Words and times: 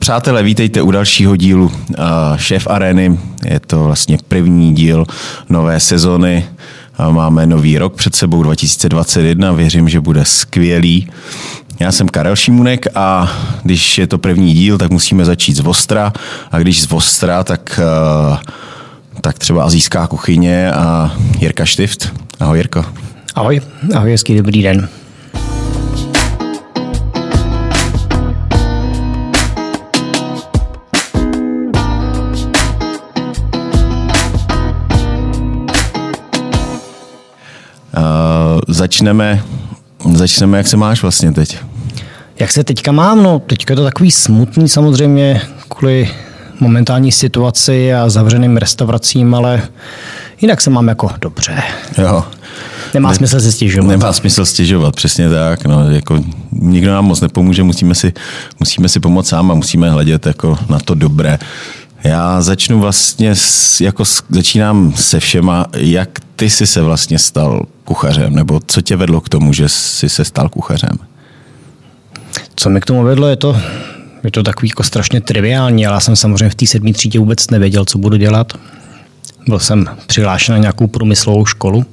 Přátelé, 0.00 0.42
vítejte 0.42 0.82
u 0.82 0.90
dalšího 0.90 1.36
dílu 1.36 1.64
uh, 1.66 1.94
Šéf 2.36 2.66
Areny. 2.66 3.18
Je 3.44 3.60
to 3.60 3.84
vlastně 3.84 4.18
první 4.28 4.74
díl 4.74 5.06
nové 5.48 5.80
sezony. 5.80 6.46
Uh, 6.98 7.12
máme 7.12 7.46
nový 7.46 7.78
rok 7.78 7.94
před 7.94 8.14
sebou 8.14 8.42
2021. 8.42 9.52
Věřím, 9.52 9.88
že 9.88 10.00
bude 10.00 10.24
skvělý. 10.24 11.08
Já 11.80 11.92
jsem 11.92 12.08
Karel 12.08 12.36
Šimunek 12.36 12.86
a 12.94 13.32
když 13.62 13.98
je 13.98 14.06
to 14.06 14.18
první 14.18 14.54
díl, 14.54 14.78
tak 14.78 14.90
musíme 14.90 15.24
začít 15.24 15.56
z 15.56 15.60
Vostra. 15.60 16.12
A 16.50 16.58
když 16.58 16.82
z 16.82 16.88
Vostra, 16.88 17.44
tak, 17.44 17.80
uh, 18.30 18.36
tak 19.20 19.38
třeba 19.38 19.64
azijská 19.64 20.06
kuchyně 20.06 20.72
a 20.72 21.16
Jirka 21.38 21.64
Štift. 21.64 22.12
Ahoj 22.40 22.58
Jirko. 22.58 22.84
Ahoj, 23.34 23.60
ahoj, 23.94 24.10
hezký 24.10 24.36
dobrý 24.36 24.62
den. 24.62 24.88
Začneme, 38.80 39.42
začneme, 40.14 40.58
jak 40.58 40.66
se 40.66 40.76
máš 40.76 41.02
vlastně 41.02 41.32
teď? 41.32 41.58
Jak 42.38 42.52
se 42.52 42.64
teďka 42.64 42.92
mám? 42.92 43.22
No, 43.22 43.38
teďka 43.38 43.72
je 43.72 43.76
to 43.76 43.84
takový 43.84 44.10
smutný 44.10 44.68
samozřejmě 44.68 45.40
kvůli 45.68 46.10
momentální 46.60 47.12
situaci 47.12 47.94
a 47.94 48.08
zavřeným 48.08 48.56
restauracím, 48.56 49.34
ale 49.34 49.62
jinak 50.40 50.60
se 50.60 50.70
mám 50.70 50.88
jako 50.88 51.10
dobře. 51.20 51.62
Jo. 51.98 52.24
Nemá 52.94 53.08
ne, 53.08 53.14
smysl 53.14 53.40
se 53.40 53.52
stěžovat. 53.52 53.88
Nemá 53.90 54.12
smysl 54.12 54.44
stěžovat, 54.44 54.96
přesně 54.96 55.28
tak. 55.28 55.64
No, 55.64 55.90
jako, 55.90 56.20
nikdo 56.52 56.92
nám 56.92 57.04
moc 57.04 57.20
nepomůže, 57.20 57.62
musíme 57.62 57.94
si, 57.94 58.12
musíme 58.60 58.88
si 58.88 59.00
pomoct 59.00 59.28
sám 59.28 59.50
a 59.50 59.54
musíme 59.54 59.90
hledět 59.90 60.26
jako 60.26 60.58
na 60.68 60.78
to 60.78 60.94
dobré. 60.94 61.38
Já 62.04 62.42
začnu 62.42 62.80
vlastně, 62.80 63.34
s, 63.34 63.80
jako 63.80 64.04
s, 64.04 64.22
začínám 64.30 64.92
se 64.96 65.20
všema, 65.20 65.66
jak 65.76 66.20
ty 66.36 66.50
jsi 66.50 66.66
se 66.66 66.82
vlastně 66.82 67.18
stal 67.18 67.66
kuchařem, 67.84 68.34
nebo 68.34 68.60
co 68.66 68.82
tě 68.82 68.96
vedlo 68.96 69.20
k 69.20 69.28
tomu, 69.28 69.52
že 69.52 69.68
jsi 69.68 70.08
se 70.08 70.24
stal 70.24 70.48
kuchařem? 70.48 70.98
Co 72.56 72.70
mi 72.70 72.80
k 72.80 72.86
tomu 72.86 73.02
vedlo, 73.02 73.28
je 73.28 73.36
to, 73.36 73.56
je 74.24 74.30
to 74.30 74.42
takový 74.42 74.68
jako 74.68 74.82
strašně 74.82 75.20
triviální, 75.20 75.86
ale 75.86 75.96
já 75.96 76.00
jsem 76.00 76.16
samozřejmě 76.16 76.50
v 76.50 76.54
té 76.54 76.66
sedmé 76.66 76.92
třídě 76.92 77.18
vůbec 77.18 77.50
nevěděl, 77.50 77.84
co 77.84 77.98
budu 77.98 78.16
dělat. 78.16 78.52
Byl 79.48 79.58
jsem 79.58 79.86
přihlášen 80.06 80.54
na 80.54 80.58
nějakou 80.58 80.86
průmyslovou 80.86 81.46
školu, 81.46 81.84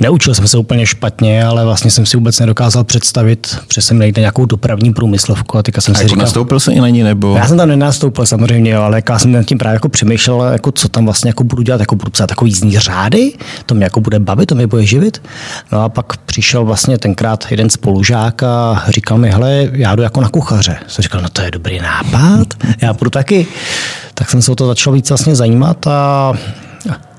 Neučil 0.00 0.34
jsem 0.34 0.48
se 0.48 0.58
úplně 0.58 0.86
špatně, 0.86 1.44
ale 1.44 1.64
vlastně 1.64 1.90
jsem 1.90 2.06
si 2.06 2.16
vůbec 2.16 2.40
nedokázal 2.40 2.84
představit, 2.84 3.58
že 3.74 3.80
jsem 3.80 3.98
nejde 3.98 4.20
nějakou 4.20 4.46
dopravní 4.46 4.92
průmyslovku. 4.92 5.58
A 5.58 5.62
teďka 5.62 5.80
jsem 5.80 5.92
a 5.92 5.98
si 5.98 6.02
jako 6.02 6.08
říkal, 6.08 6.22
nastoupil 6.22 6.60
se 6.60 6.72
i 6.72 6.80
na 6.80 6.88
ní, 6.88 7.02
nebo? 7.02 7.36
Já 7.36 7.46
jsem 7.46 7.56
tam 7.56 7.68
nenastoupil 7.68 8.26
samozřejmě, 8.26 8.76
ale 8.76 9.02
já 9.08 9.18
jsem 9.18 9.32
nad 9.32 9.42
tím 9.42 9.58
právě 9.58 9.74
jako 9.74 9.88
přemýšlel, 9.88 10.42
jako 10.42 10.72
co 10.72 10.88
tam 10.88 11.04
vlastně 11.04 11.28
jako 11.28 11.44
budu 11.44 11.62
dělat, 11.62 11.80
jako 11.80 11.96
budu 11.96 12.10
psát 12.10 12.26
takový 12.26 12.50
jízdní 12.50 12.78
řády, 12.78 13.32
to 13.66 13.74
mě 13.74 13.84
jako 13.84 14.00
bude 14.00 14.18
bavit, 14.18 14.46
to 14.46 14.54
mě 14.54 14.66
bude 14.66 14.86
živit. 14.86 15.22
No 15.72 15.82
a 15.82 15.88
pak 15.88 16.16
přišel 16.16 16.64
vlastně 16.64 16.98
tenkrát 16.98 17.46
jeden 17.50 17.70
spolužák 17.70 18.42
a 18.42 18.84
říkal 18.88 19.18
mi, 19.18 19.30
hele, 19.30 19.68
já 19.72 19.94
jdu 19.94 20.02
jako 20.02 20.20
na 20.20 20.28
kuchaře. 20.28 20.76
Jsem 20.86 21.02
říkal, 21.02 21.20
no 21.20 21.28
to 21.28 21.42
je 21.42 21.50
dobrý 21.50 21.78
nápad, 21.78 22.46
já 22.82 22.92
budu 22.92 23.10
taky. 23.10 23.46
Tak 24.14 24.30
jsem 24.30 24.42
se 24.42 24.52
o 24.52 24.54
to 24.54 24.66
začal 24.66 24.92
víc 24.92 25.08
vlastně 25.08 25.36
zajímat 25.36 25.86
a 25.86 26.32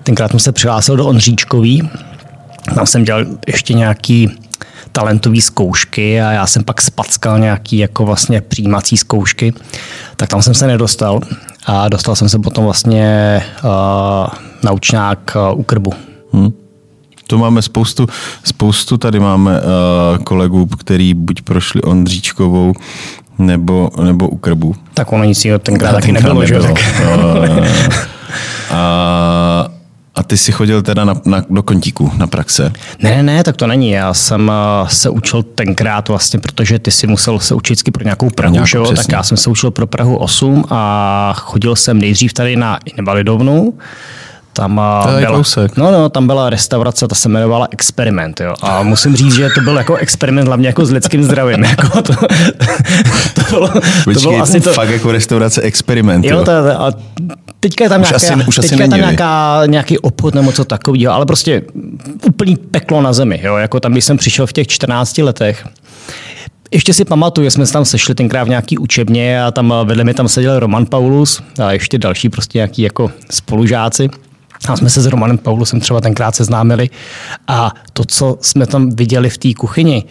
tenkrát 0.03 0.31
jsem 0.31 0.39
se 0.39 0.51
přihlásil 0.51 0.95
do 0.95 1.07
Ondříčkový, 1.07 1.89
tam 2.75 2.85
jsem 2.85 3.03
dělal 3.03 3.25
ještě 3.47 3.73
nějaký 3.73 4.29
talentové 4.91 5.41
zkoušky 5.41 6.21
a 6.21 6.31
já 6.31 6.47
jsem 6.47 6.63
pak 6.63 6.81
spackal 6.81 7.39
nějaký 7.39 7.77
jako 7.77 8.05
vlastně 8.05 8.41
přijímací 8.41 8.97
zkoušky, 8.97 9.53
tak 10.15 10.29
tam 10.29 10.41
jsem 10.41 10.53
se 10.53 10.67
nedostal 10.67 11.19
a 11.65 11.89
dostal 11.89 12.15
jsem 12.15 12.29
se 12.29 12.39
potom 12.39 12.63
vlastně 12.63 13.41
uh, 13.63 14.27
naučňák 14.63 15.19
uh, 15.35 15.59
u 15.59 15.63
krbu. 15.63 15.93
Hmm. 16.33 16.49
To 17.27 17.37
máme 17.37 17.61
spoustu, 17.61 18.07
spoustu 18.43 18.97
tady 18.97 19.19
máme 19.19 19.61
uh, 19.61 20.23
kolegů, 20.23 20.65
který 20.65 21.13
buď 21.13 21.41
prošli 21.41 21.81
Ondříčkovou, 21.81 22.73
nebo, 23.37 23.89
nebo 24.03 24.29
u 24.29 24.37
krbu. 24.37 24.75
Tak 24.93 25.11
ono 25.13 25.23
nic 25.23 25.45
jiného 25.45 25.59
tenkrát 25.59 25.91
taky 25.91 26.11
nebylo, 26.11 26.41
nebylo. 26.41 26.61
Že? 26.61 26.69
Uh, 26.69 27.67
a, 28.71 29.68
a 30.19 30.23
ty 30.23 30.37
jsi 30.37 30.51
chodil 30.51 30.81
teda 30.81 31.05
na, 31.05 31.21
na, 31.25 31.43
do 31.49 31.63
kontíku 31.63 32.11
na 32.17 32.27
praxe? 32.27 32.71
Ne, 32.99 33.09
ne, 33.09 33.23
ne, 33.23 33.43
tak 33.43 33.57
to 33.57 33.67
není. 33.67 33.91
Já 33.91 34.13
jsem 34.13 34.51
uh, 34.81 34.87
se 34.87 35.09
učil 35.09 35.43
tenkrát 35.43 36.09
vlastně, 36.09 36.39
protože 36.39 36.79
ty 36.79 36.91
si 36.91 37.07
musel 37.07 37.39
se 37.39 37.55
učit 37.55 37.79
pro 37.91 38.03
nějakou 38.03 38.29
Prahu, 38.29 38.53
nějakou, 38.53 38.67
že 38.67 38.77
jo? 38.77 38.93
tak 38.95 39.11
já 39.11 39.23
jsem 39.23 39.37
se 39.37 39.49
učil 39.49 39.71
pro 39.71 39.87
Prahu 39.87 40.17
8 40.17 40.65
a 40.69 41.33
chodil 41.37 41.75
jsem 41.75 41.99
nejdřív 41.99 42.33
tady 42.33 42.55
na 42.55 42.79
Invalidovnu, 42.97 43.73
tam 44.59 44.81
to 45.03 45.19
byla, 45.19 45.37
kousek. 45.37 45.77
no, 45.77 45.91
no, 45.91 46.09
tam 46.09 46.27
byla 46.27 46.49
restaurace, 46.49 47.07
ta 47.07 47.15
se 47.15 47.29
jmenovala 47.29 47.67
Experiment. 47.71 48.39
Jo. 48.39 48.53
A 48.61 48.83
musím 48.83 49.15
říct, 49.15 49.35
že 49.35 49.47
to 49.55 49.61
byl 49.61 49.77
jako 49.77 49.95
experiment 49.95 50.47
hlavně 50.47 50.67
jako 50.67 50.85
s 50.85 50.91
lidským 50.91 51.23
zdravím. 51.23 51.63
Jako 51.69 52.01
to, 52.01 52.13
to, 53.33 53.41
bylo, 53.49 53.67
Počkej, 53.67 54.13
to 54.13 54.19
bylo 54.19 54.41
asi 54.41 54.61
to... 54.61 54.73
fakt 54.73 54.89
jako 54.89 55.11
restaurace 55.11 55.61
Experiment. 55.61 56.25
Jo, 56.25 56.43
to, 56.43 56.51
a 56.51 56.91
teďka 57.59 57.83
je 57.83 57.89
tam, 57.89 58.01
už 58.01 58.09
nějaká, 58.09 58.33
asi, 58.33 58.47
už 58.47 58.55
teďka 58.55 58.83
je 58.83 58.89
tam 58.89 58.99
nějaká, 58.99 59.61
nějaký 59.65 59.99
obchod 59.99 60.35
nebo 60.35 60.51
co 60.51 60.65
takového, 60.65 61.13
ale 61.13 61.25
prostě 61.25 61.61
úplný 62.25 62.55
peklo 62.55 63.01
na 63.01 63.13
zemi. 63.13 63.39
Jo. 63.43 63.55
Jako 63.55 63.79
tam, 63.79 63.91
když 63.91 64.05
jsem 64.05 64.17
přišel 64.17 64.47
v 64.47 64.53
těch 64.53 64.67
14 64.67 65.17
letech, 65.17 65.65
ještě 66.71 66.93
si 66.93 67.05
pamatuju, 67.05 67.45
že 67.45 67.51
jsme 67.51 67.65
se 67.65 67.73
tam 67.73 67.85
sešli 67.85 68.15
tenkrát 68.15 68.43
v 68.43 68.49
nějaký 68.49 68.77
učebně 68.77 69.43
a 69.43 69.51
tam 69.51 69.73
vedle 69.83 70.03
mě 70.03 70.13
tam 70.13 70.27
seděl 70.27 70.59
Roman 70.59 70.85
Paulus 70.85 71.41
a 71.63 71.71
ještě 71.71 71.97
další 71.97 72.29
prostě 72.29 72.57
nějaký 72.57 72.81
jako 72.81 73.11
spolužáci. 73.31 74.09
A 74.67 74.77
jsme 74.77 74.89
se 74.89 75.01
s 75.01 75.05
Romanem 75.05 75.37
Paulusem 75.37 75.79
třeba 75.79 76.01
tenkrát 76.01 76.35
seznámili 76.35 76.89
a 77.47 77.73
to, 77.93 78.03
co 78.05 78.37
jsme 78.41 78.65
tam 78.67 78.89
viděli 78.89 79.29
v 79.29 79.37
té 79.37 79.53
kuchyni, 79.53 80.03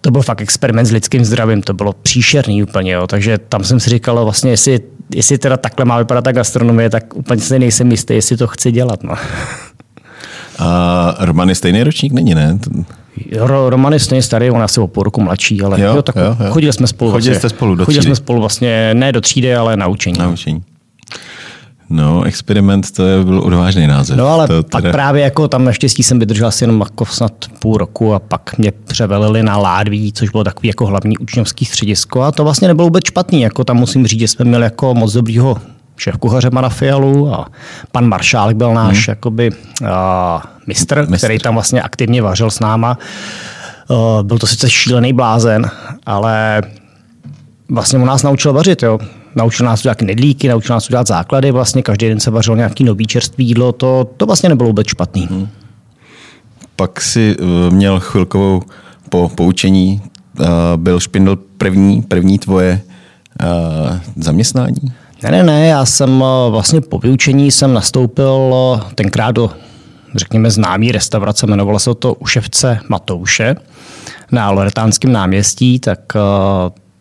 to 0.00 0.10
byl 0.10 0.22
fakt 0.22 0.40
experiment 0.40 0.88
s 0.88 0.92
lidským 0.92 1.24
zdravím, 1.24 1.62
to 1.62 1.74
bylo 1.74 1.92
příšerný 1.92 2.62
úplně, 2.62 2.92
jo. 2.92 3.06
takže 3.06 3.38
tam 3.38 3.64
jsem 3.64 3.80
si 3.80 3.90
říkal 3.90 4.24
vlastně, 4.24 4.50
jestli, 4.50 4.80
jestli 5.14 5.38
teda 5.38 5.56
takhle 5.56 5.84
má 5.84 5.98
vypadat 5.98 6.24
ta 6.24 6.32
gastronomie, 6.32 6.90
tak 6.90 7.16
úplně 7.16 7.40
si 7.40 7.58
nejsem 7.58 7.90
jistý, 7.90 8.14
jestli 8.14 8.36
to 8.36 8.46
chci 8.46 8.72
dělat. 8.72 9.02
No. 9.02 9.14
A 10.58 11.16
Roman 11.18 11.48
je 11.48 11.54
stejný 11.54 11.82
ročník? 11.82 12.12
Není, 12.12 12.34
ne? 12.34 12.58
Roman 13.68 13.92
je 13.92 13.98
stejně 13.98 14.22
starý, 14.22 14.50
on 14.50 14.62
asi 14.62 14.80
o 14.80 14.86
půl 14.86 15.02
roku 15.02 15.20
mladší, 15.20 15.62
ale 15.62 15.80
jo, 15.80 15.94
jo, 15.96 16.02
tak 16.02 16.16
jo, 16.16 16.36
jo. 16.44 16.50
chodili 16.50 16.72
jsme 16.72 16.86
spolu. 16.86 17.10
Chodili 17.10 17.34
vlastně, 17.34 17.48
jste 17.48 17.56
spolu 17.56 17.74
do 17.74 17.84
Chodili 17.84 18.02
jsme 18.02 18.16
spolu 18.16 18.40
vlastně 18.40 18.94
ne 18.94 19.12
do 19.12 19.20
třídy, 19.20 19.54
ale 19.54 19.76
na 19.76 19.86
učení. 19.86 20.18
Na 20.18 20.28
učení. 20.28 20.62
No, 21.90 22.22
experiment 22.22 22.90
to 22.90 23.06
je 23.06 23.24
byl 23.24 23.40
odvážný 23.40 23.86
název. 23.86 24.16
No 24.16 24.26
ale 24.26 24.48
to 24.48 24.62
pak 24.62 24.82
teda... 24.82 24.92
právě 24.92 25.22
jako 25.22 25.48
tam 25.48 25.64
naštěstí 25.64 26.02
jsem 26.02 26.18
vydržel 26.18 26.46
asi 26.46 26.64
jenom 26.64 26.80
jako 26.80 27.06
snad 27.06 27.32
půl 27.58 27.76
roku 27.76 28.14
a 28.14 28.18
pak 28.18 28.58
mě 28.58 28.72
převelili 28.72 29.42
na 29.42 29.56
Ládví, 29.56 30.12
což 30.12 30.28
bylo 30.28 30.44
takový 30.44 30.68
jako 30.68 30.86
hlavní 30.86 31.18
učňovský 31.18 31.64
středisko 31.64 32.22
a 32.22 32.32
to 32.32 32.44
vlastně 32.44 32.68
nebylo 32.68 32.86
vůbec 32.86 33.04
špatný. 33.04 33.40
Jako 33.40 33.64
tam 33.64 33.76
musím 33.76 34.06
říct, 34.06 34.20
že 34.20 34.28
jsme 34.28 34.44
měli 34.44 34.64
jako 34.64 34.94
moc 34.94 35.12
dobrýho 35.12 35.56
šéf 35.96 36.16
kuchaře 36.16 36.50
Mana 36.50 36.68
Fialu 36.68 37.34
a 37.34 37.46
pan 37.92 38.08
Maršálek 38.08 38.56
byl 38.56 38.74
náš 38.74 38.96
hmm. 38.96 39.04
jakoby 39.08 39.50
uh, 39.50 39.88
mistr, 40.66 41.06
mistr, 41.08 41.26
který 41.26 41.38
tam 41.38 41.54
vlastně 41.54 41.82
aktivně 41.82 42.22
vařil 42.22 42.50
s 42.50 42.60
náma. 42.60 42.98
Uh, 43.88 44.22
byl 44.22 44.38
to 44.38 44.46
sice 44.46 44.70
šílený 44.70 45.12
blázen, 45.12 45.70
ale 46.06 46.62
vlastně 47.68 47.98
on 47.98 48.06
nás 48.06 48.22
naučil 48.22 48.52
vařit. 48.52 48.82
Jo 48.82 48.98
naučil 49.36 49.66
nás 49.66 49.80
udělat 49.80 50.02
nedlíky, 50.02 50.48
naučil 50.48 50.76
nás 50.76 50.88
udělat 50.90 51.06
základy, 51.06 51.50
vlastně 51.50 51.82
každý 51.82 52.08
den 52.08 52.20
se 52.20 52.30
vařil 52.30 52.56
nějaký 52.56 52.84
nový 52.84 53.06
čerstvý 53.06 53.46
jídlo, 53.46 53.72
to, 53.72 54.10
to 54.16 54.26
vlastně 54.26 54.48
nebylo 54.48 54.68
vůbec 54.68 54.86
špatný. 54.86 55.26
Hmm. 55.30 55.48
Pak 56.76 57.00
si 57.00 57.36
uh, 57.36 57.74
měl 57.74 58.00
chvilkovou 58.00 58.62
po 59.08 59.28
poučení, 59.28 60.02
uh, 60.40 60.46
byl 60.76 61.00
Špindl 61.00 61.36
první, 61.36 62.02
první 62.02 62.38
tvoje 62.38 62.80
uh, 63.42 63.98
zaměstnání? 64.16 64.92
Ne, 65.22 65.30
ne, 65.30 65.42
ne, 65.42 65.66
já 65.66 65.84
jsem 65.84 66.24
vlastně 66.50 66.80
po 66.80 66.98
vyučení 66.98 67.50
jsem 67.50 67.72
nastoupil 67.72 68.52
tenkrát 68.94 69.30
do, 69.30 69.50
řekněme, 70.14 70.50
známý 70.50 70.92
restaurace, 70.92 71.46
jmenovalo 71.46 71.78
se 71.78 71.94
to 71.94 72.14
Uševce 72.14 72.78
Matouše 72.88 73.56
na 74.32 74.50
Loretánském 74.50 75.12
náměstí, 75.12 75.78
tak 75.80 76.00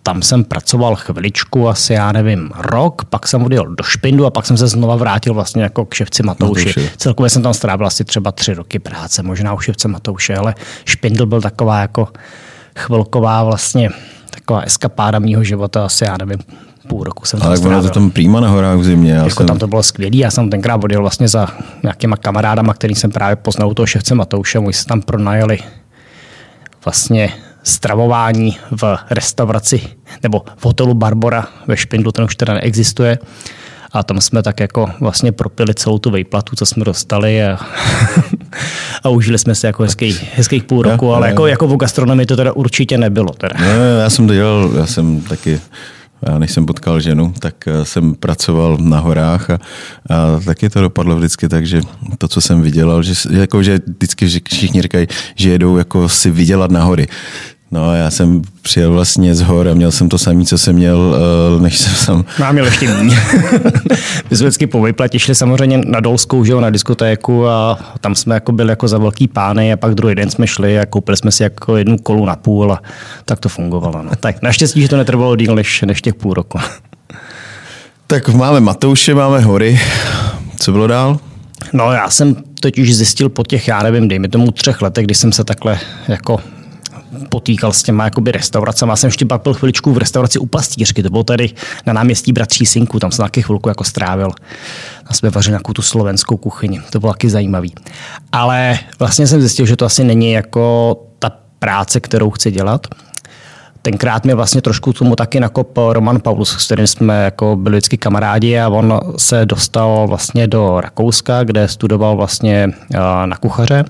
tam 0.04 0.22
jsem 0.22 0.44
pracoval 0.44 0.96
chviličku, 0.96 1.70
asi 1.70 1.94
já 1.94 2.12
nevím, 2.12 2.52
rok, 2.58 3.06
pak 3.06 3.28
jsem 3.28 3.44
odjel 3.44 3.66
do 3.76 3.84
Špindu 3.84 4.26
a 4.26 4.30
pak 4.30 4.46
jsem 4.46 4.58
se 4.58 4.68
znova 4.68 4.96
vrátil 4.96 5.34
vlastně 5.34 5.64
jako 5.64 5.86
k 5.86 5.94
ševci 5.94 6.24
Matouši. 6.24 6.66
Matouši. 6.68 6.92
Celkově 6.98 7.30
jsem 7.30 7.42
tam 7.42 7.54
strávil 7.54 7.88
asi 7.88 8.04
třeba 8.04 8.32
tři 8.32 8.54
roky 8.54 8.80
práce, 8.80 9.24
možná 9.24 9.54
u 9.54 9.60
ševce 9.60 9.88
Matouše, 9.88 10.36
ale 10.36 10.56
Špindl 10.86 11.26
byl 11.26 11.42
taková 11.42 11.80
jako 11.80 12.08
chvilková 12.80 13.44
vlastně 13.44 13.90
taková 14.30 14.62
eskapáda 14.62 15.20
mýho 15.20 15.44
života, 15.44 15.86
asi 15.86 16.04
já 16.04 16.18
nevím, 16.18 16.40
půl 16.88 17.04
roku 17.04 17.26
jsem 17.26 17.40
Ale 17.44 17.60
bylo 17.60 17.82
to 17.82 17.90
tam 17.90 18.12
přímo 18.12 18.40
na 18.40 18.50
horách 18.50 18.78
v 18.78 18.84
zimě. 18.84 19.12
Já 19.12 19.24
jako 19.24 19.30
jsem... 19.30 19.48
tam 19.48 19.60
to 19.60 19.68
bylo 19.68 19.84
skvělé. 19.84 20.18
Já 20.18 20.32
jsem 20.32 20.50
tenkrát 20.50 20.84
odjel 20.84 21.02
vlastně 21.02 21.28
za 21.28 21.48
nějakýma 21.84 22.18
kamarádama, 22.18 22.74
který 22.74 22.96
jsem 22.96 23.12
právě 23.12 23.36
poznal 23.36 23.70
u 23.70 23.74
toho 23.74 23.86
ševce 23.86 24.16
Matouše. 24.16 24.60
My 24.60 24.74
jsme 24.74 24.88
tam 24.88 25.02
pronajeli 25.02 25.60
vlastně 26.86 27.34
stravování 27.64 28.58
v 28.72 28.98
restauraci 29.10 29.82
nebo 30.24 30.42
v 30.58 30.66
hotelu 30.66 30.94
Barbora 30.94 31.48
ve 31.68 31.78
Špindlu, 31.78 32.12
ten 32.12 32.26
už 32.26 32.36
teda 32.36 32.54
neexistuje. 32.54 33.20
A 33.92 34.04
tam 34.04 34.22
jsme 34.22 34.44
tak 34.44 34.60
jako 34.60 34.90
vlastně 35.00 35.32
propili 35.32 35.74
celou 35.74 36.00
tu 36.00 36.10
vejplatu, 36.10 36.56
co 36.56 36.66
jsme 36.66 36.86
dostali 36.86 37.44
a, 37.44 37.60
a 39.04 39.10
užili 39.10 39.40
jsme 39.40 39.56
si 39.56 39.66
jako 39.66 39.84
hezký, 39.84 40.20
hezkých 40.36 40.64
půl 40.64 40.82
roku, 40.82 41.14
ale 41.14 41.28
jako, 41.28 41.48
jako 41.48 41.68
v 41.68 41.78
gastronomii 41.78 42.26
to 42.26 42.36
teda 42.36 42.52
určitě 42.52 42.98
nebylo. 42.98 43.30
Teda. 43.34 43.56
No, 43.60 44.00
já 44.00 44.10
jsem 44.10 44.28
to 44.28 44.34
dělal, 44.34 44.72
já 44.76 44.86
jsem 44.86 45.22
taky 45.22 45.62
já 46.28 46.40
než 46.40 46.52
jsem 46.52 46.66
potkal 46.66 47.00
ženu, 47.00 47.34
tak 47.40 47.68
eh, 47.68 47.86
jsem 47.86 48.16
pracoval 48.16 48.78
na 48.78 49.00
horách 49.00 49.50
a, 49.50 49.60
a 50.10 50.40
taky 50.46 50.70
to 50.70 50.82
dopadlo 50.82 51.16
vždycky 51.16 51.50
tak, 51.50 51.66
že 51.66 51.82
to, 52.18 52.28
co 52.28 52.42
jsem 52.42 52.62
vydělal, 52.62 53.04
že, 53.04 53.14
jako, 53.30 53.64
že 53.64 53.80
vždycky 53.98 54.28
všichni 54.28 54.82
říkají, 54.82 55.08
že 55.36 55.50
jedou 55.50 55.78
jako 55.78 56.10
si 56.10 56.32
vydělat 56.32 56.72
na 56.72 56.84
hory. 56.84 57.08
No 57.74 57.96
já 57.96 58.12
jsem 58.12 58.42
přijel 58.62 58.92
vlastně 58.92 59.36
z 59.36 59.42
hor 59.42 59.68
a 59.68 59.74
měl 59.74 59.92
jsem 59.92 60.10
to 60.10 60.18
samé, 60.18 60.46
co 60.46 60.58
jsem 60.58 60.76
měl, 60.76 61.16
eh, 61.58 61.62
než 61.62 61.78
jsem 61.78 61.94
sam. 61.94 62.26
No 62.40 62.46
a 62.46 62.52
měl 62.52 62.66
ještě 62.66 62.88
méně. 62.88 63.18
My 64.30 64.38
jsme 64.38 64.48
vždycky 64.48 64.68
po 64.68 64.82
vyplatě 64.82 65.20
šli 65.20 65.36
samozřejmě 65.36 65.82
na 65.86 66.00
Dolskou, 66.00 66.46
že 66.46 66.56
na 66.56 66.70
diskotéku 66.70 67.48
a 67.48 67.80
tam 68.02 68.16
jsme 68.16 68.36
jako 68.36 68.52
byli 68.52 68.70
jako 68.70 68.88
za 68.88 68.98
velký 68.98 69.28
pány 69.28 69.74
a 69.74 69.78
pak 69.78 69.96
druhý 69.96 70.16
den 70.16 70.30
jsme 70.30 70.48
šli 70.48 70.80
a 70.80 70.86
koupili 70.86 71.18
jsme 71.18 71.32
si 71.32 71.44
jako 71.44 71.78
jednu 71.78 71.98
kolu 71.98 72.26
na 72.26 72.36
půl 72.36 72.74
a 72.74 72.82
tak 73.26 73.40
to 73.40 73.50
fungovalo. 73.50 74.04
No. 74.04 74.12
Tak 74.20 74.42
naštěstí, 74.42 74.82
že 74.82 74.88
to 74.88 74.98
netrvalo 74.98 75.36
díl 75.36 75.56
než, 75.56 75.82
než 75.82 76.02
těch 76.02 76.14
půl 76.14 76.34
roku. 76.34 76.60
tak 78.08 78.30
máme 78.30 78.60
Matouše, 78.60 79.16
máme 79.16 79.40
hory. 79.40 79.80
Co 80.60 80.72
bylo 80.72 80.88
dál? 80.88 81.20
No 81.74 81.92
já 81.92 82.10
jsem 82.10 82.36
totiž 82.60 82.96
zjistil 82.96 83.30
po 83.30 83.44
těch, 83.44 83.68
já 83.68 83.84
nevím, 83.84 84.08
dejme 84.08 84.28
tomu 84.30 84.52
třech 84.52 84.82
letech, 84.82 85.06
kdy 85.06 85.16
jsem 85.16 85.32
se 85.32 85.44
takhle 85.44 85.80
jako 86.08 86.40
potýkal 87.30 87.74
s 87.74 87.84
těma 87.84 88.04
jakoby 88.04 88.32
restauracemi. 88.32 88.90
Já 88.90 88.96
jsem 88.96 89.08
ještě 89.08 89.26
pak 89.26 89.42
byl 89.44 89.54
chviličku 89.54 89.94
v 89.94 89.98
restauraci 89.98 90.40
u 90.40 90.46
pastýřky, 90.46 91.04
to 91.04 91.10
bylo 91.10 91.24
tady 91.24 91.50
na 91.86 91.94
náměstí 91.94 92.34
Bratří 92.34 92.66
Synku, 92.66 93.00
tam 93.00 93.12
jsem 93.12 93.26
taky 93.26 93.42
chvilku 93.42 93.70
jako 93.70 93.84
strávil. 93.84 94.32
Tam 95.04 95.14
jsme 95.14 95.30
vařili 95.30 95.52
nějakou 95.52 95.74
tu 95.74 95.82
slovenskou 95.82 96.38
kuchyni, 96.38 96.82
to 96.92 97.00
bylo 97.00 97.12
taky 97.12 97.30
zajímavý. 97.30 97.74
Ale 98.32 98.80
vlastně 99.00 99.28
jsem 99.28 99.40
zjistil, 99.40 99.66
že 99.66 99.76
to 99.76 99.86
asi 99.86 100.04
není 100.04 100.32
jako 100.32 100.96
ta 101.20 101.32
práce, 101.60 102.00
kterou 102.00 102.30
chci 102.30 102.52
dělat. 102.52 102.88
Tenkrát 103.82 104.26
mi 104.26 104.34
vlastně 104.34 104.62
trošku 104.62 104.94
tomu 104.94 105.16
taky 105.16 105.40
nakop 105.40 105.78
Roman 105.92 106.20
Paulus, 106.20 106.58
s 106.58 106.66
kterým 106.66 106.88
jsme 106.88 107.24
jako 107.24 107.56
byli 107.56 107.78
vždycky 107.78 107.98
kamarádi 107.98 108.60
a 108.60 108.70
on 108.70 109.00
se 109.18 109.46
dostal 109.46 110.08
vlastně 110.08 110.48
do 110.48 110.82
Rakouska, 110.82 111.44
kde 111.44 111.68
studoval 111.68 112.16
vlastně 112.16 112.70
na 113.26 113.38
kuchaře 113.38 113.86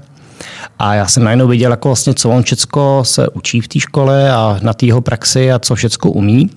a 0.80 0.94
já 0.94 1.08
jsem 1.08 1.24
najednou 1.24 1.48
viděl, 1.48 1.72
jako 1.72 1.90
vlastně, 1.90 2.14
co 2.14 2.30
on 2.30 2.44
všecko 2.44 3.02
se 3.06 3.30
učí 3.30 3.62
v 3.62 3.68
té 3.68 3.80
škole 3.80 4.32
a 4.32 4.60
na 4.62 4.74
té 4.74 4.86
jeho 4.86 5.02
praxi 5.02 5.52
a 5.52 5.60
co 5.60 5.76
všecko 5.76 6.12
umí. 6.12 6.50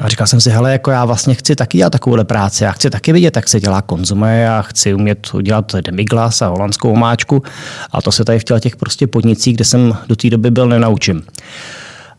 A 0.00 0.08
říkal 0.08 0.26
jsem 0.26 0.40
si, 0.40 0.50
hele, 0.50 0.72
jako 0.72 0.90
já 0.90 1.04
vlastně 1.04 1.34
chci 1.34 1.56
taky 1.56 1.78
dělat 1.78 1.90
takovouhle 1.90 2.24
práci. 2.24 2.64
Já 2.64 2.72
chci 2.72 2.90
taky 2.90 3.12
vidět, 3.12 3.36
jak 3.36 3.48
se 3.48 3.60
dělá 3.60 3.82
konzume, 3.82 4.40
já 4.40 4.62
chci 4.62 4.94
umět 4.94 5.34
udělat 5.34 5.72
demiglas 5.74 6.42
a 6.42 6.48
holandskou 6.48 6.92
omáčku. 6.92 7.42
A 7.90 8.02
to 8.02 8.12
se 8.12 8.24
tady 8.24 8.38
v 8.38 8.44
těch 8.60 8.76
prostě 8.76 9.06
podnicích, 9.06 9.54
kde 9.54 9.64
jsem 9.64 9.96
do 10.08 10.16
té 10.16 10.30
doby 10.30 10.50
byl, 10.50 10.68
nenaučím. 10.68 11.22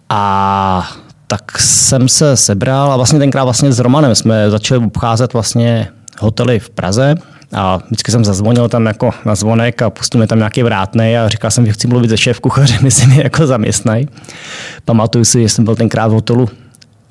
A 0.10 0.92
tak 1.28 1.60
jsem 1.60 2.10
se 2.10 2.38
sebral 2.38 2.92
a 2.92 2.98
vlastně 2.98 3.20
tenkrát 3.20 3.44
vlastně 3.44 3.72
s 3.72 3.80
Romanem 3.80 4.16
jsme 4.16 4.50
začali 4.50 4.86
obcházet 4.86 5.34
vlastně 5.34 5.88
hotely 6.20 6.60
v 6.60 6.70
Praze 6.70 7.16
a 7.54 7.78
vždycky 7.78 8.12
jsem 8.12 8.26
zazvonil 8.26 8.70
tam 8.70 8.86
jako 8.86 9.12
na 9.26 9.36
zvonek 9.36 9.82
a 9.82 9.90
pustil 9.90 10.20
mi 10.20 10.28
tam 10.28 10.38
nějaký 10.38 10.64
vrátnej 10.64 11.18
a 11.18 11.30
říkal 11.30 11.52
jsem, 11.52 11.66
že 11.66 11.72
chci 11.74 11.88
mluvit 11.88 12.10
se 12.10 12.18
šéf 12.18 12.40
kuchařem, 12.40 12.78
jestli 12.86 13.08
mě 13.08 13.22
jako 13.24 13.48
zaměstnají. 13.48 14.08
Pamatuju 14.86 15.26
si, 15.26 15.42
že 15.42 15.50
jsem 15.50 15.66
byl 15.66 15.76
tenkrát 15.76 16.08
v 16.08 16.12
hotelu 16.12 16.50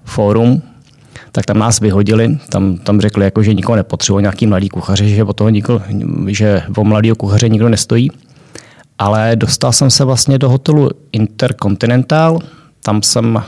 Forum, 0.05 0.63
tak 1.33 1.47
tam 1.47 1.59
nás 1.59 1.81
vyhodili, 1.81 2.39
tam, 2.49 2.77
tam 2.77 3.01
řekli, 3.01 3.25
jako, 3.25 3.43
že 3.43 3.55
nikoho 3.55 3.77
nepotřebuje, 3.77 4.23
nějaký 4.23 4.47
mladý 4.47 4.69
kuchaře, 4.69 5.09
že 5.09 5.25
o 5.25 5.33
toho 5.33 5.51
nikoho, 5.51 5.83
že 6.27 6.63
o 6.77 6.85
mladého 6.85 7.17
kuchaře 7.17 7.49
nikdo 7.49 7.69
nestojí. 7.69 8.11
Ale 8.99 9.37
dostal 9.37 9.73
jsem 9.73 9.91
se 9.91 10.05
vlastně 10.05 10.39
do 10.39 10.49
hotelu 10.49 10.91
Intercontinental, 11.13 12.39
tam 12.83 13.03
jsem, 13.03 13.43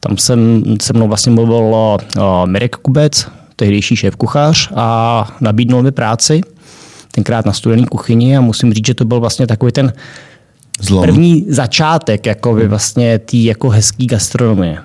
tam 0.00 0.18
jsem 0.18 0.62
se 0.80 0.92
mnou 0.92 1.08
vlastně 1.08 1.32
mluvil 1.32 1.56
o, 1.56 1.98
o 2.20 2.46
Mirek 2.46 2.76
Kubec, 2.76 3.26
tehdejší 3.62 3.96
šéf 3.96 4.16
kuchař 4.16 4.70
a 4.74 5.36
nabídnul 5.40 5.82
mi 5.82 5.92
práci, 5.92 6.40
tenkrát 7.12 7.46
na 7.46 7.52
studený 7.52 7.86
kuchyni 7.86 8.36
a 8.36 8.40
musím 8.40 8.72
říct, 8.72 8.86
že 8.86 8.94
to 8.94 9.04
byl 9.04 9.20
vlastně 9.20 9.46
takový 9.46 9.72
ten 9.72 9.92
Zlom. 10.80 11.02
první 11.02 11.46
začátek 11.48 12.26
jako 12.26 12.54
by 12.54 12.68
vlastně 12.68 13.18
tý 13.18 13.44
jako 13.44 13.68
hezký 13.68 14.06
gastronomie. 14.06 14.78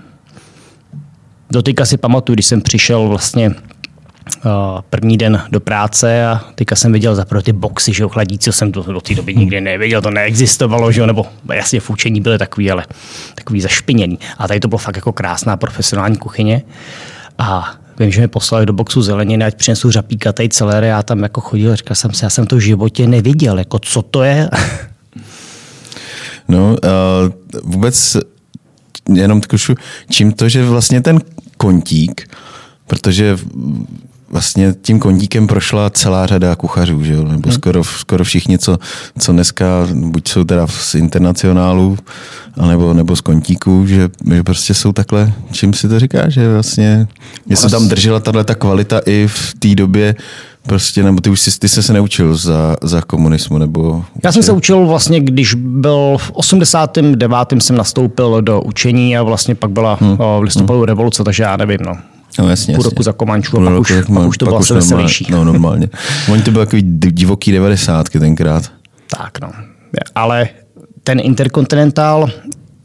Doteďka 1.52 1.86
si 1.86 1.98
pamatuju, 1.98 2.34
když 2.34 2.46
jsem 2.46 2.62
přišel 2.62 3.08
vlastně 3.08 3.52
první 4.90 5.18
den 5.18 5.42
do 5.52 5.60
práce 5.60 6.26
a 6.26 6.42
teďka 6.56 6.76
jsem 6.76 6.94
viděl 6.94 7.16
zaprvé 7.16 7.42
ty 7.42 7.54
boxy, 7.54 7.94
že 7.94 8.04
chladící 8.08 8.52
jsem 8.52 8.72
do, 8.72 8.84
do 8.84 9.02
té 9.02 9.16
doby 9.16 9.36
nikdy 9.36 9.62
neviděl, 9.62 10.02
to 10.02 10.12
neexistovalo, 10.12 10.92
že 10.92 11.08
nebo 11.08 11.26
jasně 11.54 11.80
v 11.80 11.90
učení 11.90 12.22
byly 12.22 12.38
takový, 12.38 12.72
ale 12.72 12.86
takový 13.36 13.62
zašpiněný. 13.62 14.20
A 14.38 14.48
tady 14.48 14.60
to 14.60 14.68
bylo 14.68 14.80
fakt 14.80 14.96
jako 14.96 15.12
krásná 15.12 15.58
profesionální 15.58 16.18
kuchyně. 16.18 16.62
A 17.38 17.76
Vím, 18.00 18.12
že 18.12 18.22
mi 18.22 18.28
poslali 18.28 18.66
do 18.66 18.74
boxu 18.74 19.02
zeleniny, 19.02 19.46
ať 19.46 19.56
přinesu 19.56 19.92
řapíkatej 19.92 20.50
celery. 20.50 20.88
Já 20.88 21.04
tam 21.04 21.24
jako 21.24 21.42
chodil, 21.42 21.76
říkal 21.76 21.96
jsem 21.96 22.14
si, 22.14 22.26
já 22.26 22.30
jsem 22.30 22.48
to 22.48 22.56
v 22.56 22.60
životě 22.60 23.08
neviděl, 23.08 23.60
jako 23.60 23.80
co 23.80 24.02
to 24.02 24.24
je? 24.24 24.50
No, 26.50 26.70
uh, 26.70 26.78
vůbec 27.64 28.18
jenom 29.14 29.42
trošku, 29.42 29.74
čím 30.10 30.32
to, 30.32 30.50
že 30.50 30.66
vlastně 30.66 31.02
ten 31.02 31.20
kontík, 31.58 32.36
protože 32.88 33.38
vlastně 34.30 34.74
tím 34.82 35.00
kondíkem 35.00 35.48
prošla 35.48 35.90
celá 35.90 36.26
řada 36.26 36.56
kuchařů, 36.56 37.04
že 37.04 37.14
jo? 37.14 37.24
nebo 37.24 37.50
hmm. 37.50 37.52
skoro, 37.52 37.84
skoro 37.84 38.24
všichni, 38.24 38.58
co, 38.58 38.78
co 39.20 39.32
dneska 39.32 39.66
buď 39.94 40.28
jsou 40.28 40.44
teda 40.44 40.68
z 40.68 40.96
internacionálu, 40.96 41.98
nebo, 42.68 42.94
nebo 42.94 43.16
z 43.16 43.22
kontíku, 43.22 43.86
že, 43.88 44.10
že 44.34 44.44
prostě 44.44 44.74
jsou 44.74 44.92
takhle, 44.92 45.34
čím 45.52 45.74
si 45.74 45.90
to 45.90 46.00
říká, 46.00 46.30
že 46.30 46.54
vlastně, 46.54 47.08
jestli 47.50 47.70
tam 47.70 47.88
držela 47.88 48.20
tahle 48.20 48.44
ta 48.44 48.56
kvalita 48.56 49.02
i 49.06 49.28
v 49.28 49.54
té 49.60 49.76
době, 49.76 50.16
Prostě, 50.68 51.04
nebo 51.04 51.22
ty 51.22 51.30
už 51.30 51.40
jsi, 51.40 51.60
ty 51.60 51.70
jsi 51.70 51.84
se 51.84 51.94
neučil 51.94 52.36
za, 52.36 52.76
za 52.82 53.02
komunismu, 53.02 53.58
nebo... 53.58 54.06
Já 54.24 54.32
jsem 54.32 54.44
se 54.44 54.52
učil 54.52 54.86
vlastně, 54.86 55.20
když 55.20 55.54
byl 55.54 56.18
v 56.18 56.32
89. 56.34 57.38
jsem 57.60 57.76
nastoupil 57.76 58.42
do 58.42 58.62
učení 58.62 59.18
a 59.18 59.24
vlastně 59.24 59.56
pak 59.56 59.72
byla 59.72 59.98
hmm. 60.02 60.18
v 60.18 60.42
listopadu 60.42 60.80
hmm. 60.80 60.88
revoluce, 60.88 61.24
takže 61.24 61.44
já 61.44 61.58
nevím, 61.58 61.80
no. 61.86 61.98
No 62.40 62.50
jasně, 62.50 62.76
půl 62.76 62.84
roku 62.84 63.04
za 63.04 63.14
Komančů 63.14 63.60
a 63.60 63.66
pak, 63.66 63.80
už, 63.80 63.94
pak 64.14 64.28
už 64.28 64.38
to 64.38 64.46
bylo 64.46 64.58
asi 64.58 64.74
veselější. 64.74 65.28
No 65.30 65.44
normálně. 65.44 65.90
Oni 66.32 66.42
to 66.42 66.52
byly 66.52 66.66
takový 66.66 66.82
divoký 67.12 67.52
devadesátky 67.52 68.20
tenkrát. 68.20 68.72
Tak 69.18 69.42
no. 69.42 69.52
Ale 70.16 70.50
ten 71.04 71.20
Interkontinentál, 71.24 72.30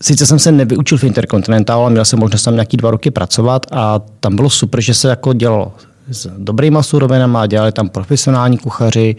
sice 0.02 0.26
jsem 0.26 0.38
se 0.38 0.52
nevyučil 0.52 0.98
v 0.98 1.04
Interkontinentálu, 1.04 1.82
ale 1.82 1.90
měl 1.90 2.04
jsem 2.04 2.18
možnost 2.18 2.42
tam 2.42 2.54
nějaký 2.54 2.76
dva 2.76 2.90
roky 2.90 3.10
pracovat 3.10 3.66
a 3.72 4.00
tam 4.20 4.36
bylo 4.36 4.50
super, 4.50 4.80
že 4.80 4.94
se 4.94 5.08
jako 5.08 5.32
dělalo 5.32 5.72
s 6.10 6.30
dobrýma 6.38 6.82
surovinama, 6.82 7.46
dělali 7.46 7.72
tam 7.72 7.88
profesionální 7.88 8.58
kuchaři, 8.58 9.16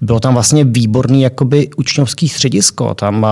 bylo 0.00 0.20
tam 0.20 0.34
vlastně 0.34 0.64
výborný 0.64 1.22
jakoby 1.22 1.68
učňovský 1.76 2.28
středisko, 2.28 2.94
tam 2.94 3.26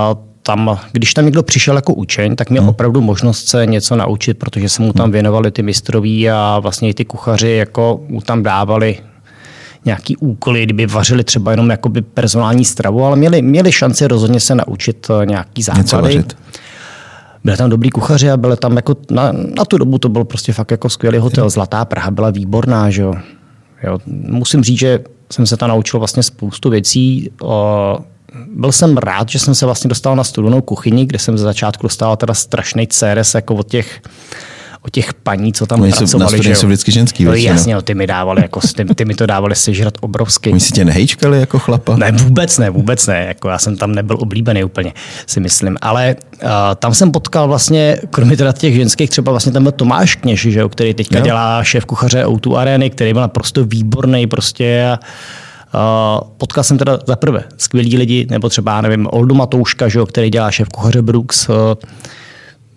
tam, 0.47 0.79
když 0.93 1.15
tam 1.15 1.25
někdo 1.25 1.43
přišel 1.43 1.77
jako 1.77 1.95
učeň, 1.95 2.37
tak 2.37 2.51
měl 2.51 2.63
hmm. 2.63 2.71
opravdu 2.71 3.01
možnost 3.01 3.49
se 3.49 3.67
něco 3.67 3.97
naučit, 3.97 4.39
protože 4.39 4.69
se 4.69 4.83
mu 4.83 4.93
tam 4.93 5.05
hmm. 5.05 5.13
věnovali 5.13 5.51
ty 5.51 5.63
mistroví 5.63 6.31
a 6.31 6.59
vlastně 6.59 6.89
i 6.89 6.95
ty 6.95 7.05
kuchaři 7.05 7.51
jako 7.51 8.01
mu 8.09 8.21
tam 8.21 8.43
dávali 8.43 8.99
nějaký 9.85 10.17
úkoly, 10.17 10.65
kdyby 10.65 10.87
vařili 10.87 11.25
třeba 11.25 11.51
jenom 11.51 11.71
jakoby 11.71 12.03
personální 12.03 12.65
stravu, 12.65 13.05
ale 13.05 13.17
měli, 13.17 13.43
měli 13.43 13.73
šanci 13.73 14.09
rozhodně 14.09 14.41
se 14.41 14.55
naučit 14.55 15.07
eh, 15.11 15.27
nějaký 15.27 15.63
základy. 15.63 16.25
Byli 17.45 17.57
tam 17.57 17.71
dobrý 17.71 17.91
kuchaři 17.91 18.31
a 18.31 18.37
byli 18.37 18.57
tam 18.57 18.77
jako, 18.77 18.97
na, 19.11 19.33
na 19.33 19.65
tu 19.65 19.79
dobu 19.79 19.99
to 19.99 20.09
byl 20.09 20.25
prostě 20.25 20.53
fakt 20.53 20.71
jako 20.71 20.89
skvělý 20.89 21.19
hotel. 21.19 21.51
Zlatá 21.51 21.85
Praha 21.85 22.11
byla 22.11 22.31
výborná, 22.31 22.91
že 22.91 23.03
jo. 23.03 23.15
jo. 23.83 23.99
Musím 24.07 24.65
říct, 24.65 24.79
že 24.79 25.01
jsem 25.33 25.47
se 25.47 25.57
tam 25.57 25.69
naučil 25.69 25.99
vlastně 25.99 26.23
spoustu 26.23 26.71
věcí. 26.71 27.31
O, 27.43 27.99
byl 28.55 28.73
jsem 28.73 28.97
rád, 28.97 29.29
že 29.29 29.39
jsem 29.39 29.55
se 29.55 29.67
vlastně 29.67 29.89
dostal 29.89 30.17
na 30.17 30.25
studenou 30.25 30.61
kuchyni, 30.61 31.07
kde 31.07 31.19
jsem 31.19 31.39
ze 31.39 31.45
začátku 31.45 31.83
dostal 31.83 32.17
teda 32.17 32.35
strašný 32.35 32.87
CRS 32.87 33.35
jako 33.35 33.55
od 33.55 33.69
těch 33.69 34.01
o 34.87 34.91
těch 34.91 35.15
paní, 35.15 35.53
co 35.53 35.67
tam 35.67 35.81
Oni 35.81 35.93
pracovali. 35.93 36.39
Jsou, 36.45 36.55
jsou 36.55 36.67
vždycky 36.67 36.93
ženský. 36.93 37.25
No, 37.25 37.35
jasně, 37.35 37.75
no, 37.75 37.83
ty 37.83 37.95
mi 37.95 38.07
dávali, 38.07 38.43
jako, 38.43 38.61
ty, 38.77 38.85
ty 38.85 39.05
mi 39.05 39.15
to 39.15 39.27
dávali 39.27 39.55
sežrat 39.55 39.95
obrovsky. 40.01 40.51
Oni 40.51 40.61
si 40.61 40.73
tě 40.73 40.85
nehejčkali 40.85 41.41
jako 41.41 41.59
chlapa? 41.59 41.97
Ne, 41.97 42.13
vůbec 42.13 42.59
ne, 42.59 42.71
vůbec 42.71 43.07
ne. 43.07 43.25
Jako, 43.29 43.49
já 43.49 43.59
jsem 43.59 43.77
tam 43.77 43.93
nebyl 43.93 44.17
oblíbený 44.21 44.65
úplně, 44.65 44.93
si 45.27 45.41
myslím. 45.41 45.77
Ale 45.81 46.17
uh, 46.43 46.49
tam 46.77 46.95
jsem 46.95 47.13
potkal 47.13 47.49
vlastně, 47.49 47.99
kromě 48.11 48.37
teda 48.37 48.53
těch 48.53 48.75
ženských, 48.75 49.11
třeba 49.11 49.33
vlastně 49.33 49.53
tam 49.53 49.63
byl 49.63 49.73
Tomáš 49.73 50.15
Kněž, 50.15 50.41
že, 50.41 50.69
který 50.69 50.95
teďka 50.95 51.19
jo. 51.19 51.25
dělá 51.25 51.65
šéf 51.65 51.85
kuchaře 51.85 52.25
O2 52.25 52.57
Areny, 52.57 52.91
který 52.91 53.13
byl 53.13 53.23
naprosto 53.23 53.65
výborný 53.65 54.27
prostě 54.27 54.89
a 54.93 54.99
potkal 56.39 56.65
jsem 56.65 56.79
teda 56.79 56.99
za 57.07 57.17
prvé 57.17 57.45
skvělí 57.59 57.97
lidi, 57.97 58.27
nebo 58.31 58.49
třeba, 58.49 58.81
nevím, 58.81 59.09
Oldu 59.11 59.35
Matouška, 59.35 59.89
že 59.89 59.99
jo, 59.99 60.07
který 60.07 60.31
dělá 60.31 60.51
šéf 60.51 60.69
kuchaře 60.69 61.03
Brooks, 61.03 61.49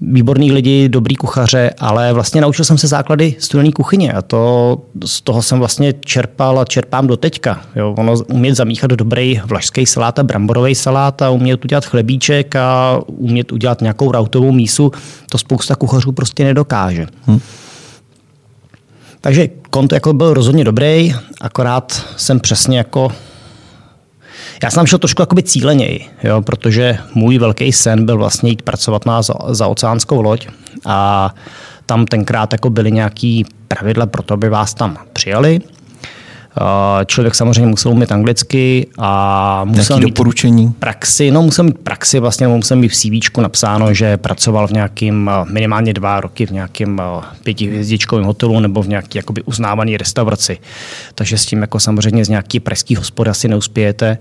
výborný 0.02 0.52
lidi, 0.52 0.90
dobrý 0.90 1.16
kuchaře, 1.16 1.74
ale 1.80 2.14
vlastně 2.14 2.42
naučil 2.42 2.66
jsem 2.66 2.78
se 2.78 2.88
základy 2.88 3.36
studené 3.40 3.72
kuchyně 3.72 4.14
a 4.14 4.22
to 4.22 4.78
z 5.06 5.22
toho 5.22 5.42
jsem 5.42 5.60
vlastně 5.60 5.94
čerpal 5.94 6.60
a 6.60 6.66
čerpám 6.66 7.08
do 7.08 7.18
teďka. 7.18 7.62
Jo, 7.76 7.96
ono 7.98 8.14
umět 8.28 8.56
zamíchat 8.56 8.92
dobrý 8.92 9.42
vlašský 9.46 9.86
salát 9.86 10.20
a 10.20 10.24
bramborový 10.24 10.76
salát 10.76 11.22
a 11.22 11.30
umět 11.30 11.66
udělat 11.66 11.86
chlebíček 11.86 12.56
a 12.56 13.00
umět 13.08 13.52
udělat 13.52 13.82
nějakou 13.82 14.12
rautovou 14.12 14.52
mísu, 14.52 14.92
to 15.30 15.38
spousta 15.38 15.76
kuchařů 15.76 16.12
prostě 16.12 16.44
nedokáže. 16.44 17.08
Hmm. 17.26 17.40
Takže 19.28 19.48
kont 19.70 19.92
jako 19.92 20.14
byl 20.14 20.34
rozhodně 20.34 20.64
dobrý, 20.64 21.14
akorát 21.42 22.06
jsem 22.18 22.40
přesně 22.40 22.78
jako 22.78 23.12
já 24.64 24.72
jsem 24.72 24.86
šel 24.86 25.00
trošku 25.00 25.22
jakoby 25.22 25.44
cíleněji, 25.44 26.06
jo, 26.24 26.42
protože 26.42 26.98
můj 27.14 27.38
velký 27.38 27.72
sen 27.72 28.06
byl 28.06 28.18
vlastně 28.18 28.50
jít 28.50 28.62
pracovat 28.62 29.06
na 29.06 29.22
za, 29.22 29.34
za 29.48 29.68
oceánskou 29.68 30.22
loď 30.22 30.48
a 30.86 31.30
tam 31.86 32.06
tenkrát 32.06 32.54
jako 32.54 32.70
byly 32.70 32.92
nějaký 32.92 33.46
pravidla 33.68 34.06
pro 34.06 34.24
to, 34.24 34.34
aby 34.34 34.50
vás 34.50 34.74
tam 34.74 34.98
přijali. 35.14 35.62
Člověk 37.06 37.36
samozřejmě 37.36 37.66
musel 37.68 37.92
umět 37.92 38.12
anglicky 38.12 38.88
a 38.98 39.64
musel 39.66 39.96
Jaký 39.96 40.06
mít 40.06 40.12
doporučení? 40.12 40.74
praxi. 40.80 41.32
No, 41.32 41.42
musel 41.42 41.66
mít 41.66 41.78
praxi, 41.78 42.20
vlastně 42.20 42.48
musel 42.48 42.78
mít 42.78 42.88
v 42.88 42.96
CV 42.96 43.38
napsáno, 43.42 43.94
že 43.94 44.18
pracoval 44.18 44.68
v 44.68 44.72
nějakým 44.72 45.32
minimálně 45.52 45.94
dva 45.94 46.22
roky 46.22 46.46
v 46.46 46.52
nějakém 46.52 47.02
pětihvězdičkovém 47.44 48.26
hotelu 48.26 48.60
nebo 48.60 48.82
v 48.82 48.88
nějaký 48.88 49.18
jakoby 49.18 49.42
uznávaný 49.44 49.98
restauraci. 49.98 50.58
Takže 51.16 51.38
s 51.38 51.46
tím 51.46 51.62
jako 51.62 51.80
samozřejmě 51.80 52.26
z 52.26 52.30
nějaký 52.30 52.60
pražský 52.60 52.96
hospody 52.96 53.30
asi 53.30 53.48
neuspějete. 53.48 54.18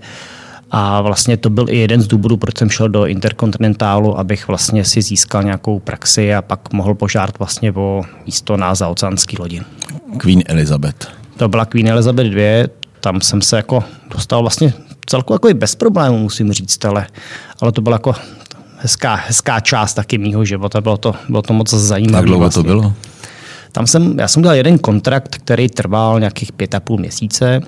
A 0.71 1.01
vlastně 1.01 1.37
to 1.37 1.49
byl 1.49 1.65
i 1.69 1.77
jeden 1.77 2.01
z 2.01 2.07
důvodů, 2.07 2.37
proč 2.37 2.57
jsem 2.57 2.69
šel 2.69 2.89
do 2.89 3.05
Interkontinentálu, 3.05 4.19
abych 4.19 4.47
vlastně 4.47 4.85
si 4.85 5.01
získal 5.01 5.43
nějakou 5.43 5.79
praxi 5.79 6.33
a 6.35 6.41
pak 6.41 6.73
mohl 6.73 6.93
požádat 6.93 7.39
vlastně 7.39 7.71
o 7.71 8.03
místo 8.25 8.57
na 8.57 8.75
zaoceánský 8.75 9.35
lodi. 9.39 9.61
Queen 10.17 10.43
Elizabeth. 10.45 11.07
To 11.37 11.47
byla 11.47 11.65
Queen 11.65 11.87
Elizabeth 11.87 12.27
II, 12.27 12.67
tam 12.99 13.21
jsem 13.21 13.41
se 13.41 13.57
jako 13.57 13.83
dostal 14.13 14.41
vlastně 14.41 14.73
celku 15.05 15.33
jako 15.33 15.49
i 15.49 15.53
bez 15.53 15.75
problémů, 15.75 16.17
musím 16.17 16.53
říct, 16.53 16.85
ale, 16.85 17.07
ale 17.61 17.71
to 17.71 17.81
byla 17.81 17.95
jako 17.95 18.15
hezká, 18.77 19.15
hezká 19.15 19.59
část 19.59 19.93
taky 19.93 20.17
mýho 20.17 20.45
života, 20.45 20.81
bylo 20.81 20.97
to, 20.97 21.15
bylo 21.29 21.41
to 21.41 21.53
moc 21.53 21.69
zajímavé. 21.69 22.17
Jak 22.17 22.25
dlouho 22.25 22.39
vlastně. 22.39 22.63
to 22.63 22.67
bylo? 22.67 22.93
Tam 23.71 23.87
jsem, 23.87 24.19
já 24.19 24.27
jsem 24.27 24.41
dělal 24.41 24.55
jeden 24.55 24.79
kontrakt, 24.79 25.35
který 25.35 25.69
trval 25.69 26.19
nějakých 26.19 26.51
pět 26.51 26.75
a 26.75 26.79
půl 26.79 26.97
měsíce. 26.97 27.61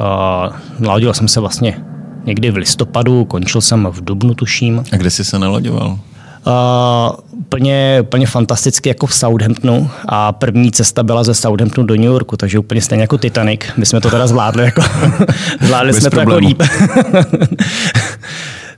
Uh, 0.00 0.56
naladil 0.78 1.14
jsem 1.14 1.28
se 1.28 1.40
vlastně 1.40 1.84
někdy 2.24 2.50
v 2.50 2.56
listopadu, 2.56 3.24
končil 3.24 3.60
jsem 3.60 3.88
v 3.90 4.04
Dubnu, 4.04 4.34
tuším. 4.34 4.84
A 4.92 4.96
kde 4.96 5.10
jsi 5.10 5.24
se 5.24 5.38
naloďoval? 5.38 5.88
Uh, 5.88 7.27
úplně, 7.38 7.98
úplně 8.02 8.26
fantasticky 8.26 8.88
jako 8.88 9.06
v 9.06 9.14
Southamptonu 9.14 9.90
a 10.08 10.32
první 10.32 10.72
cesta 10.72 11.02
byla 11.02 11.24
ze 11.24 11.34
Southamptonu 11.34 11.86
do 11.86 11.94
New 11.94 12.04
Yorku, 12.04 12.36
takže 12.36 12.58
úplně 12.58 12.80
stejně 12.80 13.02
jako 13.02 13.18
Titanic. 13.18 13.60
My 13.76 13.86
jsme 13.86 14.00
to 14.00 14.10
teda 14.10 14.26
zvládli, 14.26 14.64
jako, 14.64 14.82
zvládli 15.60 15.92
jsme 15.92 16.10
problému. 16.10 16.54
to 16.54 16.62
jako 16.62 16.76
líp. 16.78 17.42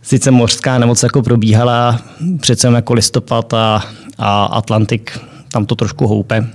Sice 0.03 0.31
mořská 0.31 0.79
nemoc 0.79 1.03
jako 1.03 1.23
probíhala, 1.23 2.01
přece 2.41 2.69
jako 2.69 2.95
listopad 2.95 3.55
a, 3.55 3.85
a 4.19 4.45
Atlantik, 4.45 5.19
tam 5.53 5.67
to 5.67 5.75
trošku 5.75 6.07
houpe. 6.07 6.47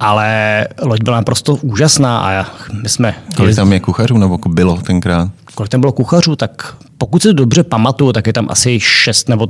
Ale 0.00 0.68
loď 0.82 1.02
byla 1.02 1.16
naprosto 1.16 1.54
úžasná 1.54 2.18
a 2.18 2.46
my 2.82 2.88
jsme... 2.88 3.14
Kolik 3.36 3.56
tam 3.56 3.72
je 3.72 3.80
kuchařů, 3.80 4.18
nebo 4.18 4.38
bylo 4.48 4.76
tenkrát? 4.76 5.28
kolik 5.54 5.70
tam 5.70 5.80
bylo 5.80 5.92
kuchařů, 5.92 6.36
tak 6.36 6.74
pokud 7.02 7.22
si 7.22 7.34
dobře 7.34 7.62
pamatuju, 7.62 8.12
tak 8.12 8.26
je 8.26 8.32
tam 8.32 8.46
asi 8.50 8.80
šest, 8.80 9.28
nebo 9.28 9.46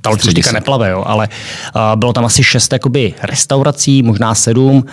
ta 0.00 0.10
loď 0.10 0.52
neplave, 0.52 0.90
jo, 0.90 1.04
ale 1.06 1.28
uh, 1.28 1.82
bylo 1.96 2.12
tam 2.12 2.24
asi 2.24 2.44
šest 2.44 2.72
jakoby, 2.72 3.14
restaurací, 3.22 4.02
možná 4.02 4.34
sedm. 4.34 4.84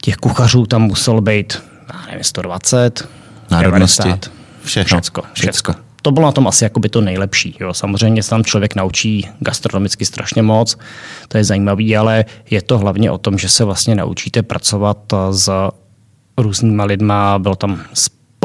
Těch 0.00 0.16
kuchařů 0.16 0.66
tam 0.66 0.82
muselo 0.82 1.20
být, 1.20 1.62
já 1.92 2.06
nevím, 2.06 2.24
120, 2.24 3.08
Národnosti. 3.50 4.02
90, 4.02 4.30
všechno. 4.64 4.98
Všecko, 4.98 5.22
všecko. 5.32 5.74
To 6.02 6.10
bylo 6.10 6.26
na 6.26 6.32
tom 6.32 6.46
asi 6.46 6.64
jakoby 6.64 6.88
to 6.88 7.00
nejlepší. 7.00 7.56
Jo. 7.60 7.74
Samozřejmě 7.74 8.22
se 8.22 8.30
tam 8.30 8.44
člověk 8.44 8.74
naučí 8.74 9.28
gastronomicky 9.40 10.04
strašně 10.04 10.42
moc, 10.42 10.76
to 11.28 11.38
je 11.38 11.44
zajímavé, 11.44 11.96
ale 11.98 12.24
je 12.50 12.62
to 12.62 12.78
hlavně 12.78 13.10
o 13.10 13.18
tom, 13.18 13.38
že 13.38 13.48
se 13.48 13.64
vlastně 13.64 13.94
naučíte 13.94 14.42
pracovat 14.42 14.98
s 15.30 15.50
různýma 16.38 16.84
lidma. 16.84 17.38
Bylo 17.38 17.56
tam 17.56 17.80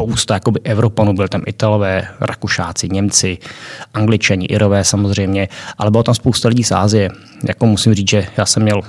spousta 0.06 0.34
jakoby 0.34 0.60
Evropanů, 0.64 1.12
byly 1.12 1.28
tam 1.28 1.42
Italové, 1.46 2.08
Rakušáci, 2.20 2.88
Němci, 2.88 3.38
Angličani, 3.94 4.46
Irové 4.46 4.84
samozřejmě, 4.84 5.48
ale 5.78 5.90
bylo 5.90 6.02
tam 6.02 6.14
spousta 6.14 6.48
lidí 6.48 6.64
z 6.64 6.72
Ázie. 6.72 7.10
Jako 7.48 7.66
musím 7.66 7.94
říct, 7.94 8.10
že 8.10 8.26
já 8.36 8.46
jsem 8.46 8.62
měl 8.62 8.80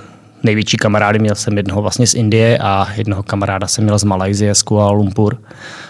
největší 0.42 0.76
kamarády, 0.76 1.18
měl 1.18 1.34
jsem 1.34 1.56
jednoho 1.56 1.82
vlastně 1.82 2.06
z 2.06 2.14
Indie 2.14 2.58
a 2.58 2.88
jednoho 2.96 3.22
kamaráda 3.22 3.66
jsem 3.66 3.84
měl 3.84 3.98
z 3.98 4.04
Malajzie, 4.04 4.54
z 4.54 4.62
Kuala 4.62 4.90
Lumpur. 4.90 5.38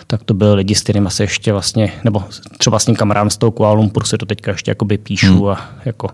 Tak 0.06 0.22
to 0.24 0.34
byly 0.34 0.54
lidi, 0.54 0.74
s 0.74 0.82
kterými 0.82 1.10
se 1.10 1.22
ještě 1.22 1.52
vlastně, 1.52 1.92
nebo 2.04 2.24
třeba 2.58 2.78
s 2.78 2.84
tím 2.84 2.96
kamarádem 2.96 3.30
z 3.30 3.36
toho 3.36 3.50
Kuala 3.50 3.72
Lumpur 3.72 4.06
se 4.06 4.18
to 4.18 4.26
teďka 4.26 4.50
ještě 4.50 4.70
jakoby 4.70 4.98
píšu 4.98 5.44
hmm. 5.44 5.48
a 5.48 5.70
jako 5.84 6.08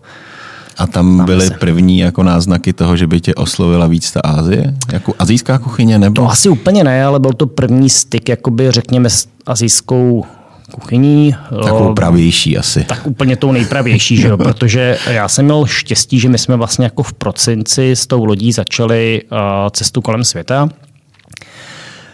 a 0.79 0.87
tam 0.87 1.25
byly 1.25 1.47
se. 1.47 1.55
první 1.55 1.99
jako 1.99 2.23
náznaky 2.23 2.73
toho, 2.73 2.97
že 2.97 3.07
by 3.07 3.21
tě 3.21 3.35
oslovila 3.35 3.87
víc 3.87 4.13
ta 4.13 4.21
Asie? 4.21 4.75
Jako 4.93 5.15
azijská 5.19 5.59
kuchyně 5.59 5.99
nebo? 5.99 6.23
To 6.23 6.31
asi 6.31 6.49
úplně 6.49 6.85
ne, 6.85 7.05
ale 7.05 7.21
byl 7.21 7.33
to 7.33 7.47
první 7.47 7.91
styk, 7.91 8.29
jakoby 8.29 8.71
řekněme 8.71 9.11
s 9.11 9.29
azijskou 9.47 10.25
kuchyní. 10.71 11.35
Takovou 11.63 11.95
pravější 11.95 12.59
asi. 12.59 12.85
Tak 12.85 13.07
úplně 13.07 13.37
tou 13.37 13.53
nejpravější, 13.53 14.17
že 14.17 14.29
jo? 14.29 14.37
protože 14.37 14.99
já 15.11 15.29
jsem 15.29 15.45
měl 15.45 15.67
štěstí, 15.67 16.21
že 16.21 16.29
my 16.29 16.39
jsme 16.39 16.57
vlastně 16.57 16.85
jako 16.85 17.03
v 17.03 17.13
prosinci 17.13 17.91
s 17.91 18.07
tou 18.07 18.25
lodí 18.25 18.53
začali 18.53 19.23
uh, 19.33 19.39
cestu 19.71 20.01
kolem 20.01 20.25
světa 20.25 20.69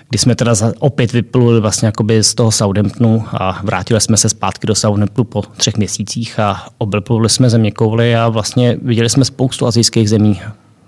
kdy 0.09 0.19
jsme 0.19 0.35
teda 0.35 0.53
opět 0.79 1.13
vypluli 1.13 1.61
vlastně 1.61 1.87
jakoby 1.87 2.23
z 2.23 2.35
toho 2.35 2.51
Southamptonu 2.51 3.25
a 3.33 3.61
vrátili 3.63 4.01
jsme 4.01 4.17
se 4.17 4.29
zpátky 4.29 4.67
do 4.67 4.75
Southamptonu 4.75 5.25
po 5.25 5.43
třech 5.43 5.77
měsících 5.77 6.41
a 6.41 6.67
obpluli 6.79 7.29
jsme 7.29 7.51
země 7.51 7.71
kouli 7.71 8.17
a 8.17 8.29
vlastně 8.29 8.77
viděli 8.83 9.09
jsme 9.09 9.25
spoustu 9.25 9.67
azijských 9.67 10.11
zemí, 10.11 10.41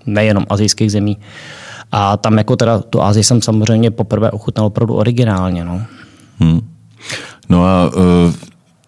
nejenom 0.05 0.45
azijských 0.49 0.91
zemí. 0.91 1.17
A 1.91 2.17
tam 2.17 2.37
jako 2.37 2.55
teda 2.55 2.79
tu 2.79 3.01
Azii 3.01 3.23
jsem 3.23 3.41
samozřejmě 3.41 3.91
poprvé 3.91 4.31
ochutnal 4.31 4.65
opravdu 4.65 4.93
originálně. 4.93 5.65
No, 5.65 5.81
hmm. 6.39 6.61
no 7.49 7.65
a 7.65 7.87
uh... 7.95 8.33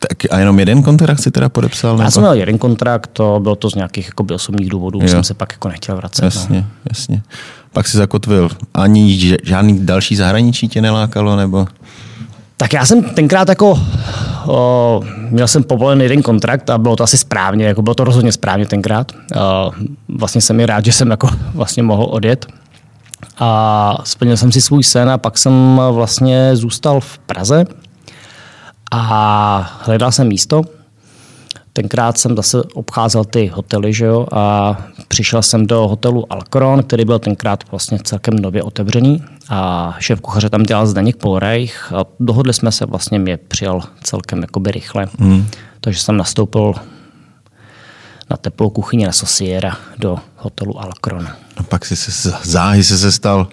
Tak 0.07 0.33
a 0.33 0.39
jenom 0.39 0.59
jeden 0.59 0.83
kontrakt 0.83 1.19
si 1.19 1.31
teda 1.31 1.49
podepsal? 1.49 1.91
Nebo? 1.91 2.03
Já 2.03 2.11
jsem 2.11 2.23
měl 2.23 2.33
jeden 2.33 2.57
kontrakt, 2.57 3.09
to 3.13 3.39
bylo 3.43 3.55
to 3.55 3.69
z 3.69 3.75
nějakých 3.75 4.05
jako 4.07 4.25
osobních 4.33 4.69
důvodů, 4.69 4.99
jo. 5.01 5.07
jsem 5.07 5.23
se 5.23 5.33
pak 5.33 5.51
jako 5.51 5.67
nechtěl 5.67 5.95
vracet. 5.95 6.25
Jasně, 6.25 6.59
no. 6.59 6.65
jasně 6.89 7.23
pak 7.73 7.87
si 7.87 7.97
zakotvil. 7.97 8.49
Ani 8.73 9.37
žádný 9.43 9.85
další 9.85 10.15
zahraničí 10.15 10.67
tě 10.67 10.81
nelákalo, 10.81 11.35
nebo? 11.35 11.67
Tak 12.57 12.73
já 12.73 12.85
jsem 12.85 13.03
tenkrát 13.03 13.49
jako, 13.49 13.79
o, 14.47 15.01
měl 15.29 15.47
jsem 15.47 15.63
povolen 15.63 16.01
jeden 16.01 16.21
kontrakt 16.21 16.69
a 16.69 16.77
bylo 16.77 16.95
to 16.95 17.03
asi 17.03 17.17
správně, 17.17 17.65
jako 17.65 17.81
bylo 17.81 17.95
to 17.95 18.03
rozhodně 18.03 18.31
správně 18.31 18.65
tenkrát. 18.65 19.11
O, 19.11 19.71
vlastně 20.07 20.41
jsem 20.41 20.55
mi 20.55 20.65
rád, 20.65 20.85
že 20.85 20.91
jsem 20.91 21.11
jako 21.11 21.29
vlastně 21.53 21.83
mohl 21.83 22.07
odjet. 22.09 22.45
A 23.39 23.97
splnil 24.03 24.37
jsem 24.37 24.51
si 24.51 24.61
svůj 24.61 24.83
sen 24.83 25.09
a 25.09 25.17
pak 25.17 25.37
jsem 25.37 25.81
vlastně 25.91 26.55
zůstal 26.55 26.99
v 26.99 27.17
Praze 27.17 27.65
a 28.91 29.79
hledal 29.85 30.11
jsem 30.11 30.27
místo. 30.27 30.61
Tenkrát 31.73 32.17
jsem 32.17 32.35
zase 32.35 32.63
obcházel 32.73 33.25
ty 33.25 33.47
hotely 33.47 33.93
že 33.93 34.05
jo, 34.05 34.27
a 34.31 34.77
přišel 35.07 35.41
jsem 35.41 35.67
do 35.67 35.87
hotelu 35.87 36.33
Alcron, 36.33 36.83
který 36.83 37.05
byl 37.05 37.19
tenkrát 37.19 37.63
vlastně 37.71 37.99
celkem 38.03 38.35
nově 38.35 38.63
otevřený 38.63 39.23
a 39.49 39.95
šéf 39.99 40.21
kuchaře 40.21 40.49
tam 40.49 40.63
dělal 40.63 40.87
Zdeněk 40.87 41.15
Polreich 41.15 41.93
a 41.93 42.05
dohodli 42.19 42.53
jsme 42.53 42.71
se, 42.71 42.85
vlastně 42.85 43.19
mě 43.19 43.37
přijal 43.37 43.81
celkem 44.03 44.41
jakoby 44.41 44.71
rychle. 44.71 45.07
Hmm. 45.19 45.47
Takže 45.81 45.99
jsem 45.99 46.17
nastoupil 46.17 46.73
na 48.29 48.37
teplou 48.37 48.69
kuchyni 48.69 49.05
na 49.05 49.11
Sosiera 49.11 49.77
do 49.97 50.17
hotelu 50.37 50.81
Alcron. 50.81 51.27
A 51.57 51.63
pak 51.63 51.85
si 51.85 51.95
se 51.95 52.33
záhy 52.43 52.83
se 52.83 53.11
stal 53.11 53.47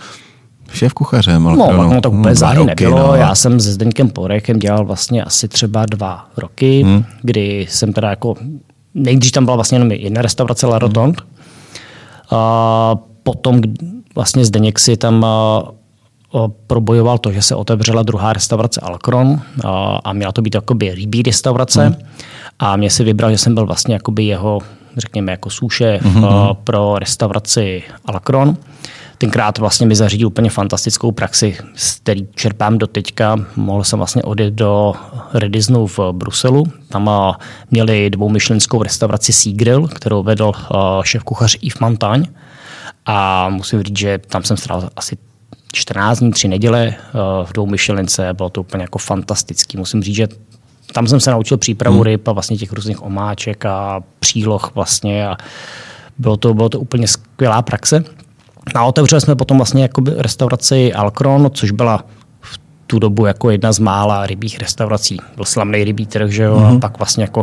šéf 0.72 0.92
kuchařem. 0.92 1.42
No, 1.42 1.72
no, 1.72 2.00
to 2.00 2.10
úplně 2.10 2.34
záhy 2.34 2.64
nebylo. 2.64 2.98
No. 2.98 3.14
Já 3.14 3.34
jsem 3.34 3.60
se 3.60 3.72
Zdeňkem 3.72 4.10
Porechem 4.10 4.58
dělal 4.58 4.84
vlastně 4.84 5.24
asi 5.24 5.48
třeba 5.48 5.86
dva 5.86 6.26
roky, 6.36 6.82
hmm. 6.82 7.04
kdy 7.22 7.66
jsem 7.70 7.92
teda 7.92 8.10
jako, 8.10 8.34
nejdřív 8.94 9.32
tam 9.32 9.44
byla 9.44 9.54
vlastně 9.54 9.76
jenom 9.76 9.92
jedna 9.92 10.22
restaurace 10.22 10.66
La. 10.66 10.78
Hmm. 10.96 11.12
A 12.30 12.96
potom 13.22 13.60
vlastně 14.14 14.44
Zdeněk 14.44 14.78
si 14.78 14.96
tam 14.96 15.26
probojoval 16.66 17.18
to, 17.18 17.32
že 17.32 17.42
se 17.42 17.54
otevřela 17.54 18.02
druhá 18.02 18.32
restaurace 18.32 18.80
Alcron 18.80 19.40
a, 19.64 20.00
a 20.04 20.12
měla 20.12 20.32
to 20.32 20.42
být 20.42 20.54
jakoby 20.54 20.94
rybí 20.94 21.22
restaurace. 21.22 21.86
Hmm. 21.86 21.96
A 22.58 22.76
mě 22.76 22.90
si 22.90 23.04
vybral, 23.04 23.30
že 23.30 23.38
jsem 23.38 23.54
byl 23.54 23.66
vlastně 23.66 23.94
jakoby 23.94 24.24
jeho, 24.24 24.58
řekněme, 24.96 25.32
jako 25.32 25.50
soušef 25.50 26.02
hmm. 26.02 26.24
pro 26.64 26.98
restauraci 26.98 27.82
Alcron 28.04 28.56
tenkrát 29.18 29.58
vlastně 29.58 29.86
mi 29.86 29.96
zařídil 29.96 30.28
úplně 30.28 30.50
fantastickou 30.50 31.12
praxi, 31.12 31.56
z 31.74 31.94
který 31.94 32.28
čerpám 32.34 32.78
do 32.78 32.86
teďka. 32.86 33.36
Mohl 33.56 33.84
jsem 33.84 33.98
vlastně 33.98 34.22
odjet 34.22 34.54
do 34.54 34.94
Redisnu 35.34 35.86
v 35.86 35.98
Bruselu. 36.12 36.64
Tam 36.88 37.34
měli 37.70 38.10
dvoumyšlenskou 38.10 38.82
restauraci 38.82 39.32
Sea 39.32 39.52
Grill, 39.56 39.88
kterou 39.88 40.22
vedl 40.22 40.52
šéf 41.02 41.22
kuchař 41.22 41.56
Yves 41.62 41.78
Montagne. 41.78 42.26
A 43.06 43.48
musím 43.48 43.82
říct, 43.82 43.98
že 43.98 44.18
tam 44.18 44.44
jsem 44.44 44.56
strávil 44.56 44.90
asi 44.96 45.16
14 45.72 46.18
dní, 46.18 46.32
tři 46.32 46.48
neděle 46.48 46.94
v 47.44 47.52
dvou 47.52 47.66
myšlence, 47.66 48.34
bylo 48.34 48.50
to 48.50 48.60
úplně 48.60 48.82
jako 48.82 48.98
fantastický. 48.98 49.76
Musím 49.76 50.02
říct, 50.02 50.14
že 50.14 50.28
tam 50.92 51.06
jsem 51.06 51.20
se 51.20 51.30
naučil 51.30 51.56
přípravu 51.56 51.96
hmm. 51.96 52.04
ryb 52.04 52.28
a 52.28 52.32
vlastně 52.32 52.56
těch 52.56 52.72
různých 52.72 53.02
omáček 53.02 53.66
a 53.66 54.02
příloh 54.20 54.74
vlastně 54.74 55.28
a 55.28 55.36
bylo 56.18 56.36
to, 56.36 56.54
bylo 56.54 56.68
to 56.68 56.80
úplně 56.80 57.08
skvělá 57.08 57.62
praxe. 57.62 58.04
A 58.74 58.84
otevřeli 58.84 59.20
jsme 59.20 59.34
potom 59.36 59.56
vlastně 59.56 59.82
jakoby 59.82 60.12
restauraci 60.16 60.92
Alkron, 60.92 61.50
což 61.54 61.70
byla 61.70 62.04
v 62.40 62.58
tu 62.86 62.98
dobu 62.98 63.26
jako 63.26 63.50
jedna 63.50 63.72
z 63.72 63.78
mála 63.78 64.26
rybích 64.26 64.58
restaurací. 64.58 65.16
Byl 65.36 65.44
slavný 65.44 65.84
rybí 65.84 66.06
trh, 66.06 66.30
že 66.30 66.42
jo, 66.42 66.56
mm-hmm. 66.56 66.66
a 66.66 66.70
mhm. 66.70 66.80
pak 66.80 66.98
vlastně 66.98 67.24
jako 67.24 67.42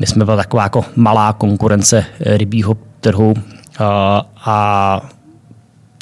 my 0.00 0.06
jsme 0.06 0.24
byla 0.24 0.36
taková 0.36 0.62
jako 0.62 0.84
malá 0.96 1.32
konkurence 1.32 2.04
rybího 2.20 2.76
trhu 3.00 3.34
a, 3.78 4.22
a 4.44 5.00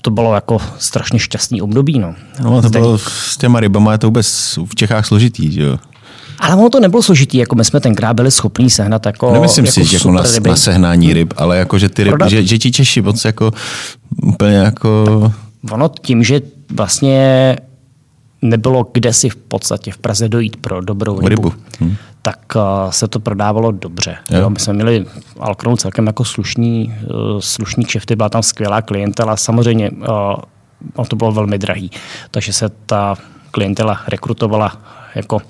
to 0.03 0.11
bylo 0.11 0.35
jako 0.35 0.59
strašně 0.79 1.19
šťastný 1.19 1.63
období. 1.63 1.99
No, 1.99 2.15
no 2.43 2.63
to 2.63 2.71
bylo 2.71 2.99
s 2.99 3.37
těma 3.37 3.61
rybama 3.61 3.93
je 3.93 3.99
to 3.99 4.07
vůbec 4.07 4.59
v 4.67 4.75
Čechách 4.75 5.07
složitý, 5.07 5.53
že 5.53 5.63
jo? 5.63 5.79
Ale 6.41 6.57
ono 6.57 6.71
to 6.71 6.81
nebylo 6.81 7.03
složitý, 7.03 7.39
jako 7.39 7.55
my 7.55 7.65
jsme 7.65 7.81
tenkrát 7.81 8.15
byli 8.15 8.31
schopní 8.31 8.71
sehnat 8.71 9.07
jako 9.07 9.33
Nemyslím 9.33 9.65
jako 9.65 9.85
si, 9.85 9.95
jako 9.95 10.11
na, 10.11 10.23
na, 10.47 10.57
sehnání 10.57 11.13
ryb, 11.13 11.35
ale 11.37 11.59
jako, 11.59 11.79
že 11.79 11.89
ty 11.89 12.05
ryby, 12.05 12.25
že, 12.29 12.47
že 12.47 12.59
ti 12.59 12.73
Češi 12.73 13.03
moc 13.03 13.25
jako 13.25 13.53
úplně 14.23 14.57
jako... 14.57 15.33
Ono 15.71 15.89
tím, 16.03 16.25
že 16.25 16.41
vlastně 16.75 17.57
nebylo 18.43 18.87
kde 18.93 19.13
si 19.13 19.29
v 19.31 19.37
podstatě 19.37 19.93
v 19.93 19.99
Praze 19.99 20.29
dojít 20.29 20.57
pro 20.57 20.81
dobrou 20.81 21.15
rybu, 21.15 21.29
rybu. 21.29 21.53
Hm. 21.81 21.97
tak 22.23 22.39
uh, 22.57 22.91
se 22.91 23.09
to 23.09 23.21
prodávalo 23.21 23.73
dobře. 23.73 24.17
Jo. 24.31 24.39
Jo, 24.39 24.51
my 24.51 24.61
jsme 24.61 24.73
měli 24.73 25.07
Alkronu 25.41 25.77
celkem 25.77 26.07
jako 26.07 26.25
slušný, 26.25 26.95
uh, 27.03 27.41
slušný 27.41 27.85
kšefty, 27.85 28.17
byla 28.17 28.29
tam 28.29 28.43
skvělá 28.43 28.83
klientela. 28.83 29.37
Samozřejmě 29.37 29.91
uh, 29.91 30.07
on 30.95 31.07
to 31.07 31.17
bylo 31.17 31.33
velmi 31.33 31.59
drahý, 31.59 31.91
takže 32.31 32.53
se 32.53 32.69
ta 32.87 33.17
klientela 33.51 34.01
rekrutovala 34.09 34.77
jako 35.15 35.41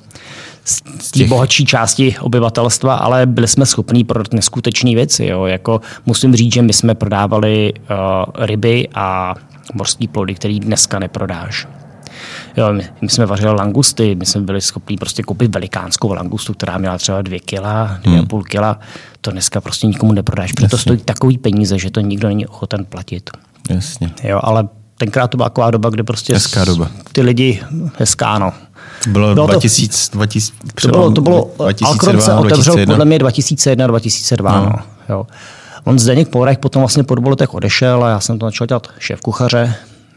z 1.01 1.11
té 1.11 1.25
bohatší 1.25 1.65
části 1.65 2.17
obyvatelstva, 2.21 2.95
ale 2.95 3.27
byli 3.27 3.49
jsme 3.49 3.67
schopní 3.67 4.05
prodat 4.05 4.33
neskutečné 4.35 4.95
věci. 4.95 5.27
Jo. 5.27 5.45
Jako 5.45 5.81
musím 6.07 6.37
říct, 6.37 6.55
že 6.55 6.63
my 6.63 6.73
jsme 6.73 6.95
prodávali 6.95 7.73
uh, 7.75 8.45
ryby 8.47 8.89
a 8.95 9.35
morský 9.75 10.09
plody, 10.09 10.35
který 10.35 10.61
dneska 10.61 10.99
neprodáš. 10.99 11.67
Jo, 12.57 12.73
my, 12.73 12.85
my 13.01 13.09
jsme 13.09 13.27
vařili 13.27 13.55
langusty, 13.55 14.15
my 14.15 14.27
jsme 14.27 14.41
byli 14.41 14.61
schopni 14.61 14.97
prostě 14.97 15.23
koupit 15.23 15.55
velikánskou 15.55 16.13
langustu, 16.13 16.55
která 16.55 16.79
měla 16.79 16.99
třeba 16.99 17.23
dvě 17.23 17.41
kila, 17.41 17.99
dvě 18.03 18.19
hmm. 18.19 18.27
půl 18.27 18.43
kila. 18.43 18.79
To 19.21 19.31
dneska 19.31 19.61
prostě 19.61 19.87
nikomu 19.87 20.13
neprodáš, 20.13 20.53
protože 20.53 20.69
to 20.69 20.79
stojí 20.79 20.99
takový 20.99 21.39
peníze, 21.39 21.79
že 21.79 21.91
to 21.91 22.01
nikdo 22.01 22.29
není 22.29 22.47
ochoten 22.47 22.85
platit. 22.85 23.31
Jasně. 23.71 24.11
Jo, 24.25 24.41
ale 24.43 24.69
tenkrát 24.99 25.29
to 25.29 25.37
byla 25.37 25.49
taková 25.49 25.71
doba, 25.71 25.91
kde 25.91 26.03
prostě 26.03 26.33
hezká 26.35 26.65
doba. 26.65 26.91
ty 27.13 27.21
lidi, 27.21 27.63
hezká, 27.99 28.39
no. 28.39 28.53
To 29.05 29.11
bylo, 29.11 29.35
bylo 29.35 29.47
2000, 29.47 30.13
2000, 30.13 30.53
to 30.83 30.89
bylo, 30.89 31.11
to 31.11 31.21
bylo 31.21 31.51
2002, 31.57 31.89
Alkron 31.89 32.21
se 32.21 32.35
otevřel 32.35 32.75
2001. 32.75 32.95
podle 32.95 33.05
mě 33.05 33.19
2001, 33.19 33.87
2002. 33.87 34.53
No. 34.53 34.65
No, 34.65 34.77
jo. 35.09 35.27
On 35.85 35.99
Zdeněk 35.99 36.29
Pourech 36.29 36.59
potom 36.59 36.83
vlastně 36.83 37.05
po 37.05 37.15
dvou 37.15 37.31
letech 37.31 37.55
odešel 37.55 38.05
a 38.05 38.09
já 38.09 38.21
jsem 38.21 38.39
to 38.39 38.47
začal 38.47 38.67
dělat 38.67 38.87
šéf 38.99 39.21
kuchaře. 39.21 39.75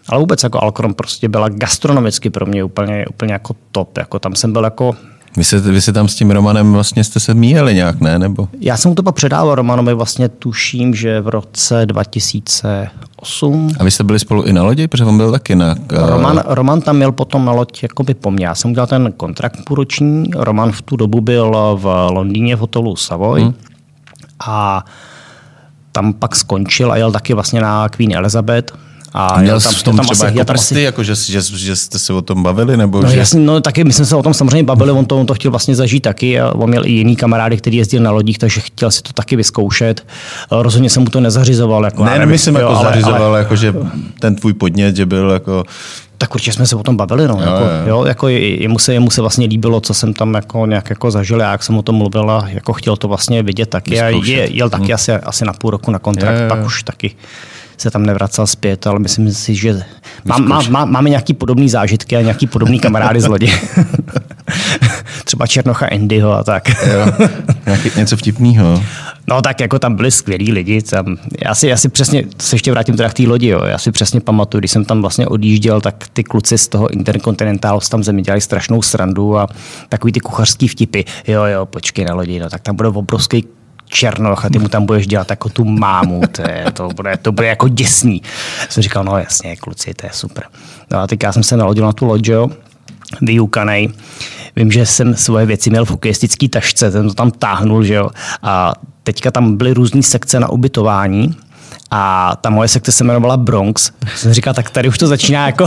Ale 0.10 0.20
vůbec 0.20 0.44
jako 0.44 0.64
Alkron 0.64 0.94
prostě 0.94 1.30
byla 1.30 1.50
gastronomicky 1.50 2.30
pro 2.30 2.46
mě 2.46 2.64
úplně, 2.64 3.06
úplně 3.10 3.34
jako 3.34 3.56
top. 3.72 3.98
Jako 3.98 4.20
tam 4.20 4.36
jsem 4.36 4.54
byl 4.54 4.64
jako 4.64 4.96
vy 5.38 5.44
se, 5.44 5.60
vy 5.60 5.82
se 5.82 5.94
tam 5.94 6.08
s 6.08 6.16
tím 6.16 6.32
Romanem 6.32 6.74
vlastně 6.74 7.04
jste 7.04 7.20
se 7.20 7.34
míjeli 7.34 7.76
nějak, 7.76 8.02
ne? 8.02 8.20
Nebo? 8.20 8.48
Já 8.60 8.78
jsem 8.78 8.90
mu 8.90 8.96
to 8.96 9.04
pak 9.04 9.16
předával 9.16 9.56
Romanovi 9.56 9.94
vlastně 9.94 10.30
tuším, 10.30 10.96
že 10.96 11.22
v 11.22 11.28
roce 11.28 11.86
2008. 11.86 13.72
A 13.80 13.84
vy 13.84 13.92
jste 13.92 14.04
byli 14.04 14.20
spolu 14.20 14.44
i 14.44 14.54
na 14.54 14.64
lodi, 14.64 14.88
protože 14.88 15.06
on 15.06 15.18
byl 15.18 15.32
taky 15.32 15.56
na... 15.56 15.76
Roman, 15.90 16.44
Roman 16.46 16.82
tam 16.82 16.96
měl 16.96 17.12
potom 17.12 17.46
na 17.46 17.52
loď 17.52 17.84
jakoby 17.84 18.14
po 18.14 18.32
mně. 18.32 18.46
Já 18.46 18.56
jsem 18.56 18.72
udělal 18.72 18.88
ten 18.88 19.12
kontrakt 19.18 19.58
půlroční. 19.66 20.24
Roman 20.36 20.72
v 20.72 20.82
tu 20.82 20.96
dobu 20.96 21.22
byl 21.22 21.78
v 21.82 22.08
Londýně 22.12 22.56
v 22.56 22.60
hotelu 22.60 22.96
Savoy. 22.96 23.42
Hmm. 23.42 23.54
A 24.48 24.86
tam 25.92 26.14
pak 26.14 26.36
skončil 26.36 26.92
a 26.92 26.98
jel 26.98 27.12
taky 27.12 27.34
vlastně 27.34 27.62
na 27.62 27.90
Queen 27.90 28.16
Elizabeth 28.16 28.74
a 29.14 29.42
měl 29.42 29.62
tam, 29.62 29.74
v 29.74 29.84
tom 29.84 29.96
tam 29.96 30.06
třeba 30.06 30.28
asi, 30.28 30.38
jako 30.38 30.54
prsty, 30.54 30.76
asi... 30.76 30.82
jako 30.82 31.04
že, 31.04 31.16
že, 31.16 31.42
že, 31.42 31.76
jste 31.76 32.00
se 32.00 32.14
o 32.14 32.22
tom 32.22 32.44
bavili? 32.44 32.78
Nebo 32.78 33.02
no, 33.02 33.10
že... 33.10 33.18
jasně, 33.18 33.40
no 33.40 33.62
taky 33.62 33.84
my 33.84 33.94
jsme 33.94 34.06
se 34.06 34.16
o 34.16 34.24
tom 34.24 34.34
samozřejmě 34.34 34.64
bavili, 34.64 34.92
on 34.92 35.06
to, 35.06 35.20
on 35.20 35.26
to 35.26 35.34
chtěl 35.34 35.52
vlastně 35.52 35.76
zažít 35.76 36.04
taky 36.04 36.40
a 36.40 36.52
on 36.52 36.70
měl 36.70 36.86
i 36.86 36.92
jiný 36.92 37.16
kamarády, 37.16 37.58
který 37.58 37.78
jezdil 37.78 38.04
na 38.04 38.12
lodích, 38.12 38.38
takže 38.38 38.62
chtěl 38.62 38.92
si 38.92 39.02
to 39.02 39.14
taky 39.14 39.36
vyzkoušet. 39.36 40.08
Rozhodně 40.52 40.90
jsem 40.90 41.04
mu 41.04 41.10
to 41.10 41.20
nezařizoval. 41.20 41.86
Jako, 41.86 42.06
ne, 42.06 42.20
nemyslím 42.20 42.56
jako 42.56 42.70
ale, 42.70 42.86
zařizoval, 42.86 43.24
ale, 43.24 43.40
jako, 43.40 43.56
že 43.56 43.74
ten 44.20 44.36
tvůj 44.36 44.54
podnět, 44.54 44.96
že 44.96 45.06
byl 45.06 45.30
jako 45.30 45.64
tak 46.22 46.36
určitě 46.36 46.54
jsme 46.54 46.68
se 46.68 46.76
o 46.76 46.84
tom 46.84 46.98
bavili, 46.98 47.28
no. 47.28 47.34
Jo, 47.34 47.42
jako, 47.42 47.64
jo. 47.64 47.70
Jo, 47.86 48.06
jako 48.06 48.28
jemu, 48.28 48.80
se, 48.80 48.94
jemu 48.94 49.12
se 49.12 49.22
vlastně 49.22 49.48
líbilo, 49.48 49.82
co 49.82 49.94
jsem 49.94 50.14
tam 50.14 50.34
jako 50.34 50.66
nějak 50.66 50.90
jako 50.90 51.12
zažil, 51.12 51.42
a 51.42 51.52
jak 51.52 51.64
jsem 51.64 51.78
o 51.78 51.82
tom 51.82 51.96
mluvil 51.96 52.32
a 52.32 52.48
jako 52.48 52.74
chtěl 52.74 52.98
to 52.98 53.08
vlastně 53.08 53.44
vidět 53.44 53.70
taky. 53.70 54.02
A 54.02 54.08
je, 54.08 54.56
jel 54.56 54.70
taky 54.70 54.84
hmm. 54.84 54.94
asi, 54.94 55.12
asi 55.12 55.46
na 55.46 55.54
půl 55.54 55.72
roku 55.72 55.92
na 55.92 56.00
kontrakt, 56.00 56.38
jo, 56.38 56.44
jo. 56.44 56.50
pak 56.50 56.66
už 56.66 56.84
taky 56.84 57.16
se 57.82 57.92
tam 57.92 58.06
nevracel 58.06 58.48
zpět, 58.48 58.88
ale 58.88 59.00
myslím 59.00 59.34
si, 59.34 59.56
že 59.56 59.84
má, 60.26 60.38
má, 60.38 60.62
má, 60.70 60.86
máme 60.86 61.10
nějaký 61.10 61.34
podobný 61.34 61.70
zážitky 61.70 62.18
a 62.18 62.22
nějaký 62.22 62.48
podobný 62.48 62.80
kamarády 62.80 63.22
z 63.22 63.28
lodi. 63.28 63.54
Třeba 65.26 65.48
Černocha 65.48 65.88
Andyho 65.92 66.34
a 66.34 66.44
tak. 66.44 66.70
jo, 66.70 67.28
nějaký, 67.66 67.92
něco 67.98 68.18
vtipného. 68.18 68.84
No 69.28 69.42
tak 69.42 69.60
jako 69.60 69.80
tam 69.80 69.96
byli 69.96 70.12
skvělí 70.12 70.52
lidi. 70.52 70.82
Tam, 70.82 71.18
já, 71.46 71.56
si, 71.56 71.68
já 71.68 71.78
si 71.78 71.90
přesně, 71.90 72.24
se 72.40 72.56
ještě 72.56 72.72
vrátím 72.72 72.98
teda 72.98 73.10
k 73.10 73.14
té 73.14 73.24
lodi, 73.24 73.48
jo. 73.48 73.64
já 73.64 73.78
si 73.78 73.92
přesně 73.92 74.22
pamatuju, 74.22 74.60
když 74.60 74.72
jsem 74.72 74.86
tam 74.86 75.02
vlastně 75.02 75.28
odjížděl, 75.28 75.82
tak 75.82 76.08
ty 76.14 76.24
kluci 76.24 76.58
z 76.58 76.68
toho 76.68 76.90
Interkontinentálu 76.90 77.80
tam 77.90 78.04
zemi 78.04 78.22
dělali 78.22 78.42
strašnou 78.42 78.82
srandu 78.82 79.38
a 79.38 79.48
takový 79.90 80.14
ty 80.14 80.20
kuchařský 80.20 80.68
vtipy. 80.68 81.04
Jo, 81.28 81.44
jo, 81.44 81.66
počkej 81.66 82.06
na 82.06 82.14
lodi, 82.14 82.40
no, 82.40 82.50
tak 82.50 82.62
tam 82.62 82.76
bude 82.76 82.90
obrovský 82.90 83.46
Černoch 83.92 84.46
a 84.46 84.50
ty 84.50 84.60
mu 84.60 84.68
tam 84.68 84.86
budeš 84.86 85.08
dělat 85.08 85.30
jako 85.30 85.50
tu 85.50 85.66
mámu, 85.66 86.22
to, 86.32 86.42
je, 86.42 86.66
to, 86.74 86.88
bude, 86.88 87.18
to 87.18 87.32
bude 87.32 87.48
jako 87.48 87.68
děsný. 87.68 88.22
Jsem 88.70 88.84
říkal, 88.84 89.04
no 89.04 89.18
jasně, 89.18 89.56
kluci, 89.56 89.94
to 89.94 90.06
je 90.06 90.12
super. 90.14 90.44
No 90.92 91.00
a 91.00 91.08
teď 91.08 91.24
já 91.24 91.34
jsem 91.34 91.44
se 91.44 91.58
nalodil 91.58 91.86
na 91.86 91.94
tu 91.94 92.06
loď, 92.06 92.28
jo, 92.28 92.50
vyukanej. 93.22 93.90
Vím, 94.56 94.72
že 94.72 94.86
jsem 94.86 95.16
svoje 95.16 95.46
věci 95.46 95.70
měl 95.70 95.86
v 95.86 95.90
hokejistický 95.90 96.50
tašce, 96.50 96.92
jsem 96.92 97.08
to 97.08 97.14
tam 97.14 97.32
táhnul, 97.32 97.84
že 97.84 97.94
jo. 97.94 98.10
A 98.44 98.74
teďka 99.04 99.32
tam 99.32 99.58
byly 99.58 99.74
různé 99.74 100.04
sekce 100.04 100.40
na 100.40 100.50
ubytování 100.50 101.36
a 101.92 102.36
ta 102.42 102.50
moje 102.50 102.68
sekce 102.68 102.92
se 102.92 103.04
jmenovala 103.04 103.38
Bronx. 103.38 103.92
Jsem 104.16 104.34
říkal, 104.34 104.54
tak 104.54 104.70
tady 104.70 104.88
už 104.88 104.98
to 104.98 105.08
začíná 105.08 105.46
jako 105.46 105.66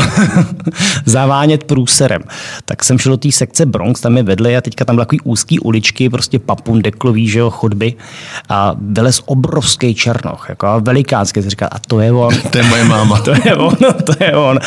zavánět 1.04 1.64
průserem. 1.64 2.22
Tak 2.64 2.84
jsem 2.84 2.98
šel 2.98 3.12
do 3.12 3.16
té 3.16 3.32
sekce 3.32 3.66
Bronx, 3.66 4.00
tam 4.00 4.16
je 4.16 4.22
vedle 4.22 4.56
a 4.56 4.60
teďka 4.60 4.84
tam 4.84 4.96
byly 4.96 5.06
takový 5.06 5.20
úzký 5.20 5.60
uličky, 5.60 6.10
prostě 6.10 6.38
papundeklový, 6.38 7.28
že 7.28 7.38
jo, 7.38 7.50
chodby. 7.50 7.94
A 8.48 8.74
vylez 8.78 9.22
obrovský 9.26 9.94
černoch, 9.94 10.46
jako 10.48 10.80
velikánský. 10.80 11.42
Jsem 11.42 11.50
říkal, 11.50 11.68
a 11.72 11.78
to 11.78 12.00
je 12.00 12.12
on. 12.12 12.34
to 12.50 12.58
je 12.58 12.64
moje 12.64 12.84
máma. 12.84 13.20
to 13.24 13.30
je 13.44 13.56
on, 13.56 13.76
to 14.04 14.24
je 14.24 14.36
on. 14.36 14.58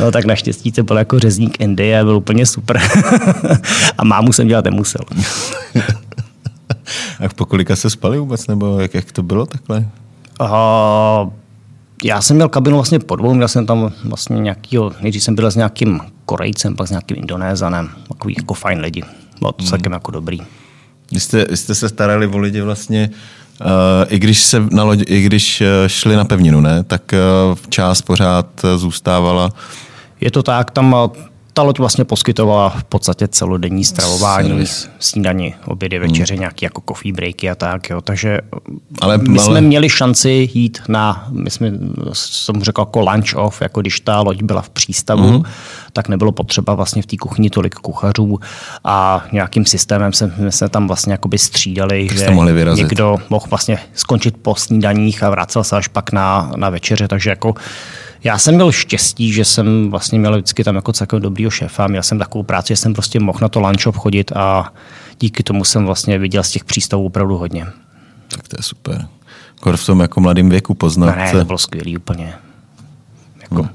No 0.00 0.10
tak 0.10 0.24
naštěstí 0.24 0.72
to 0.72 0.82
byl 0.82 0.96
jako 0.96 1.18
řezník 1.18 1.58
a 1.60 2.04
byl 2.04 2.16
úplně 2.16 2.46
super. 2.46 2.80
a 3.98 4.04
mámu 4.04 4.32
jsem 4.32 4.48
dělat 4.48 4.64
nemusel. 4.64 5.00
a 7.20 7.28
v 7.28 7.34
pokolika 7.34 7.76
se 7.76 7.90
spali 7.90 8.18
vůbec, 8.18 8.46
nebo 8.46 8.80
jak, 8.80 8.94
jak 8.94 9.12
to 9.12 9.22
bylo 9.22 9.46
takhle? 9.46 9.84
Uh, 10.40 11.30
já 12.04 12.22
jsem 12.22 12.36
měl 12.36 12.48
kabinu 12.48 12.76
vlastně 12.76 12.98
po 12.98 13.16
dvou, 13.16 13.34
měl 13.34 13.48
jsem 13.48 13.66
tam 13.66 13.92
vlastně 14.04 14.36
nějakýho, 14.38 14.92
nejdřív 15.00 15.22
jsem 15.22 15.34
byl 15.34 15.50
s 15.50 15.56
nějakým 15.56 16.00
Korejcem, 16.24 16.76
pak 16.76 16.88
s 16.88 16.90
nějakým 16.90 17.16
Indonézanem, 17.16 17.90
takový 18.08 18.34
jako 18.38 18.54
fajn 18.54 18.78
lidi. 18.78 19.02
Bylo 19.38 19.52
to 19.52 19.62
hmm. 19.62 19.68
celkem 19.68 19.92
jako 19.92 20.10
dobrý. 20.10 20.38
Vy 21.12 21.20
jste, 21.20 21.46
vy 21.50 21.56
jste 21.56 21.74
se 21.74 21.88
starali 21.88 22.26
o 22.26 22.38
lidi 22.38 22.60
vlastně, 22.60 23.10
uh, 23.60 23.66
i 24.08 24.18
když 24.18 24.42
se 24.42 24.62
na 24.70 24.84
lodi, 24.84 25.04
i 25.04 25.22
když 25.22 25.60
uh, 25.60 25.66
šli 25.86 26.16
na 26.16 26.24
pevninu, 26.24 26.60
ne? 26.60 26.84
tak 26.84 27.14
uh, 27.52 27.58
část 27.68 28.02
pořád 28.02 28.46
zůstávala. 28.76 29.50
Je 30.20 30.30
to 30.30 30.42
tak, 30.42 30.70
tam 30.70 30.96
ta 31.54 31.62
loď 31.62 31.78
vlastně 31.78 32.04
poskytovala 32.04 32.68
v 32.68 32.84
podstatě 32.84 33.28
celodenní 33.28 33.84
stravování, 33.84 34.48
Service. 34.48 34.88
snídaní, 34.98 35.54
obědy, 35.66 35.98
večeře, 35.98 36.34
hmm. 36.34 36.40
nějaký 36.40 36.64
jako 36.64 36.82
coffee 36.88 37.12
breaky 37.12 37.50
a 37.50 37.54
tak. 37.54 37.90
Jo. 37.90 38.00
Takže 38.00 38.40
ale, 39.00 39.18
my 39.18 39.38
ale... 39.38 39.46
jsme 39.46 39.60
měli 39.60 39.88
šanci 39.88 40.48
jít 40.54 40.82
na, 40.88 41.26
my 41.30 41.50
jsme, 41.50 41.72
jsem 42.12 42.62
řekl, 42.62 42.80
jako 42.80 43.00
lunch 43.00 43.34
off, 43.36 43.62
jako 43.62 43.80
když 43.80 44.00
ta 44.00 44.20
loď 44.20 44.42
byla 44.42 44.62
v 44.62 44.70
přístavu, 44.70 45.28
hmm. 45.28 45.42
tak 45.92 46.08
nebylo 46.08 46.32
potřeba 46.32 46.74
vlastně 46.74 47.02
v 47.02 47.06
té 47.06 47.16
kuchyni 47.16 47.50
tolik 47.50 47.74
kuchařů 47.74 48.40
a 48.84 49.24
nějakým 49.32 49.66
systémem 49.66 50.12
jsme 50.12 50.52
se 50.52 50.68
tam 50.68 50.86
vlastně 50.86 51.12
jakoby 51.12 51.38
střídali, 51.38 52.08
Tak 52.08 52.18
že 52.18 52.30
mohli 52.30 52.52
vyrazit. 52.52 52.84
někdo 52.84 53.16
mohl 53.30 53.46
vlastně 53.50 53.78
skončit 53.94 54.36
po 54.42 54.54
snídaních 54.54 55.22
a 55.22 55.30
vracel 55.30 55.64
se 55.64 55.76
až 55.76 55.88
pak 55.88 56.12
na, 56.12 56.52
na 56.56 56.70
večeře, 56.70 57.08
takže 57.08 57.30
jako 57.30 57.54
já 58.24 58.38
jsem 58.38 58.54
měl 58.54 58.72
štěstí, 58.72 59.32
že 59.32 59.44
jsem 59.44 59.90
vlastně 59.90 60.18
měl 60.18 60.32
vždycky 60.32 60.64
tam 60.64 60.76
jako 60.76 60.92
celkem 60.92 61.20
dobrýho 61.20 61.50
šéfa. 61.50 61.86
Měl 61.86 62.02
jsem 62.02 62.18
takovou 62.18 62.44
práci, 62.44 62.68
že 62.68 62.76
jsem 62.76 62.94
prostě 62.94 63.20
mohl 63.20 63.38
na 63.42 63.48
to 63.48 63.60
lunch 63.60 63.86
obchodit 63.86 64.32
a 64.32 64.72
díky 65.20 65.42
tomu 65.42 65.64
jsem 65.64 65.86
vlastně 65.86 66.18
viděl 66.18 66.42
z 66.42 66.50
těch 66.50 66.64
přístavů 66.64 67.06
opravdu 67.06 67.36
hodně. 67.36 67.66
Tak 68.28 68.48
to 68.48 68.56
je 68.58 68.62
super. 68.62 69.08
Kor 69.60 69.76
v 69.76 69.86
tom 69.86 70.00
jako 70.00 70.20
mladém 70.20 70.48
věku 70.48 70.74
poznat. 70.74 71.06
No 71.06 71.16
ne, 71.16 71.32
to 71.32 71.44
bylo 71.44 71.58
skvělý 71.58 71.96
úplně. 71.96 72.34
Jako, 73.42 73.54
hmm. 73.54 73.68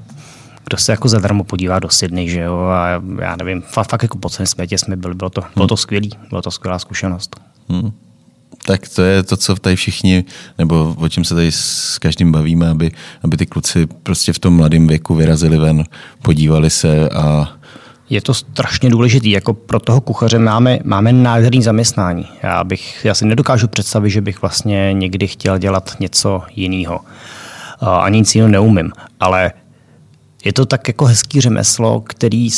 Kdo 0.64 0.76
se 0.76 0.92
jako 0.92 1.08
zadarmo 1.08 1.44
podívá 1.44 1.78
do 1.78 1.88
Sydney, 1.88 2.28
že 2.28 2.40
jo, 2.40 2.58
a 2.58 2.88
já 3.20 3.36
nevím, 3.36 3.62
fakt, 3.62 3.90
fakt 3.90 4.02
jako 4.02 4.18
po 4.18 4.28
celém 4.28 4.46
světě 4.46 4.78
jsme 4.78 4.96
byli, 4.96 5.14
bylo 5.14 5.30
to, 5.30 5.42
bylo 5.54 5.66
to 5.66 5.76
skvělý, 5.76 6.10
bylo 6.28 6.42
to 6.42 6.50
skvělá 6.50 6.78
zkušenost. 6.78 7.40
Hmm. 7.68 7.92
Tak 8.66 8.88
to 8.88 9.02
je 9.02 9.22
to, 9.22 9.36
co 9.36 9.54
tady 9.54 9.76
všichni, 9.76 10.24
nebo 10.58 10.94
o 10.98 11.08
čem 11.08 11.24
se 11.24 11.34
tady 11.34 11.52
s 11.52 11.98
každým 11.98 12.32
bavíme, 12.32 12.68
aby, 12.68 12.92
aby 13.22 13.36
ty 13.36 13.46
kluci 13.46 13.86
prostě 14.02 14.32
v 14.32 14.38
tom 14.38 14.56
mladém 14.56 14.86
věku 14.86 15.14
vyrazili 15.14 15.58
ven, 15.58 15.84
podívali 16.22 16.70
se 16.70 17.08
a 17.08 17.48
je 18.10 18.20
to 18.20 18.34
strašně 18.34 18.90
důležitý. 18.90 19.30
Jako 19.30 19.54
pro 19.54 19.80
toho 19.80 20.00
kuchaře 20.00 20.38
máme, 20.38 20.78
máme 20.84 21.12
nádherný 21.12 21.62
zaměstnání. 21.62 22.28
Já, 22.42 22.64
bych, 22.64 23.04
já 23.04 23.14
si 23.14 23.24
nedokážu 23.24 23.68
představit, 23.68 24.10
že 24.10 24.20
bych 24.20 24.42
vlastně 24.42 24.92
někdy 24.92 25.26
chtěl 25.26 25.58
dělat 25.58 25.96
něco 26.00 26.42
jiného. 26.56 27.00
Ani 28.00 28.18
nic 28.18 28.34
jiného 28.34 28.50
neumím. 28.50 28.92
Ale 29.20 29.52
je 30.44 30.52
to 30.52 30.66
tak 30.66 30.88
jako 30.88 31.04
hezký 31.04 31.40
řemeslo, 31.40 32.00
který 32.00 32.48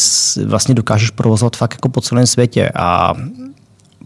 vlastně 0.46 0.74
dokážeš 0.74 1.10
provozovat 1.10 1.56
fakt 1.56 1.72
jako 1.74 1.88
po 1.88 2.00
celém 2.00 2.26
světě. 2.26 2.70
A 2.76 3.14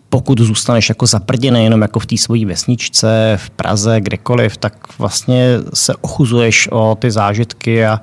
pokud 0.09 0.41
zůstaneš 0.41 0.89
jako 0.89 1.07
zaprděný 1.07 1.65
jenom 1.65 1.83
jako 1.83 2.01
v 2.01 2.07
té 2.07 2.17
svojí 2.17 2.45
vesničce, 2.45 3.39
v 3.43 3.51
Praze, 3.51 4.01
kdekoliv, 4.01 4.57
tak 4.57 4.99
vlastně 4.99 5.59
se 5.75 5.95
ochuzuješ 5.95 6.69
o 6.73 6.97
ty 7.01 7.11
zážitky 7.11 7.87
a 7.87 8.01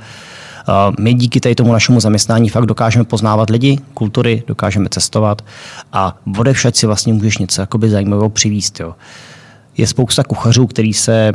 my 0.99 1.13
díky 1.13 1.39
tady 1.39 1.55
tomu 1.55 1.73
našemu 1.73 1.99
zaměstnání 1.99 2.49
fakt 2.49 2.65
dokážeme 2.65 3.05
poznávat 3.05 3.49
lidi, 3.49 3.79
kultury, 3.93 4.43
dokážeme 4.47 4.89
cestovat 4.89 5.41
a 5.93 6.17
všech 6.53 6.77
si 6.77 6.87
vlastně 6.87 7.13
můžeš 7.13 7.37
něco 7.37 7.61
jakoby 7.61 7.89
zajímavého 7.89 8.29
přivíst. 8.29 8.79
Jo. 8.79 8.95
Je 9.77 9.87
spousta 9.87 10.23
kuchařů, 10.23 10.67
který 10.67 10.93
se 10.93 11.31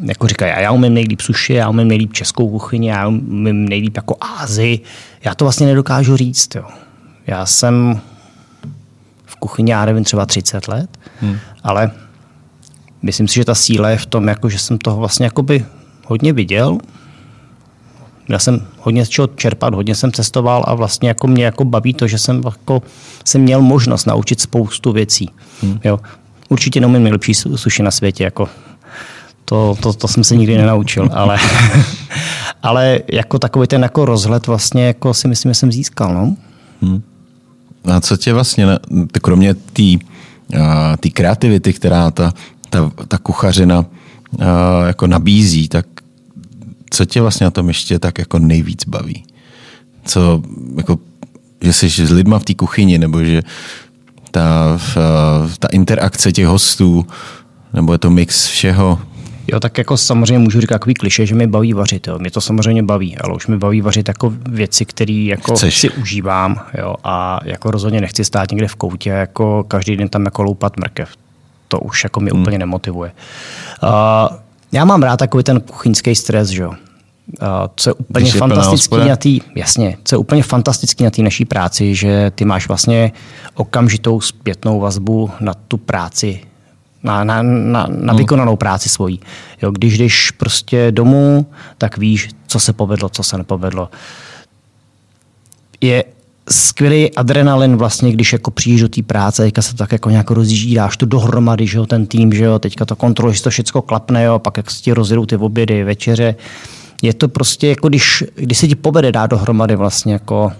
jako 0.00 0.28
říkají, 0.28 0.52
já 0.62 0.72
umím 0.72 0.94
nejlíp 0.94 1.20
suši, 1.20 1.54
já 1.54 1.68
umím 1.68 1.88
nejlíp 1.88 2.12
českou 2.12 2.50
kuchyni, 2.50 2.88
já 2.88 3.08
umím 3.08 3.68
nejlíp 3.68 3.96
jako 3.96 4.16
Ázy. 4.20 4.80
Já 5.24 5.34
to 5.34 5.44
vlastně 5.44 5.66
nedokážu 5.66 6.16
říct. 6.16 6.54
Jo. 6.54 6.64
Já 7.26 7.46
jsem 7.46 8.00
kuchyni, 9.42 9.70
já 9.70 9.84
nevím, 9.84 10.04
třeba 10.04 10.26
30 10.26 10.68
let, 10.68 10.90
hmm. 11.20 11.36
ale 11.62 11.90
myslím 13.02 13.28
si, 13.28 13.34
že 13.34 13.44
ta 13.44 13.54
síla 13.54 13.90
je 13.90 13.98
v 13.98 14.06
tom, 14.06 14.28
jako, 14.28 14.48
že 14.48 14.58
jsem 14.58 14.78
toho 14.78 14.96
vlastně 14.96 15.26
jakoby 15.26 15.66
hodně 16.06 16.32
viděl, 16.32 16.78
já 18.28 18.38
jsem 18.38 18.66
hodně 18.78 19.06
z 19.06 19.08
čeho 19.08 19.26
čerpat, 19.26 19.74
hodně 19.74 19.94
jsem 19.94 20.12
cestoval 20.12 20.64
a 20.66 20.74
vlastně 20.74 21.08
jako 21.08 21.26
mě 21.26 21.44
jako 21.44 21.64
baví 21.64 21.94
to, 21.94 22.06
že 22.06 22.18
jsem, 22.18 22.42
jako, 22.44 22.82
jsem 23.24 23.40
měl 23.40 23.60
možnost 23.62 24.06
naučit 24.06 24.40
spoustu 24.40 24.92
věcí. 24.92 25.30
Hmm. 25.62 25.80
Jo. 25.84 26.00
Určitě 26.48 26.80
neumím 26.80 27.02
nejlepší 27.02 27.34
suši 27.34 27.82
na 27.82 27.90
světě, 27.90 28.24
jako 28.24 28.48
to, 29.44 29.76
to, 29.80 29.92
to 29.92 30.08
jsem 30.08 30.24
se 30.24 30.36
nikdy 30.36 30.58
nenaučil, 30.58 31.08
ale, 31.12 31.38
ale 32.62 33.00
jako 33.12 33.38
takový 33.38 33.66
ten 33.66 33.82
jako 33.82 34.04
rozhled 34.04 34.46
vlastně 34.46 34.86
jako 34.86 35.14
si 35.14 35.28
myslím, 35.28 35.50
že 35.50 35.54
jsem 35.54 35.72
získal. 35.72 36.14
No? 36.14 36.36
Hmm. 36.82 37.02
A 37.84 38.00
co 38.00 38.16
tě 38.16 38.32
vlastně, 38.32 38.66
kromě 39.22 39.54
té 41.00 41.10
kreativity, 41.12 41.72
která 41.72 42.10
ta, 42.10 42.32
ta, 42.70 42.92
ta 43.08 43.18
kuchařina 43.18 43.84
jako 44.86 45.06
nabízí, 45.06 45.68
tak 45.68 45.86
co 46.90 47.04
tě 47.04 47.20
vlastně 47.20 47.44
na 47.44 47.50
tom 47.50 47.68
ještě 47.68 47.98
tak 47.98 48.18
jako 48.18 48.38
nejvíc 48.38 48.84
baví? 48.86 49.24
Co, 50.04 50.42
jako, 50.76 50.98
že 51.60 51.72
jsi 51.72 51.90
s 51.90 52.10
lidma 52.10 52.38
v 52.38 52.44
té 52.44 52.54
kuchyni, 52.54 52.98
nebo 52.98 53.24
že 53.24 53.42
ta, 54.30 54.78
ta 55.58 55.68
interakce 55.68 56.32
těch 56.32 56.46
hostů, 56.46 57.06
nebo 57.72 57.92
je 57.92 57.98
to 57.98 58.10
mix 58.10 58.46
všeho? 58.46 59.00
Jo, 59.52 59.60
tak 59.60 59.78
jako 59.78 59.96
samozřejmě 59.96 60.38
můžu 60.38 60.60
říkat 60.60 60.74
takový 60.74 60.94
kliše, 60.94 61.26
že 61.26 61.34
mi 61.34 61.46
baví 61.46 61.72
vařit. 61.72 62.06
Jo. 62.06 62.18
Mě 62.18 62.30
to 62.30 62.40
samozřejmě 62.40 62.82
baví, 62.82 63.18
ale 63.18 63.34
už 63.34 63.46
mi 63.46 63.56
baví 63.58 63.80
vařit 63.80 64.08
jako 64.08 64.32
věci, 64.48 64.84
které 64.84 65.12
jako 65.12 65.54
Chceš. 65.54 65.78
si 65.78 65.90
užívám. 65.90 66.60
Jo. 66.78 66.94
A 67.04 67.40
jako 67.44 67.70
rozhodně 67.70 68.00
nechci 68.00 68.24
stát 68.24 68.50
někde 68.50 68.68
v 68.68 68.74
koutě, 68.74 69.10
jako 69.10 69.64
každý 69.68 69.96
den 69.96 70.08
tam 70.08 70.24
jako 70.24 70.42
loupat 70.42 70.76
mrkev. 70.76 71.08
To 71.68 71.78
už 71.78 72.04
jako 72.04 72.20
mě 72.20 72.30
hmm. 72.32 72.40
úplně 72.40 72.58
nemotivuje. 72.58 73.12
Uh, 73.82 74.36
já 74.72 74.84
mám 74.84 75.02
rád 75.02 75.16
takový 75.16 75.44
ten 75.44 75.60
kuchyňský 75.60 76.14
stres, 76.14 76.48
že 76.48 76.62
jo. 76.62 76.72
Co 77.76 77.90
je 77.90 77.94
úplně 77.94 78.22
Když 78.22 78.36
fantastický 78.36 78.96
je 78.96 79.04
na 79.04 79.16
té, 79.16 79.28
jasně, 79.54 79.96
co 80.04 80.14
je 80.14 80.18
úplně 80.18 80.42
fantastický 80.42 81.04
na 81.04 81.10
té 81.10 81.22
naší 81.22 81.44
práci, 81.44 81.94
že 81.94 82.32
ty 82.34 82.44
máš 82.44 82.68
vlastně 82.68 83.12
okamžitou 83.54 84.20
zpětnou 84.20 84.80
vazbu 84.80 85.30
na 85.40 85.54
tu 85.54 85.76
práci, 85.76 86.40
na, 87.02 87.24
na, 87.24 87.42
na, 87.42 87.86
na 87.90 88.12
hmm. 88.12 88.16
vykonanou 88.16 88.56
práci 88.56 88.88
svojí. 88.88 89.20
Jo, 89.62 89.70
když 89.70 89.98
jdeš 89.98 90.30
prostě 90.30 90.92
domů, 90.92 91.46
tak 91.78 91.98
víš, 91.98 92.28
co 92.46 92.60
se 92.60 92.72
povedlo, 92.72 93.08
co 93.08 93.22
se 93.22 93.38
nepovedlo. 93.38 93.90
Je 95.80 96.04
skvělý 96.50 97.14
adrenalin 97.14 97.76
vlastně, 97.76 98.12
když 98.12 98.32
jako 98.32 98.50
přijdeš 98.50 98.80
do 98.80 98.88
té 98.88 99.02
práce, 99.02 99.42
teďka 99.42 99.62
se 99.62 99.70
to 99.70 99.76
tak 99.76 99.92
jako 99.92 100.10
nějak 100.10 100.30
rozjíždí, 100.30 100.74
dáš 100.74 100.96
to 100.96 101.06
dohromady, 101.06 101.66
že 101.66 101.78
jo, 101.78 101.86
ten 101.86 102.06
tým, 102.06 102.32
že 102.32 102.44
jo, 102.44 102.58
teďka 102.58 102.84
to 102.84 102.96
kontroluješ, 102.96 103.40
to 103.40 103.50
všechno 103.50 103.82
klapne, 103.82 104.24
jo, 104.24 104.38
pak 104.38 104.56
jak 104.56 104.70
se 104.70 104.82
ti 104.82 104.92
rozjedou 104.92 105.26
ty 105.26 105.36
obědy, 105.36 105.84
večeře. 105.84 106.34
Je 107.02 107.14
to 107.14 107.28
prostě 107.28 107.68
jako 107.68 107.88
když, 107.88 108.24
když 108.34 108.58
se 108.58 108.68
ti 108.68 108.74
povede 108.74 109.12
dát 109.12 109.26
dohromady 109.26 109.76
vlastně 109.76 110.12
jako 110.12 110.52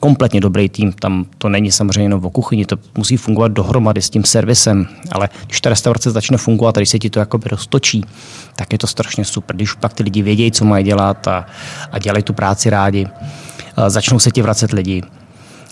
kompletně 0.00 0.40
dobrý 0.40 0.68
tým. 0.68 0.92
Tam 0.92 1.26
to 1.38 1.48
není 1.48 1.72
samozřejmě 1.72 2.02
jenom 2.02 2.24
o 2.24 2.30
kuchyni, 2.30 2.66
to 2.66 2.76
musí 2.98 3.16
fungovat 3.16 3.52
dohromady 3.52 4.02
s 4.02 4.10
tím 4.10 4.24
servisem, 4.24 4.86
ale 5.12 5.28
když 5.46 5.60
ta 5.60 5.70
restaurace 5.70 6.10
začne 6.10 6.36
fungovat 6.38 6.76
a 6.76 6.80
když 6.80 6.88
se 6.88 6.98
ti 6.98 7.10
to 7.10 7.18
jakoby 7.18 7.48
roztočí, 7.48 8.04
tak 8.56 8.72
je 8.72 8.78
to 8.78 8.86
strašně 8.86 9.24
super. 9.24 9.56
Když 9.56 9.72
pak 9.72 9.92
ty 9.92 10.02
lidi 10.02 10.22
vědějí, 10.22 10.52
co 10.52 10.64
mají 10.64 10.84
dělat 10.84 11.28
a, 11.28 11.46
a 11.92 11.98
dělají 11.98 12.22
tu 12.22 12.32
práci 12.32 12.70
rádi, 12.70 13.06
začnou 13.86 14.18
se 14.18 14.30
ti 14.30 14.42
vracet 14.42 14.72
lidi, 14.72 15.02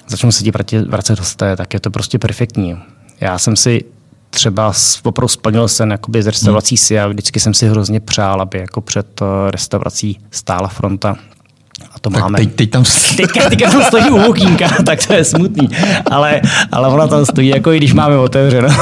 začnou 0.09 0.33
se 0.33 0.45
ti 0.45 0.53
vracet 0.89 1.19
hosté, 1.19 1.57
tak 1.57 1.75
je 1.75 1.81
to 1.81 1.91
prostě 1.91 2.19
perfektní. 2.19 2.77
Já 3.21 3.39
jsem 3.39 3.57
si 3.57 3.85
třeba 4.31 4.73
opravdu 5.03 5.29
splnil 5.29 5.69
sen 5.69 5.91
jakoby 5.91 6.23
z 6.23 6.27
restaurací 6.27 6.77
si 6.77 7.01
a 7.01 7.09
vždycky 7.09 7.41
jsem 7.41 7.55
si 7.55 7.69
hrozně 7.69 8.01
přál, 8.01 8.41
aby 8.43 8.59
jako 8.59 8.81
před 8.81 9.23
eh, 9.23 9.51
restaurací 9.51 10.19
stála 10.31 10.69
fronta 10.69 11.17
a 11.95 11.99
to 12.01 12.11
tak 12.11 12.23
máme. 12.23 12.39
Teď, 12.39 12.55
teď 12.55 12.71
tam... 12.71 12.85
Teďka, 13.17 13.49
teďka 13.49 13.71
tam 13.71 13.83
stojí 13.83 14.11
u 14.11 14.19
Vukínka, 14.19 14.69
tak 14.87 15.07
to 15.07 15.13
je 15.13 15.25
smutný. 15.25 15.69
Ale, 16.11 16.41
ale 16.73 16.89
ona 16.89 17.07
tam 17.07 17.27
stojí, 17.27 17.49
jako 17.49 17.73
i 17.73 17.77
když 17.77 17.93
máme 17.93 18.19
otevřeno. 18.19 18.69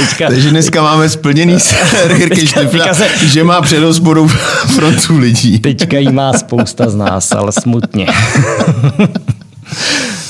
teďka, 0.00 0.28
Takže 0.28 0.50
dneska 0.50 0.82
máme 0.82 1.08
splněný 1.08 1.58
Jirky 2.16 2.46
Štefla, 2.46 2.94
se... 2.94 3.08
že 3.22 3.44
má 3.44 3.62
před 3.62 3.82
hospodou 3.82 4.26
frontu 4.74 5.18
lidí. 5.18 5.58
Teďka 5.58 5.98
jí 5.98 6.12
má 6.12 6.32
spousta 6.32 6.90
z 6.90 6.94
nás, 6.94 7.32
ale 7.32 7.52
smutně. 7.52 8.06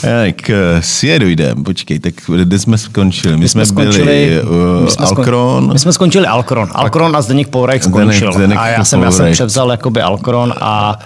Tak 0.05 0.51
si 0.81 1.19
dojdem, 1.19 1.65
počkej, 1.65 1.99
tak 1.99 2.15
kde 2.37 2.59
jsme 2.59 2.79
skončili? 2.79 3.37
My, 3.37 3.41
my 3.41 3.49
jsme, 3.49 3.67
skončili, 3.67 4.05
byli 4.05 4.43
uh, 4.43 4.85
my 4.85 4.91
jsme 4.91 5.07
Alkron. 5.07 5.73
My 5.73 5.79
jsme 5.79 5.93
skončili 5.93 6.27
Alkron. 6.27 6.69
Alkron 6.73 7.17
a 7.17 7.23
Zdeněk 7.23 7.49
Pourajek 7.49 7.85
skončil. 7.85 8.33
Zdeněk, 8.33 8.35
Zdeněk 8.35 8.59
a 8.59 8.67
já 8.67 8.85
jsem, 8.85 9.03
já 9.03 9.11
jsem 9.11 9.33
převzal 9.33 9.71
jakoby 9.71 10.03
Alkron 10.03 10.55
a 10.61 10.99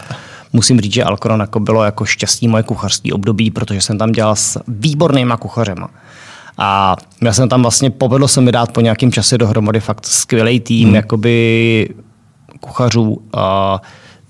musím 0.52 0.80
říct, 0.80 0.92
že 0.92 1.04
Alkron 1.04 1.40
jako 1.40 1.60
bylo 1.60 1.84
jako 1.84 2.04
šťastný 2.04 2.48
moje 2.48 2.62
kuchařský 2.62 3.12
období, 3.12 3.50
protože 3.50 3.80
jsem 3.80 3.98
tam 3.98 4.12
dělal 4.12 4.36
s 4.36 4.60
výbornýma 4.68 5.36
kuchařema. 5.36 5.88
A 6.58 6.96
já 7.22 7.32
jsem 7.32 7.48
tam 7.48 7.62
vlastně, 7.62 7.90
povedlo 7.90 8.28
se 8.28 8.40
mi 8.40 8.52
dát 8.52 8.72
po 8.72 8.80
nějakém 8.80 9.12
čase 9.12 9.38
dohromady 9.38 9.80
fakt 9.80 10.06
skvělý 10.06 10.60
tým, 10.60 10.86
hmm. 10.86 10.94
jakoby 10.94 11.88
kuchařů. 12.60 13.20
A 13.34 13.80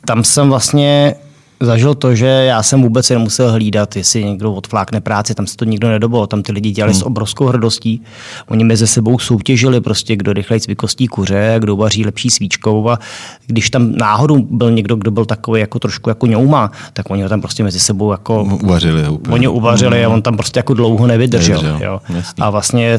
tam 0.05 0.25
jsem 0.25 0.49
vlastně 0.49 1.15
zažil 1.61 1.95
to, 1.95 2.15
že 2.15 2.27
já 2.27 2.63
jsem 2.63 2.83
vůbec 2.83 3.11
nemusel 3.11 3.53
hlídat, 3.53 3.97
jestli 3.97 4.25
někdo 4.25 4.55
odflákne 4.55 5.01
práci, 5.01 5.35
tam 5.35 5.47
se 5.47 5.57
to 5.57 5.65
nikdo 5.65 5.89
nedobol, 5.89 6.27
tam 6.27 6.43
ty 6.43 6.53
lidi 6.53 6.71
dělali 6.71 6.93
hmm. 6.93 7.01
s 7.01 7.07
obrovskou 7.07 7.47
hrdostí. 7.47 8.03
Oni 8.49 8.65
mezi 8.65 8.87
sebou 8.87 9.19
soutěžili 9.19 9.81
prostě, 9.81 10.17
kdo 10.17 10.33
rychleji 10.33 10.61
vykostí 10.69 11.09
kuře, 11.09 11.57
kdo 11.59 11.77
vaří 11.77 12.05
lepší 12.05 12.31
svíčkou 12.31 12.91
a 12.91 12.99
když 13.47 13.71
tam 13.71 13.93
náhodou 13.93 14.39
byl 14.39 14.71
někdo, 14.71 14.97
kdo 14.97 15.11
byl 15.11 15.25
takový 15.25 15.61
jako 15.61 15.79
trošku 15.79 16.09
jako 16.11 16.27
ňouma, 16.27 16.71
tak 16.93 17.11
oni 17.11 17.23
ho 17.23 17.29
tam 17.29 17.41
prostě 17.41 17.65
mezi 17.65 17.81
sebou 17.81 18.13
jako 18.13 18.45
uvařili. 18.63 19.09
Úplně. 19.09 19.35
Oni 19.35 19.49
uvařili 19.49 20.03
hmm. 20.03 20.13
a 20.13 20.15
on 20.15 20.23
tam 20.23 20.37
prostě 20.37 20.59
jako 20.59 20.75
dlouho 20.75 21.07
nevydržel. 21.07 21.63
nevydržel 21.63 21.91
jo. 21.91 22.01
A 22.41 22.51
vlastně 22.51 22.99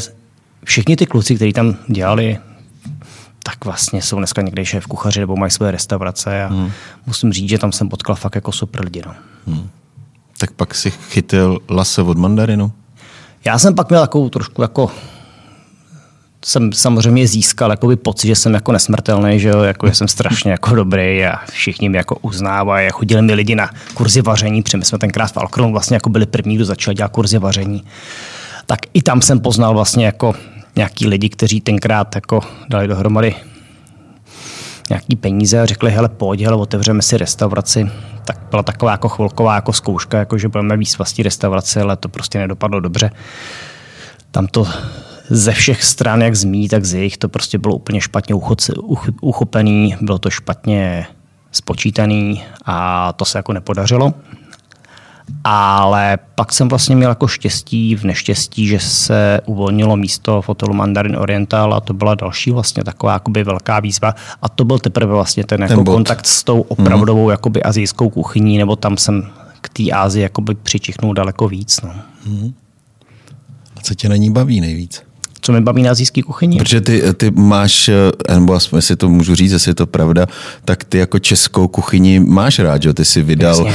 všichni 0.63 0.95
ty 0.95 1.06
kluci, 1.06 1.36
kteří 1.36 1.54
tam 1.54 1.76
dělali 1.88 2.38
tak 3.50 3.66
vlastně 3.66 4.02
jsou 4.02 4.18
dneska 4.18 4.42
někde 4.42 4.66
šéf 4.66 4.88
kuchaři 4.88 5.20
nebo 5.20 5.36
mají 5.36 5.52
své 5.52 5.72
restaurace 5.72 6.44
a 6.44 6.48
hmm. 6.48 6.72
musím 7.06 7.34
říct, 7.34 7.50
že 7.50 7.58
tam 7.58 7.72
jsem 7.72 7.90
potkal 7.90 8.16
fakt 8.16 8.36
jako 8.36 8.52
super 8.52 8.84
lidi. 8.84 9.02
No. 9.06 9.14
Hmm. 9.48 9.70
Tak 10.38 10.52
pak 10.52 10.76
si 10.76 10.92
chytil 10.92 11.60
lase 11.70 12.02
od 12.02 12.18
mandarinu? 12.18 12.72
Já 13.46 13.60
jsem 13.60 13.76
pak 13.76 13.90
měl 13.90 14.02
takovou 14.02 14.30
trošku 14.30 14.62
jako 14.62 14.92
jsem 16.46 16.74
samozřejmě 16.74 17.28
získal 17.28 17.72
jakoby 17.72 17.96
pocit, 17.96 18.28
že 18.28 18.36
jsem 18.36 18.54
jako 18.54 18.72
nesmrtelný, 18.72 19.40
že, 19.40 19.50
jo, 19.50 19.60
jako, 19.60 19.88
že 19.88 19.96
jsem 19.96 20.08
strašně 20.08 20.52
jako 20.52 20.76
dobrý 20.76 21.26
a 21.26 21.40
všichni 21.52 21.90
mě 21.90 21.98
jako 21.98 22.16
uznávají. 22.16 22.90
Chodili 22.92 23.22
mi 23.22 23.34
lidi 23.34 23.56
na 23.56 23.70
kurzy 23.94 24.22
vaření, 24.22 24.64
protože 24.64 24.78
my 24.78 24.86
jsme 24.86 24.98
tenkrát 24.98 25.32
v 25.32 25.38
Alkronu 25.38 25.72
vlastně 25.72 25.96
jako 25.96 26.10
byli 26.10 26.26
první, 26.26 26.56
kdo 26.56 26.66
začal 26.66 26.94
dělat 26.94 27.12
kurzy 27.12 27.38
vaření. 27.38 27.84
Tak 28.66 28.80
i 28.94 29.02
tam 29.02 29.22
jsem 29.22 29.40
poznal 29.40 29.74
vlastně 29.74 30.06
jako 30.06 30.34
nějaký 30.80 31.08
lidi, 31.08 31.30
kteří 31.30 31.62
tenkrát 31.62 32.15
jako 32.15 32.42
dali 32.70 32.88
dohromady 32.88 33.36
nějaký 34.89 35.15
peníze 35.15 35.62
a 35.62 35.65
řekli, 35.65 35.92
hele, 35.92 36.10
pojď, 36.10 36.42
hele, 36.42 36.56
otevřeme 36.56 37.02
si 37.02 37.18
restauraci. 37.18 37.92
Tak 38.26 38.39
byla 38.50 38.63
taková 38.63 38.92
jako 38.92 39.10
chvilková 39.10 39.56
jako 39.56 39.74
zkouška, 39.74 40.18
jako 40.18 40.38
že 40.38 40.48
budeme 40.48 40.78
víc 40.78 40.98
vlastní 40.98 41.24
restaurace, 41.24 41.82
ale 41.82 41.98
to 41.98 42.10
prostě 42.10 42.39
nedopadlo 42.39 42.80
dobře. 42.80 43.12
Tam 44.32 44.48
to 44.48 44.68
ze 45.30 45.52
všech 45.52 45.84
stran, 45.84 46.22
jak 46.22 46.36
z 46.36 46.44
mý, 46.44 46.70
tak 46.70 46.86
z 46.86 46.94
jejich, 46.94 47.18
to 47.18 47.30
prostě 47.30 47.58
bylo 47.58 47.76
úplně 47.76 48.02
špatně 48.02 48.36
uchopený, 49.22 49.96
bylo 50.02 50.20
to 50.20 50.30
špatně 50.30 51.06
spočítaný 51.52 52.44
a 52.65 53.13
to 53.13 53.26
se 53.26 53.38
jako 53.38 53.54
nepodařilo. 53.54 54.13
Ale 55.44 56.18
pak 56.36 56.54
jsem 56.54 56.70
vlastně 56.70 56.96
měl 56.96 57.10
jako 57.10 57.28
štěstí 57.28 57.96
v 57.96 58.04
neštěstí, 58.04 58.68
že 58.68 58.80
se 58.80 59.42
uvolnilo 59.46 59.98
místo 59.98 60.42
v 60.42 60.48
hotelu 60.48 60.74
Mandarin 60.74 61.15
Oriental 61.15 61.74
a 61.74 61.80
to 61.80 61.94
byla 61.94 62.15
další 62.15 62.52
vlastně 62.52 62.84
taková 62.84 63.13
jakoby 63.13 63.44
velká 63.44 63.80
výzva. 63.80 64.15
A 64.42 64.50
to 64.50 64.65
byl 64.65 64.80
teprve 64.80 65.13
vlastně 65.13 65.44
ten, 65.44 65.60
ten 65.60 65.70
jako 65.70 65.84
kontakt 65.84 66.26
s 66.26 66.44
tou 66.44 66.62
opravdovou 66.62 67.26
mm. 67.26 67.32
jakoby 67.32 67.63
azijskou 67.63 68.10
kuchyní, 68.10 68.58
nebo 68.58 68.76
tam 68.76 68.98
jsem 68.98 69.32
k 69.62 69.70
té 69.70 69.92
Ázii 69.92 70.24
jakoby 70.24 70.56
přičichnul 70.56 71.13
daleko 71.13 71.48
víc. 71.48 71.82
No. 71.82 71.94
Mm. 72.26 72.54
A 73.78 73.82
co 73.82 73.96
tě 73.96 74.10
na 74.10 74.15
ní 74.15 74.32
baví 74.32 74.62
nejvíc? 74.62 75.09
Co 75.50 75.54
mi 75.54 75.62
baví 75.62 75.84
na 75.84 75.92
azijské 75.92 76.24
kuchyni. 76.24 76.58
Protože 76.58 76.82
ty, 76.82 77.04
ty 77.18 77.32
máš, 77.32 77.90
eh, 77.90 78.34
nebo 78.34 78.54
aspoň 78.54 78.78
jestli 78.78 78.96
to 78.96 79.10
můžu 79.10 79.36
říct, 79.36 79.52
jestli 79.52 79.70
je 79.70 79.76
to 79.76 79.88
pravda, 79.88 80.28
tak 80.66 80.84
ty 80.84 80.98
jako 80.98 81.20
českou 81.20 81.68
kuchyni 81.68 82.20
máš 82.20 82.60
rád, 82.60 82.82
že 82.82 82.94
Ty 82.94 83.06
jsi 83.06 83.22
vydal 83.22 83.62
uh, 83.62 83.70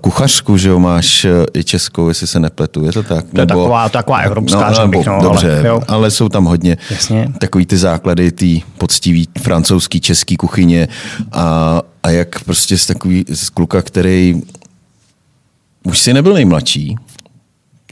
kuchařku, 0.00 0.56
že 0.56 0.68
jo, 0.68 0.78
máš 0.78 1.24
uh, 1.24 1.30
i 1.54 1.64
českou, 1.64 2.08
jestli 2.08 2.26
se 2.26 2.40
nepletu, 2.40 2.84
je 2.84 2.92
to 2.92 3.02
tak? 3.02 3.24
To 3.24 3.40
je 3.40 3.46
nebo, 3.46 3.60
taková, 3.60 3.88
taková 3.88 4.18
evropská, 4.18 4.70
no, 4.70 4.78
nebo, 4.78 4.98
bych, 4.98 5.06
no, 5.06 5.18
dobře, 5.22 5.68
ale, 5.68 5.80
ale 5.88 6.10
jsou 6.10 6.28
tam 6.28 6.44
hodně 6.44 6.78
Jasně. 6.90 7.32
takový 7.38 7.66
ty 7.66 7.76
základy, 7.76 8.32
ty 8.32 8.62
poctivý 8.78 9.28
francouzský, 9.42 10.00
český 10.00 10.36
kuchyně 10.36 10.88
a, 11.32 11.82
a 12.02 12.10
jak 12.10 12.44
prostě 12.44 12.78
z 12.78 12.86
takový 12.86 13.24
z 13.28 13.50
kluka, 13.50 13.82
který 13.82 14.42
už 15.84 15.98
si 15.98 16.14
nebyl 16.14 16.34
nejmladší, 16.34 16.96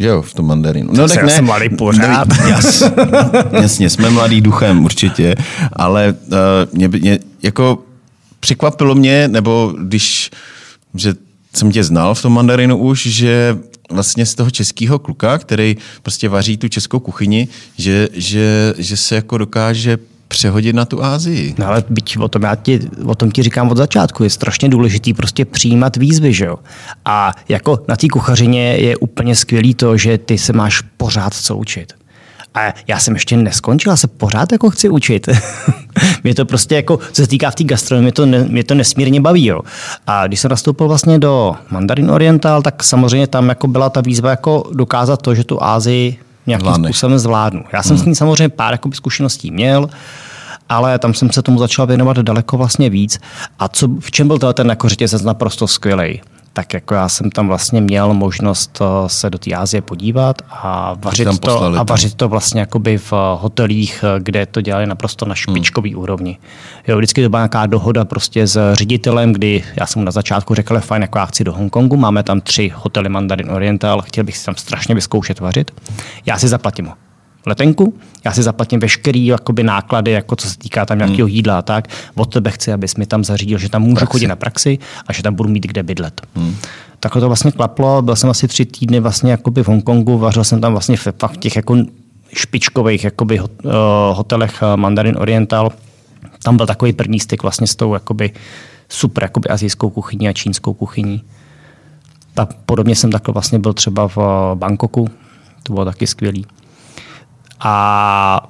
že 0.00 0.06
jo, 0.06 0.22
v 0.22 0.34
tom 0.34 0.46
mandarinu. 0.46 0.90
No 0.92 1.08
tak 1.08 1.22
ne. 1.22 1.30
jsem 1.30 1.44
mladý 1.44 1.68
pořád. 1.68 2.28
No, 2.28 2.48
jas, 2.48 2.82
jasně, 3.62 3.90
jsme 3.90 4.10
mladý 4.10 4.40
duchem 4.40 4.84
určitě, 4.84 5.34
ale 5.72 6.14
uh, 6.26 6.36
mě, 6.72 6.88
mě, 6.88 7.18
jako 7.42 7.82
překvapilo 8.40 8.94
mě, 8.94 9.28
nebo 9.28 9.74
když, 9.78 10.30
že 10.94 11.14
jsem 11.54 11.72
tě 11.72 11.84
znal 11.84 12.14
v 12.14 12.22
tom 12.22 12.32
mandarinu 12.32 12.76
už, 12.76 13.06
že 13.06 13.58
vlastně 13.90 14.26
z 14.26 14.34
toho 14.34 14.50
českého 14.50 14.98
kluka, 14.98 15.38
který 15.38 15.76
prostě 16.02 16.28
vaří 16.28 16.56
tu 16.56 16.68
českou 16.68 16.98
kuchyni, 16.98 17.48
že, 17.78 18.08
že, 18.12 18.74
že 18.78 18.96
se 18.96 19.14
jako 19.14 19.38
dokáže 19.38 19.98
přehodit 20.34 20.76
na 20.76 20.84
tu 20.84 21.04
Ázii. 21.04 21.54
No 21.58 21.66
ale 21.66 21.84
byť 21.90 22.18
o 22.18 22.28
tom, 22.28 22.42
já 22.42 22.54
ti, 22.54 22.80
o 23.06 23.14
tom 23.14 23.30
ti 23.30 23.42
říkám 23.42 23.70
od 23.70 23.76
začátku, 23.76 24.24
je 24.24 24.30
strašně 24.30 24.68
důležitý 24.68 25.14
prostě 25.14 25.44
přijímat 25.44 25.96
výzvy, 25.96 26.32
že 26.32 26.44
jo. 26.44 26.56
A 27.04 27.32
jako 27.48 27.78
na 27.88 27.96
té 27.96 28.08
kuchařině 28.08 28.76
je 28.76 28.96
úplně 28.96 29.36
skvělý 29.36 29.74
to, 29.74 29.96
že 29.96 30.18
ty 30.18 30.38
se 30.38 30.52
máš 30.52 30.82
pořád 30.96 31.34
co 31.34 31.56
učit. 31.56 31.92
A 32.54 32.74
já 32.86 32.98
jsem 32.98 33.14
ještě 33.14 33.36
neskončil, 33.36 33.92
já 33.92 33.96
se 33.96 34.06
pořád 34.06 34.52
jako 34.52 34.70
chci 34.70 34.88
učit. 34.88 35.28
mě 36.24 36.34
to 36.34 36.44
prostě 36.44 36.74
jako, 36.74 36.98
co 37.12 37.22
se 37.22 37.28
týká 37.28 37.50
v 37.50 37.54
té 37.54 37.64
gastronomii, 37.64 38.04
mě 38.04 38.12
to, 38.12 38.26
ne, 38.26 38.44
mě 38.44 38.64
to 38.64 38.74
nesmírně 38.74 39.20
baví. 39.20 39.46
Jo. 39.46 39.60
A 40.06 40.26
když 40.26 40.40
jsem 40.40 40.50
nastoupil 40.50 40.88
vlastně 40.88 41.18
do 41.18 41.54
Mandarin 41.70 42.10
Oriental, 42.10 42.62
tak 42.62 42.84
samozřejmě 42.84 43.26
tam 43.26 43.48
jako 43.48 43.66
byla 43.68 43.90
ta 43.90 44.00
výzva 44.00 44.30
jako 44.30 44.70
dokázat 44.72 45.22
to, 45.22 45.34
že 45.34 45.44
tu 45.44 45.62
Ázii 45.62 46.18
nějakým 46.46 46.64
Zvládneš. 46.64 46.96
způsobem 46.96 47.18
zvládnu. 47.18 47.64
Já 47.72 47.82
jsem 47.82 47.96
hmm. 47.96 48.04
s 48.04 48.06
ní 48.06 48.14
samozřejmě 48.14 48.48
pár 48.48 48.74
jakoby, 48.74 48.96
zkušeností 48.96 49.50
měl, 49.50 49.90
ale 50.68 50.98
tam 50.98 51.14
jsem 51.14 51.30
se 51.30 51.42
tomu 51.42 51.58
začal 51.58 51.86
věnovat 51.86 52.18
daleko 52.18 52.56
vlastně 52.56 52.90
víc. 52.90 53.20
A 53.58 53.68
co, 53.68 53.88
v 54.00 54.10
čem 54.10 54.28
byl 54.28 54.38
ten 54.38 54.68
jako 54.68 54.88
řetězec 54.88 55.22
naprosto 55.22 55.66
skvělý? 55.66 56.20
tak 56.54 56.74
jako 56.74 56.94
já 56.94 57.08
jsem 57.08 57.30
tam 57.30 57.48
vlastně 57.48 57.80
měl 57.80 58.14
možnost 58.14 58.78
eh, 58.80 59.08
se 59.08 59.30
do 59.30 59.38
té 59.38 59.54
Ázie 59.54 59.82
podívat 59.82 60.42
a 60.50 60.94
vařit, 60.98 61.40
to, 61.40 61.62
a 61.62 61.82
vařit 61.82 62.14
to 62.14 62.28
vlastně 62.28 62.60
jakoby 62.60 62.98
v 62.98 63.12
hotelích, 63.40 64.04
eh, 64.04 64.20
kde 64.20 64.46
to 64.46 64.60
dělali 64.60 64.86
naprosto 64.86 65.26
na 65.26 65.34
špičkový 65.34 65.90
hmm. 65.90 66.02
úrovni. 66.02 66.38
Jo, 66.88 66.96
vždycky 66.96 67.22
to 67.22 67.28
byla 67.28 67.40
nějaká 67.40 67.66
dohoda 67.66 68.04
prostě 68.04 68.46
s 68.46 68.74
ředitelem, 68.74 69.32
kdy 69.32 69.64
já 69.80 69.86
jsem 69.86 70.00
mu 70.00 70.06
na 70.06 70.12
začátku 70.12 70.54
řekl, 70.54 70.80
fajn, 70.80 71.02
jako 71.02 71.18
já 71.18 71.26
chci 71.26 71.44
do 71.44 71.52
Hongkongu, 71.52 71.96
máme 71.96 72.22
tam 72.22 72.40
tři 72.40 72.72
hotely 72.74 73.08
Mandarin 73.08 73.50
Oriental, 73.50 74.02
chtěl 74.02 74.24
bych 74.24 74.36
si 74.36 74.44
tam 74.46 74.54
strašně 74.56 74.94
vyzkoušet 74.94 75.40
vařit. 75.40 75.70
Já 76.26 76.38
si 76.38 76.48
zaplatím 76.48 76.90
letenku, 77.46 77.94
já 78.24 78.32
si 78.32 78.42
zaplatím 78.42 78.80
veškerý 78.80 79.26
jakoby, 79.26 79.62
náklady, 79.62 80.10
jako 80.10 80.36
co 80.36 80.50
se 80.50 80.58
týká 80.58 80.86
tam 80.86 80.98
nějakého 80.98 81.26
hmm. 81.26 81.36
jídla 81.36 81.58
a 81.58 81.62
tak. 81.62 81.88
Od 82.14 82.32
tebe 82.32 82.50
chci, 82.50 82.72
abys 82.72 82.96
mi 82.96 83.06
tam 83.06 83.24
zařídil, 83.24 83.58
že 83.58 83.68
tam 83.68 83.82
můžu 83.82 83.94
praxi. 83.94 84.12
chodit 84.12 84.26
na 84.26 84.36
praxi 84.36 84.78
a 85.06 85.12
že 85.12 85.22
tam 85.22 85.34
budu 85.34 85.48
mít 85.48 85.66
kde 85.66 85.82
bydlet. 85.82 86.20
Hmm. 86.34 86.56
Takhle 87.00 87.20
to 87.20 87.26
vlastně 87.26 87.52
klaplo, 87.52 88.02
byl 88.02 88.16
jsem 88.16 88.30
asi 88.30 88.48
tři 88.48 88.64
týdny 88.64 89.00
vlastně 89.00 89.30
jakoby 89.30 89.62
v 89.62 89.68
Hongkongu, 89.68 90.18
vařil 90.18 90.44
jsem 90.44 90.60
tam 90.60 90.72
vlastně 90.72 90.96
v, 90.96 91.06
v 91.26 91.36
těch 91.36 91.56
jako 91.56 91.76
špičkových 92.34 93.04
jakoby, 93.04 93.40
uh, 93.40 93.46
hotelech 94.12 94.62
uh, 94.62 94.76
Mandarin 94.76 95.16
Oriental. 95.18 95.72
Tam 96.42 96.56
byl 96.56 96.66
takový 96.66 96.92
první 96.92 97.20
styk 97.20 97.42
vlastně 97.42 97.66
s 97.66 97.76
tou 97.76 97.94
jakoby, 97.94 98.30
super 98.88 99.24
jakoby, 99.24 99.48
azijskou 99.48 99.90
kuchyní 99.90 100.28
a 100.28 100.32
čínskou 100.32 100.74
kuchyní. 100.74 101.22
Tak 102.34 102.54
podobně 102.66 102.96
jsem 102.96 103.10
takhle 103.10 103.32
vlastně 103.32 103.58
byl 103.58 103.72
třeba 103.72 104.08
v 104.08 104.18
Bangkoku, 104.54 105.08
to 105.62 105.72
bylo 105.72 105.84
taky 105.84 106.06
skvělý. 106.06 106.46
A 107.64 108.48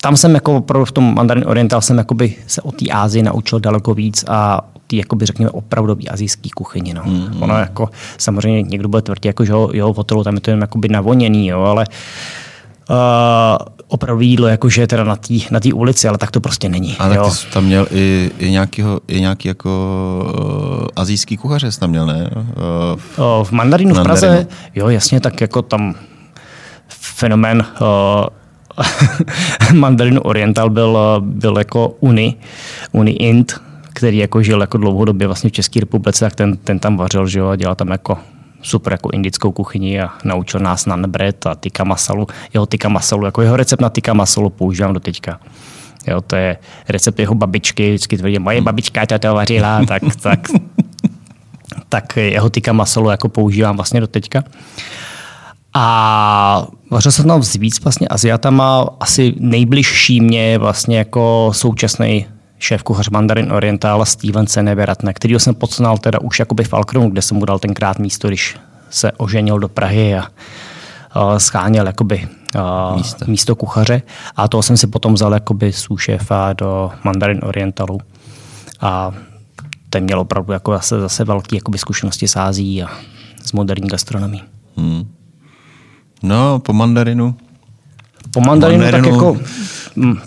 tam 0.00 0.16
jsem 0.16 0.34
jako 0.34 0.56
opravdu 0.56 0.84
v 0.84 0.92
tom 0.92 1.14
Mandarin 1.14 1.44
Oriental 1.46 1.80
jsem 1.80 1.98
jakoby 1.98 2.34
se 2.46 2.62
o 2.62 2.72
té 2.72 2.84
Ázii 2.90 3.22
naučil 3.22 3.60
daleko 3.60 3.94
víc 3.94 4.24
a 4.28 4.60
o 4.74 4.78
té, 4.86 4.96
jakoby 4.96 5.26
řekněme, 5.26 5.50
opravdový 5.50 6.08
azijský 6.08 6.50
kuchyni. 6.50 6.94
No. 6.94 7.02
Mm-hmm. 7.02 7.42
Ono 7.42 7.58
jako, 7.58 7.88
samozřejmě 8.18 8.62
někdo 8.62 8.88
bude 8.88 9.02
tvrdit, 9.02 9.24
jako, 9.24 9.44
že 9.44 9.52
jo, 9.52 9.70
jo, 9.72 9.92
v 9.92 9.96
hotelu 9.96 10.24
tam 10.24 10.34
je 10.34 10.40
to 10.40 10.50
jen 10.50 10.60
jakoby 10.60 10.88
navoněný, 10.88 11.46
jo, 11.46 11.60
ale 11.62 11.86
uh, 12.90 12.96
opravdu 13.88 14.22
jídlo, 14.22 14.48
jakože 14.48 14.86
teda 14.86 15.04
na 15.04 15.16
té 15.16 15.34
na 15.50 15.60
tý 15.60 15.72
ulici, 15.72 16.08
ale 16.08 16.18
tak 16.18 16.30
to 16.30 16.40
prostě 16.40 16.68
není. 16.68 16.96
Ale 16.98 17.16
jo. 17.16 17.24
ty 17.24 17.30
jsi 17.30 17.46
tam 17.46 17.64
měl 17.64 17.86
i, 17.90 18.30
i, 18.38 18.50
nějakýho, 18.50 19.00
i 19.08 19.20
nějaký 19.20 19.48
jako 19.48 19.70
uh, 20.38 20.86
azijský 20.96 21.36
kuchaře 21.36 21.70
tam 21.80 21.90
měl, 21.90 22.06
ne? 22.06 22.30
Uh, 22.34 22.42
v, 22.96 23.18
uh, 23.18 23.44
v 23.44 23.52
Mandarinu 23.52 23.94
v 23.94 24.02
Praze, 24.02 24.46
jo, 24.74 24.88
jasně, 24.88 25.20
tak 25.20 25.40
jako 25.40 25.62
tam 25.62 25.94
fenomén 26.88 27.64
uh, 27.80 27.86
Mandarin 29.74 30.20
Oriental 30.22 30.70
byl, 30.70 30.98
byl 31.20 31.58
jako 31.58 31.96
Uni, 32.00 32.34
Uni 32.92 33.10
Int, 33.10 33.60
který 33.92 34.18
jako 34.18 34.42
žil 34.42 34.60
jako 34.60 34.78
dlouhodobě 34.78 35.26
vlastně 35.26 35.50
v 35.50 35.52
České 35.52 35.80
republice, 35.80 36.24
tak 36.24 36.34
ten, 36.34 36.56
ten 36.56 36.78
tam 36.78 36.96
vařil 36.96 37.26
že 37.26 37.38
jo, 37.38 37.48
a 37.48 37.56
dělal 37.56 37.74
tam 37.74 37.88
jako 37.88 38.18
super 38.62 38.92
jako 38.92 39.10
indickou 39.12 39.52
kuchyni 39.52 40.00
a 40.00 40.10
naučil 40.24 40.60
nás 40.60 40.86
na 40.86 40.96
bread 40.96 41.46
a 41.46 41.54
tikka 41.54 41.84
masalu. 41.84 42.26
Jeho 42.54 42.66
tikka 42.66 42.88
masalu, 42.88 43.24
jako 43.24 43.42
jeho 43.42 43.56
recept 43.56 43.80
na 43.80 43.88
tikka 43.88 44.12
masalu 44.14 44.50
používám 44.50 44.94
do 44.94 45.00
teďka. 45.00 45.40
Jo, 46.06 46.20
to 46.20 46.36
je 46.36 46.56
recept 46.88 47.18
jeho 47.18 47.34
babičky, 47.34 47.88
vždycky 47.88 48.18
tvrdí, 48.18 48.38
moje 48.38 48.60
babička 48.60 49.06
to, 49.06 49.18
to 49.18 49.34
vařila, 49.34 49.84
tak, 49.88 50.02
tak, 50.22 50.48
tak 51.88 52.16
jeho 52.16 52.50
tikka 52.50 52.72
masalu 52.72 53.10
jako 53.10 53.28
používám 53.28 53.76
vlastně 53.76 54.00
do 54.00 54.06
teďka. 54.06 54.44
A 55.74 56.66
vařil 56.90 57.12
jsem 57.12 57.26
tam 57.26 57.42
s 57.42 57.52
víc 57.54 57.80
vlastně 57.80 58.08
Aziatama, 58.08 58.88
asi 59.00 59.34
nejbližší 59.38 60.20
mě 60.20 60.58
vlastně 60.58 60.98
jako 60.98 61.50
současný 61.54 62.26
šéf 62.58 62.82
kuchař 62.82 63.08
Mandarin 63.08 63.52
Oriental 63.52 64.04
Steven 64.04 64.46
Seneveratne, 64.46 65.14
který 65.14 65.34
jsem 65.34 65.54
poznal 65.54 65.98
teda 65.98 66.20
už 66.20 66.38
jakoby 66.38 66.64
v 66.64 66.74
Alkronu, 66.74 67.10
kde 67.10 67.22
jsem 67.22 67.36
mu 67.36 67.44
dal 67.44 67.58
tenkrát 67.58 67.98
místo, 67.98 68.28
když 68.28 68.56
se 68.90 69.12
oženil 69.12 69.58
do 69.58 69.68
Prahy 69.68 70.16
a 70.16 70.22
uh, 70.22 71.36
scháněl 71.36 71.86
jakoby 71.86 72.28
uh, 72.54 72.96
místo. 72.96 73.24
místo 73.28 73.56
kuchaře. 73.56 74.02
A 74.36 74.48
toho 74.48 74.62
jsem 74.62 74.76
si 74.76 74.86
potom 74.86 75.14
vzal 75.14 75.32
jakoby 75.32 75.72
šéfa 75.96 76.52
do 76.52 76.90
Mandarin 77.04 77.40
Orientalu. 77.42 78.00
A 78.80 79.12
ten 79.90 80.04
měl 80.04 80.20
opravdu 80.20 80.52
jako 80.52 80.72
zase, 80.72 81.00
zase 81.00 81.24
velké 81.24 81.56
jakoby 81.56 81.78
zkušenosti 81.78 82.28
s 82.28 82.36
Ázií 82.36 82.82
a 82.82 82.88
s 83.44 83.52
moderní 83.52 83.88
gastronomií. 83.88 84.42
Hmm. 84.76 85.17
No, 86.22 86.58
po 86.58 86.72
mandarinu. 86.72 87.34
Po 88.30 88.40
mandarinu, 88.40 88.82
mandarinu. 88.82 89.04
tak 89.04 89.12
jako... 89.14 89.36
Mm, 89.96 90.18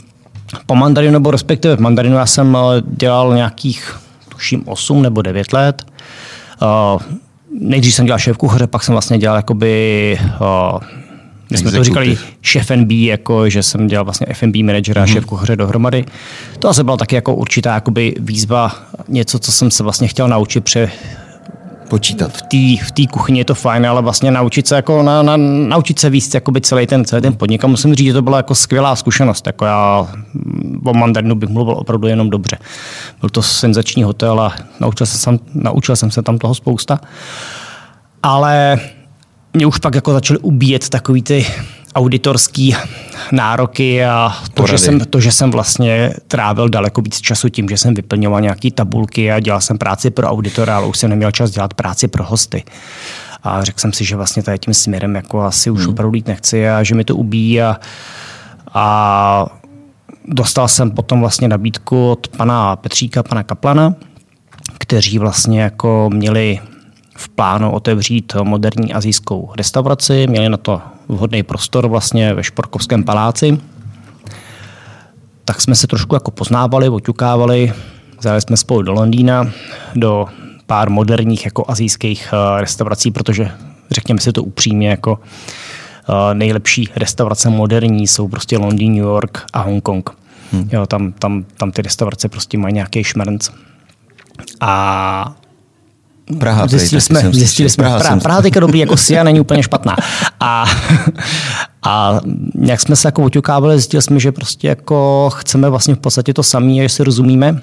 Po 0.65 0.75
mandarinu, 0.75 1.13
nebo 1.13 1.31
respektive 1.31 1.75
v 1.75 1.79
mandarinu, 1.79 2.15
já 2.15 2.25
jsem 2.25 2.57
eh, 2.57 2.81
dělal 2.85 3.35
nějakých, 3.35 3.95
tuším, 4.29 4.63
8 4.65 5.01
nebo 5.01 5.21
9 5.21 5.53
let. 5.53 5.85
Uh, 6.61 7.01
nejdřív 7.59 7.93
jsem 7.93 8.05
dělal 8.05 8.19
šéf 8.19 8.37
kuchaře, 8.37 8.67
pak 8.67 8.83
jsem 8.83 8.93
vlastně 8.93 9.17
dělal 9.17 9.35
jakoby 9.37 10.17
uh, 10.41 10.79
my 11.51 11.57
jsme 11.57 11.71
to 11.71 11.83
říkali 11.83 12.17
šéf 12.41 12.71
NB, 12.75 12.91
jako, 12.91 13.49
že 13.49 13.63
jsem 13.63 13.87
dělal 13.87 14.05
vlastně 14.05 14.27
FNB 14.33 14.55
manažera 14.55 15.01
a 15.01 15.05
mm-hmm. 15.05 15.13
šéf 15.13 15.25
kuchaře 15.25 15.55
dohromady. 15.55 16.05
To 16.59 16.69
asi 16.69 16.83
byla 16.83 16.97
taky 16.97 17.15
jako 17.15 17.35
určitá 17.35 17.73
jakoby 17.73 18.15
výzva, 18.19 18.75
něco, 19.07 19.39
co 19.39 19.51
jsem 19.51 19.71
se 19.71 19.83
vlastně 19.83 20.07
chtěl 20.07 20.27
naučit, 20.27 20.61
pře 20.61 20.91
počítat. 21.91 22.31
V 22.31 22.41
té 22.41 23.03
v 23.05 23.07
kuchyni 23.11 23.39
je 23.39 23.45
to 23.45 23.55
fajn, 23.55 23.85
ale 23.85 24.01
vlastně 24.01 24.31
naučit 24.31 24.67
se, 24.67 24.75
jako 24.75 25.03
na, 25.03 25.23
na, 25.23 25.37
naučit 25.67 25.99
se 25.99 26.09
víc 26.09 26.35
celý 26.61 26.87
ten, 26.87 27.05
celý 27.05 27.21
ten 27.21 27.33
podnik. 27.33 27.63
A 27.63 27.67
musím 27.67 27.95
říct, 27.95 28.07
že 28.07 28.13
to 28.13 28.21
byla 28.21 28.37
jako 28.37 28.55
skvělá 28.55 28.95
zkušenost. 28.95 29.47
Jako 29.47 29.65
já 29.65 30.07
o 30.83 30.93
mandarinu 30.93 31.35
bych 31.35 31.49
mluvil 31.49 31.73
opravdu 31.73 32.07
jenom 32.07 32.29
dobře. 32.29 32.57
Byl 33.19 33.29
to 33.29 33.41
senzační 33.41 34.03
hotel 34.03 34.39
a 34.39 34.53
naučil 34.79 35.05
jsem, 35.05 35.39
naučil 35.53 35.95
jsem 35.95 36.11
se 36.11 36.21
tam 36.21 36.37
toho 36.37 36.55
spousta. 36.55 36.99
Ale 38.23 38.79
mě 39.53 39.65
už 39.65 39.77
pak 39.77 39.95
jako 39.95 40.13
začaly 40.13 40.39
ubíjet 40.39 40.89
takový 40.89 41.21
ty 41.21 41.45
auditorský 41.95 42.75
nároky 43.31 44.05
a 44.05 44.33
to 44.53 44.67
že, 44.67 44.77
jsem, 44.77 44.99
to, 44.99 45.19
že 45.19 45.31
jsem 45.31 45.51
vlastně 45.51 46.13
trávil 46.27 46.69
daleko 46.69 47.01
víc 47.01 47.21
času 47.21 47.49
tím, 47.49 47.69
že 47.69 47.77
jsem 47.77 47.93
vyplňoval 47.93 48.41
nějaké 48.41 48.71
tabulky 48.71 49.31
a 49.31 49.39
dělal 49.39 49.61
jsem 49.61 49.77
práci 49.77 50.09
pro 50.09 50.27
auditora, 50.27 50.77
ale 50.77 50.87
už 50.87 50.97
jsem 50.97 51.09
neměl 51.09 51.31
čas 51.31 51.51
dělat 51.51 51.73
práci 51.73 52.07
pro 52.07 52.23
hosty. 52.23 52.63
A 53.43 53.63
řekl 53.63 53.79
jsem 53.79 53.93
si, 53.93 54.05
že 54.05 54.15
vlastně 54.15 54.43
tady 54.43 54.59
tím 54.59 54.73
směrem 54.73 55.15
jako 55.15 55.41
asi 55.41 55.69
už 55.69 55.81
hmm. 55.81 55.89
opravdu 55.89 56.15
jít 56.15 56.27
nechci 56.27 56.69
a 56.69 56.83
že 56.83 56.95
mi 56.95 57.03
to 57.03 57.15
ubíjí 57.15 57.61
a, 57.61 57.79
a 58.73 59.45
dostal 60.25 60.67
jsem 60.67 60.91
potom 60.91 61.19
vlastně 61.19 61.47
nabídku 61.47 62.11
od 62.11 62.27
pana 62.27 62.75
Petříka, 62.75 63.23
pana 63.23 63.43
Kaplana, 63.43 63.95
kteří 64.77 65.19
vlastně 65.19 65.61
jako 65.61 66.09
měli 66.13 66.59
v 67.21 67.29
plánu 67.29 67.71
otevřít 67.71 68.33
moderní 68.43 68.93
azijskou 68.93 69.51
restauraci, 69.57 70.27
měli 70.27 70.49
na 70.49 70.57
to 70.57 70.81
vhodný 71.07 71.43
prostor 71.43 71.87
vlastně 71.87 72.33
ve 72.33 72.43
Šporkovském 72.43 73.03
paláci. 73.03 73.57
Tak 75.45 75.61
jsme 75.61 75.75
se 75.75 75.87
trošku 75.87 76.15
jako 76.15 76.31
poznávali, 76.31 76.89
oťukávali, 76.89 77.73
zajeli 78.21 78.41
jsme 78.41 78.57
spolu 78.57 78.81
do 78.81 78.93
Londýna, 78.93 79.51
do 79.95 80.27
pár 80.65 80.89
moderních 80.89 81.45
jako 81.45 81.65
azijských 81.67 82.33
eh, 82.33 82.61
restaurací, 82.61 83.11
protože 83.11 83.51
řekněme 83.91 84.19
si 84.19 84.31
to 84.31 84.43
upřímně, 84.43 84.89
jako 84.89 85.19
eh, 85.19 86.33
nejlepší 86.33 86.89
restaurace 86.95 87.49
moderní 87.49 88.07
jsou 88.07 88.27
prostě 88.27 88.57
Londýn, 88.57 88.91
New 88.91 89.03
York 89.03 89.45
a 89.53 89.61
Hongkong. 89.61 90.09
Hmm. 90.51 90.69
Jo, 90.71 90.85
tam, 90.85 91.11
tam, 91.11 91.45
tam 91.57 91.71
ty 91.71 91.81
restaurace 91.81 92.29
prostě 92.29 92.57
mají 92.57 92.73
nějaký 92.73 93.03
šmrnc. 93.03 93.49
A 94.61 95.35
Praha, 96.39 96.67
zjistili 96.67 97.01
jsme, 97.01 97.31
zjistili 97.31 97.69
jsme 97.69 97.83
Praha, 97.83 97.99
Praha, 97.99 98.17
Praha 98.17 98.41
teďka 98.41 98.59
dobrý, 98.59 98.79
jako 98.79 98.97
Sia 98.97 99.23
není 99.23 99.39
úplně 99.39 99.63
špatná. 99.63 99.95
A, 100.39 100.65
a 101.83 102.19
jak 102.61 102.81
jsme 102.81 102.95
se 102.95 103.07
jako 103.07 103.23
oťukávali, 103.23 103.75
zjistili 103.75 104.01
jsme, 104.01 104.19
že 104.19 104.31
prostě 104.31 104.67
jako 104.67 105.29
chceme 105.33 105.69
vlastně 105.69 105.95
v 105.95 105.97
podstatě 105.97 106.33
to 106.33 106.43
samé, 106.43 106.73
že 106.73 106.89
si 106.89 107.03
rozumíme, 107.03 107.61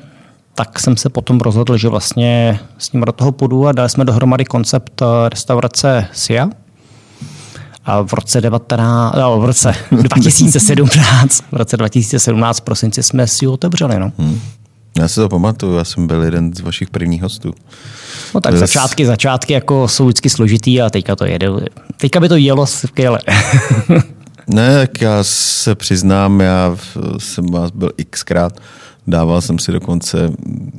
tak 0.55 0.81
jsem 0.81 0.97
se 0.97 1.09
potom 1.09 1.41
rozhodl, 1.41 1.77
že 1.77 1.89
vlastně 1.89 2.61
s 2.79 2.93
ním 2.93 3.03
do 3.03 3.13
toho 3.13 3.33
půjdu 3.33 3.67
a 3.67 3.73
dali 3.73 3.89
jsme 3.89 4.05
dohromady 4.05 4.45
koncept 4.45 5.03
eh, 5.03 5.29
restaurace 5.29 6.07
Sia. 6.13 6.49
A 7.85 8.03
v 8.03 8.13
roce, 8.13 8.41
19, 8.41 9.17
no, 9.17 9.41
v 9.41 9.45
roce 9.45 9.75
2017, 9.91 11.45
v 11.53 11.57
roce 11.57 11.77
2017 11.77 12.59
v 12.59 12.61
prosinci 12.61 13.03
jsme 13.03 13.27
si 13.27 13.45
ji 13.45 13.49
otevřeli. 13.49 13.99
No. 13.99 14.13
Hmm. 14.19 14.41
Já 14.99 15.09
si 15.09 15.15
to 15.15 15.29
pamatuju, 15.29 15.75
já 15.75 15.85
jsem 15.85 16.07
byl 16.07 16.23
jeden 16.23 16.55
z 16.55 16.61
vašich 16.61 16.91
prvních 16.91 17.23
hostů. 17.23 17.55
No 18.35 18.41
tak 18.41 18.57
začátky, 18.57 19.07
začátky 19.07 19.53
jako 19.53 19.89
jsou 19.89 20.05
vždycky 20.05 20.31
složitý 20.31 20.83
a 20.83 20.91
teďka 20.91 21.17
to 21.17 21.25
jede. 21.25 21.49
Teďka 21.97 22.21
by 22.21 22.29
to 22.29 22.37
jelo 22.37 22.67
skvěle. 22.67 23.19
ne, 24.47 24.75
tak 24.75 25.01
já 25.01 25.19
se 25.23 25.75
přiznám, 25.75 26.41
já 26.41 26.77
jsem 27.19 27.47
vás 27.47 27.71
byl 27.71 27.91
xkrát. 28.11 28.61
Dával 29.07 29.41
jsem 29.41 29.59
si 29.59 29.73
dokonce, 29.73 30.33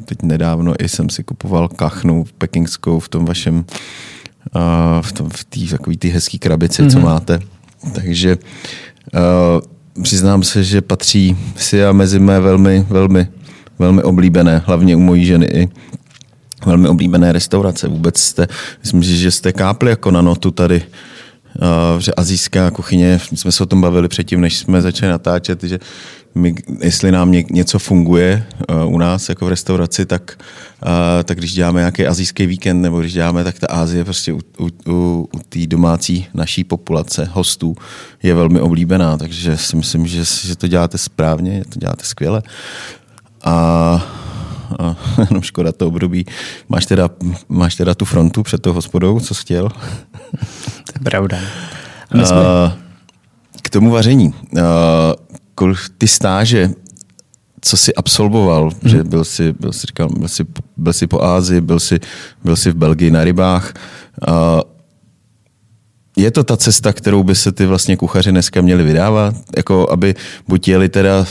teď 0.06 0.24
nedávno, 0.24 0.74
i 0.84 0.90
jsem 0.90 1.10
si 1.10 1.24
kupoval 1.24 1.68
kachnu 1.68 2.26
pekingskou 2.38 3.00
v 3.00 3.10
tom 3.10 3.26
vašem, 3.26 3.66
v, 5.02 5.12
tom, 5.12 5.30
v 5.30 5.70
takový 5.70 5.98
ty 5.98 6.10
hezký 6.10 6.40
krabici, 6.40 6.84
mm-hmm. 6.84 6.92
co 6.92 6.98
mhm. 6.98 7.06
máte. 7.06 7.40
Takže 7.94 8.38
uh, 8.38 10.04
přiznám 10.04 10.44
se, 10.44 10.64
že 10.64 10.82
patří 10.82 11.38
si 11.56 11.86
a 11.86 11.92
mezi 11.92 12.20
mé 12.20 12.40
velmi, 12.40 12.86
velmi, 12.90 13.28
velmi 13.80 14.04
oblíbené, 14.04 14.62
hlavně 14.66 14.96
u 14.96 15.00
mojí 15.00 15.26
ženy 15.26 15.46
i 15.46 15.70
velmi 16.66 16.88
oblíbené 16.88 17.32
restaurace. 17.32 17.88
Vůbec 17.88 18.20
jste, 18.20 18.48
myslím, 18.84 19.04
že 19.04 19.32
jste 19.32 19.54
kápli 19.54 19.90
jako 19.90 20.12
na 20.12 20.22
notu 20.22 20.52
tady, 20.52 20.82
uh, 20.84 22.00
že 22.00 22.12
azijská 22.14 22.72
kuchyně, 22.72 23.20
jsme 23.36 23.52
se 23.52 23.64
o 23.64 23.66
tom 23.66 23.82
bavili 23.82 24.08
předtím, 24.08 24.42
než 24.42 24.58
jsme 24.58 24.82
začali 24.82 25.12
natáčet, 25.12 25.64
že 25.64 25.80
my, 26.36 26.56
jestli 26.80 27.12
nám 27.12 27.32
ně, 27.32 27.44
něco 27.52 27.80
funguje 27.80 28.46
uh, 28.86 28.94
u 28.94 28.98
nás 28.98 29.30
jako 29.30 29.46
v 29.46 29.50
restauraci, 29.50 30.06
tak, 30.06 30.38
uh, 30.84 31.24
tak 31.24 31.38
když 31.38 31.54
děláme 31.54 31.80
nějaký 31.80 32.06
azijský 32.06 32.46
víkend 32.46 32.82
nebo 32.82 33.00
když 33.00 33.14
děláme, 33.14 33.44
tak 33.44 33.60
ta 33.60 33.68
Ázie 33.68 34.04
prostě 34.04 34.34
u, 34.34 34.40
u, 34.60 34.68
u, 34.88 35.30
u 35.36 35.40
té 35.50 35.68
domácí 35.68 36.28
naší 36.34 36.64
populace 36.64 37.30
hostů 37.32 37.76
je 38.24 38.34
velmi 38.34 38.60
oblíbená, 38.60 39.18
takže 39.18 39.58
si 39.58 39.76
myslím, 39.76 40.08
že, 40.08 40.24
že 40.48 40.56
to 40.56 40.68
děláte 40.68 40.98
správně, 40.98 41.64
to 41.70 41.80
děláte 41.80 42.06
skvěle. 42.06 42.42
A 43.44 44.20
a 44.80 44.96
jenom 45.30 45.44
škoda 45.44 45.72
to 45.72 45.88
období. 45.88 46.26
Máš 46.70 46.86
teda, 46.86 47.10
máš 47.50 47.76
teda 47.76 47.96
tu 47.96 48.06
frontu 48.06 48.44
před 48.44 48.62
tou 48.62 48.74
hospodou, 48.74 49.20
co 49.20 49.36
jsi 49.36 49.42
chtěl? 49.42 49.70
To 49.70 50.94
je 50.96 51.04
pravda. 51.04 51.38
jsme... 52.24 52.38
K 53.62 53.70
tomu 53.70 53.92
vaření. 53.92 54.34
Ty 55.98 56.08
stáže, 56.08 56.70
co 57.62 57.78
jsi 57.78 57.96
absolvoval, 57.96 58.64
hmm. 58.64 58.92
že 58.92 59.04
byl 59.04 59.24
jsi, 59.24 59.54
byl 59.60 59.74
jsi, 59.74 59.88
říkal, 59.88 60.10
byl 60.10 60.28
jsi, 60.28 60.46
byl 60.78 60.94
jsi 60.94 61.08
po 61.08 61.24
Ázii, 61.24 61.62
byl 61.62 61.80
jsi, 61.80 62.00
byl 62.44 62.56
jsi 62.56 62.72
v 62.72 62.76
Belgii 62.76 63.12
na 63.12 63.24
rybách 63.24 63.74
je 66.22 66.32
to 66.32 66.44
ta 66.44 66.58
cesta, 66.58 66.94
kterou 66.94 67.24
by 67.24 67.36
se 67.36 67.52
ty 67.52 67.66
vlastně 67.66 67.98
kuchaři 67.98 68.32
dneska 68.32 68.62
měli 68.62 68.84
vydávat? 68.84 69.36
Jako 69.58 69.92
aby 69.92 70.16
buď 70.48 70.68
jeli 70.68 70.90
teda, 70.90 71.26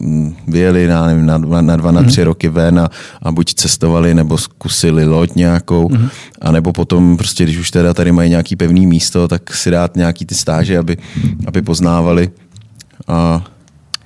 mm, 0.00 0.36
vyjeli 0.48 0.86
na, 0.86 1.06
nevím, 1.06 1.26
na, 1.26 1.38
dva, 1.38 1.60
na 1.60 1.76
dva, 1.76 1.90
na 1.90 2.02
tři 2.02 2.20
mm-hmm. 2.20 2.24
roky 2.24 2.48
ven 2.48 2.78
a, 2.78 2.90
a 3.22 3.32
buď 3.32 3.54
cestovali 3.54 4.14
nebo 4.14 4.38
zkusili 4.38 5.04
loď 5.04 5.34
nějakou, 5.34 5.88
mm-hmm. 5.88 6.08
a 6.40 6.52
nebo 6.52 6.72
potom 6.72 7.16
prostě, 7.16 7.44
když 7.44 7.58
už 7.58 7.70
teda 7.70 7.94
tady 7.94 8.12
mají 8.12 8.30
nějaký 8.30 8.56
pevný 8.56 8.86
místo, 8.86 9.28
tak 9.28 9.54
si 9.54 9.70
dát 9.70 9.96
nějaký 9.96 10.26
ty 10.26 10.34
stáže, 10.34 10.78
aby, 10.78 10.96
aby 11.46 11.62
poznávali. 11.62 12.30
A... 13.08 13.44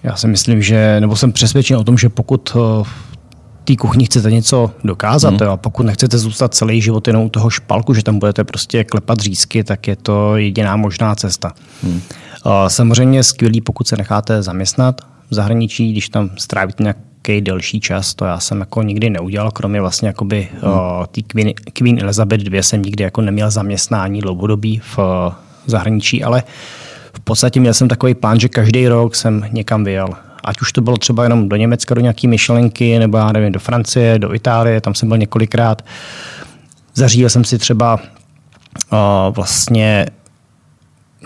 Já 0.02 0.16
si 0.16 0.28
myslím, 0.28 0.62
že, 0.62 1.00
nebo 1.00 1.16
jsem 1.16 1.32
přesvědčen 1.32 1.76
o 1.76 1.84
tom, 1.84 1.98
že 1.98 2.08
pokud 2.08 2.56
eh, 2.56 2.88
té 3.66 3.76
kuchyni 3.76 4.04
chcete 4.04 4.30
něco 4.30 4.70
dokázat 4.84 5.40
hmm. 5.40 5.50
a 5.50 5.56
pokud 5.56 5.82
nechcete 5.82 6.18
zůstat 6.18 6.54
celý 6.54 6.82
život 6.82 7.06
jenom 7.06 7.24
u 7.24 7.28
toho 7.28 7.50
špalku, 7.50 7.94
že 7.94 8.02
tam 8.02 8.18
budete 8.18 8.44
prostě 8.44 8.84
klepat 8.84 9.20
řízky, 9.20 9.64
tak 9.64 9.88
je 9.88 9.96
to 9.96 10.36
jediná 10.36 10.76
možná 10.76 11.14
cesta. 11.14 11.52
Hmm. 11.82 12.00
Samozřejmě 12.68 13.22
skvělý, 13.22 13.60
pokud 13.60 13.88
se 13.88 13.96
necháte 13.96 14.42
zaměstnat 14.42 15.00
v 15.30 15.34
zahraničí, 15.34 15.92
když 15.92 16.08
tam 16.08 16.30
strávíte 16.38 16.82
nějaký 16.82 17.40
delší 17.40 17.80
čas, 17.80 18.14
to 18.14 18.24
já 18.24 18.40
jsem 18.40 18.60
jako 18.60 18.82
nikdy 18.82 19.10
neudělal, 19.10 19.50
kromě 19.50 19.80
vlastně 19.80 20.08
jakoby 20.08 20.48
hmm. 20.52 20.72
tý 21.10 21.22
Queen, 21.22 21.54
Queen 21.72 21.98
Elizabeth 22.02 22.42
II 22.42 22.62
jsem 22.62 22.82
nikdy 22.82 23.04
jako 23.04 23.20
neměl 23.20 23.50
zaměstnání 23.50 24.20
dlouhodobí 24.20 24.80
v 24.96 24.98
zahraničí, 25.66 26.24
ale 26.24 26.42
v 27.12 27.20
podstatě 27.20 27.60
měl 27.60 27.74
jsem 27.74 27.88
takový 27.88 28.14
plán, 28.14 28.40
že 28.40 28.48
každý 28.48 28.88
rok 28.88 29.14
jsem 29.14 29.48
někam 29.52 29.84
vyjel 29.84 30.08
ať 30.46 30.60
už 30.60 30.72
to 30.72 30.80
bylo 30.80 30.96
třeba 30.96 31.22
jenom 31.22 31.48
do 31.48 31.56
Německa, 31.56 31.94
do 31.94 32.00
nějaké 32.00 32.28
myšlenky, 32.28 32.98
nebo 32.98 33.18
já 33.18 33.32
nevím, 33.32 33.52
do 33.52 33.60
Francie, 33.60 34.18
do 34.18 34.34
Itálie, 34.34 34.80
tam 34.80 34.94
jsem 34.94 35.08
byl 35.08 35.18
několikrát. 35.18 35.84
Zařídil 36.94 37.28
jsem 37.28 37.44
si 37.44 37.58
třeba 37.58 37.94
uh, 37.94 38.98
vlastně 39.30 40.06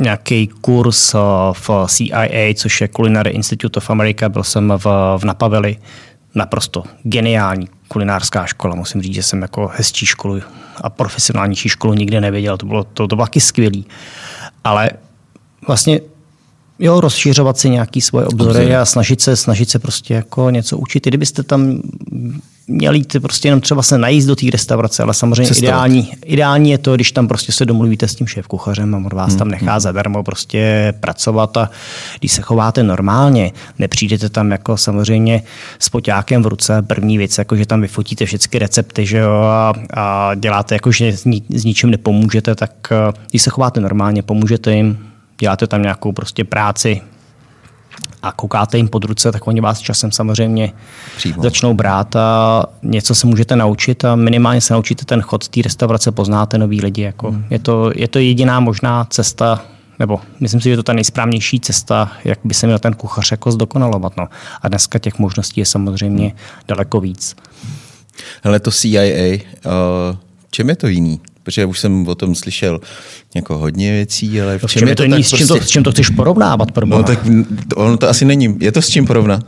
nějaký 0.01 0.47
kurz 0.47 1.15
uh, 1.15 1.21
v 1.53 1.71
CIA, 1.89 2.55
což 2.55 2.81
je 2.81 2.89
Culinary 2.89 3.31
Institute 3.31 3.77
of 3.77 3.91
America, 3.91 4.29
byl 4.29 4.45
jsem 4.45 4.73
v, 4.77 4.87
v 5.19 5.25
Napaveli, 5.25 5.77
naprosto 6.35 6.85
geniální 7.03 7.69
kulinářská 7.89 8.47
škola. 8.47 8.75
Musím 8.75 9.03
říct, 9.03 9.15
že 9.15 9.23
jsem 9.23 9.43
jako 9.43 9.71
hezčí 9.75 10.07
školu 10.07 10.41
a 10.81 10.91
profesionálnější 10.91 11.69
školu 11.69 11.95
nikdy 11.95 12.21
nevěděl. 12.21 12.57
To 12.57 12.67
bylo, 12.67 12.85
to, 12.85 13.09
to 13.09 13.17
bylo 13.17 13.27
taky 13.27 13.41
skvělý. 13.41 13.87
Ale 14.65 14.91
vlastně 15.67 16.01
Jo, 16.81 17.01
rozšiřovat 17.01 17.59
si 17.59 17.71
nějaký 17.71 18.01
svoje 18.01 18.27
obzory 18.27 18.51
Obzory. 18.51 18.77
a 18.77 18.85
snažit 18.85 19.21
se, 19.21 19.37
snažit 19.37 19.71
se 19.71 19.79
prostě 19.79 20.15
jako 20.15 20.51
něco 20.51 20.79
učit. 20.79 21.07
I 21.07 21.11
kdybyste 21.11 21.43
tam 21.43 21.83
měl 22.71 22.95
jít 22.95 23.17
prostě 23.23 23.49
jenom 23.49 23.61
třeba 23.61 23.83
se 23.83 23.99
najíst 23.99 24.29
do 24.29 24.37
té 24.37 24.47
restaurace, 24.53 25.03
ale 25.03 25.15
samozřejmě 25.15 25.53
ideální, 25.59 26.13
ideální 26.25 26.71
je 26.71 26.79
to, 26.79 26.95
když 26.95 27.13
tam 27.13 27.29
prostě 27.29 27.53
se 27.53 27.67
domluvíte 27.67 28.09
s 28.09 28.15
tím 28.15 28.27
šéf 28.27 28.47
kuchařem 28.47 28.95
a 28.95 28.99
on 28.99 29.09
vás 29.13 29.29
hmm. 29.29 29.39
tam 29.39 29.49
nechá 29.49 29.73
hmm. 29.73 29.81
zadarmo 29.81 30.23
prostě 30.23 30.95
pracovat 31.01 31.57
a 31.57 31.71
když 32.19 32.33
se 32.33 32.43
chováte 32.43 32.83
normálně, 32.83 33.53
nepřijdete 33.79 34.29
tam 34.29 34.51
jako 34.51 34.77
samozřejmě 34.77 35.43
s 35.79 35.89
poťákem 35.89 36.43
v 36.43 36.47
ruce, 36.47 36.83
první 36.83 37.19
věc, 37.19 37.39
jako 37.39 37.57
že 37.57 37.67
tam 37.67 37.81
vyfotíte 37.81 38.27
všechny 38.27 38.59
recepty, 38.59 39.07
že 39.07 39.19
jo, 39.19 39.33
a, 39.33 39.73
a 39.95 40.35
děláte 40.35 40.75
jako, 40.75 40.93
že 40.93 41.17
s, 41.17 41.25
ni, 41.25 41.43
s 41.49 41.65
ničím 41.65 41.91
nepomůžete, 41.91 42.55
tak 42.55 42.73
eh, 42.93 43.13
když 43.31 43.43
se 43.43 43.51
chováte 43.51 43.81
normálně, 43.81 44.23
pomůžete 44.23 44.75
jim, 44.75 45.10
děláte 45.41 45.67
tam 45.67 45.83
nějakou 45.83 46.13
prostě 46.13 46.45
práci, 46.45 47.03
a 48.23 48.33
koukáte 48.33 48.77
jim 48.77 48.89
pod 48.89 49.05
ruce, 49.05 49.33
tak 49.33 49.47
oni 49.47 49.61
vás 49.61 49.79
časem 49.79 50.13
samozřejmě 50.13 50.73
Přímo. 51.17 51.43
začnou 51.43 51.75
brát 51.75 52.17
a 52.17 52.63
něco 52.83 53.15
se 53.15 53.27
můžete 53.27 53.57
naučit 53.57 54.05
a 54.05 54.17
minimálně 54.17 54.61
se 54.61 54.75
naučíte 54.75 55.05
ten 55.05 55.23
chod 55.23 55.49
té 55.49 55.63
restaurace, 55.63 56.13
poznáte 56.13 56.59
nový 56.59 56.81
lidi. 56.81 57.03
Jako. 57.03 57.31
Hmm. 57.31 57.45
Je, 57.51 57.59
to, 57.59 57.93
je 57.95 58.09
to 58.09 58.19
jediná 58.19 58.61
možná 58.61 59.05
cesta, 59.05 59.65
nebo 59.99 60.21
myslím 60.41 60.61
si, 60.61 60.65
že 60.65 60.71
je 60.71 60.77
to 60.77 60.83
ta 60.83 60.93
nejsprávnější 60.93 61.61
cesta, 61.61 62.13
jak 62.25 62.39
by 62.45 62.55
se 62.55 62.67
měl 62.67 62.79
ten 62.79 62.95
kuchař 62.95 63.31
jako 63.31 63.53
zdokonalovat. 63.53 64.17
No. 64.17 64.29
A 64.63 64.69
dneska 64.69 64.99
těch 64.99 65.19
možností 65.19 65.61
je 65.61 65.67
samozřejmě 65.67 66.35
daleko 66.69 67.01
víc. 67.01 67.37
Hele, 68.43 68.61
to 68.61 68.71
CIA, 68.71 69.35
uh, 69.35 70.17
čem 70.51 70.69
je 70.69 70.77
to 70.77 70.87
jiný? 70.87 71.21
Protože 71.51 71.65
už 71.65 71.81
jsem 71.81 72.09
o 72.09 72.15
tom 72.15 72.35
slyšel 72.35 72.81
jako 73.35 73.59
hodně 73.59 73.93
věcí, 73.93 74.41
ale 74.41 74.59
v 74.59 74.63
no, 74.63 74.69
čem, 74.69 74.81
čem 74.81 74.89
je 74.89 74.97
to, 74.97 75.03
to 75.03 75.11
tak 75.11 75.25
s, 75.25 75.29
čím 75.29 75.47
prostě... 75.47 75.61
to, 75.61 75.67
s 75.67 75.69
čím 75.69 75.83
to 75.83 75.91
chceš 75.91 76.11
porovnávat? 76.11 76.73
Pro 76.73 76.87
no 76.87 77.03
tak 77.03 77.27
ono 77.77 77.97
to 77.97 78.09
asi 78.09 78.25
není. 78.25 78.57
Je 78.61 78.73
to 78.73 78.83
s 78.83 78.89
čím 78.89 79.07
porovnat? 79.07 79.41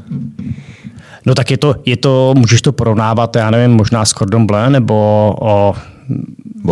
No 1.27 1.35
tak 1.35 1.51
je 1.51 1.57
to, 1.57 1.75
je 1.87 1.97
to, 1.97 2.35
můžeš 2.37 2.63
to 2.63 2.73
porovnávat, 2.73 3.37
já 3.37 3.51
nevím, 3.51 3.77
možná 3.77 4.05
s 4.05 4.11
Cordon 4.11 4.47
Bleu 4.47 4.71
nebo 4.71 4.95
o 5.41 5.75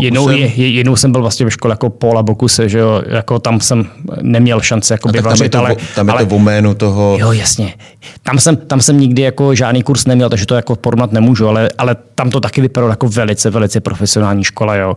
Jednou, 0.01 0.29
je, 0.29 0.47
jednou 0.69 0.97
jsem 0.97 1.13
byl 1.13 1.21
vlastně 1.21 1.45
ve 1.45 1.51
škole 1.51 1.73
jako 1.73 1.91
Paula 1.91 2.23
Bokuse, 2.23 2.69
že 2.69 2.79
jo, 2.79 3.03
jako 3.07 3.39
tam 3.39 3.61
jsem 3.61 3.87
neměl 4.23 4.61
šanci 4.61 4.93
jako 4.93 5.09
vařit, 5.09 5.23
tam 5.23 5.43
je 5.43 5.49
to, 5.49 5.59
ale, 5.59 5.77
tam 5.95 6.09
je 6.09 6.15
ale, 6.15 6.27
to 6.27 6.39
v 6.39 6.75
toho... 6.75 7.17
Jo, 7.21 7.33
jasně. 7.33 7.75
Tam 8.23 8.39
jsem, 8.39 8.57
tam 8.57 8.81
jsem 8.81 9.01
nikdy 9.01 9.23
jako 9.23 9.55
žádný 9.55 9.83
kurz 9.83 10.07
neměl, 10.07 10.29
takže 10.29 10.47
to 10.47 10.55
jako 10.55 10.77
porovnat 10.77 11.13
nemůžu, 11.13 11.49
ale, 11.49 11.69
ale 11.79 11.97
tam 12.15 12.31
to 12.31 12.41
taky 12.41 12.61
vypadalo 12.61 12.93
jako 12.93 13.09
velice, 13.09 13.51
velice 13.51 13.81
profesionální 13.81 14.45
škola, 14.45 14.75
jo. 14.77 14.97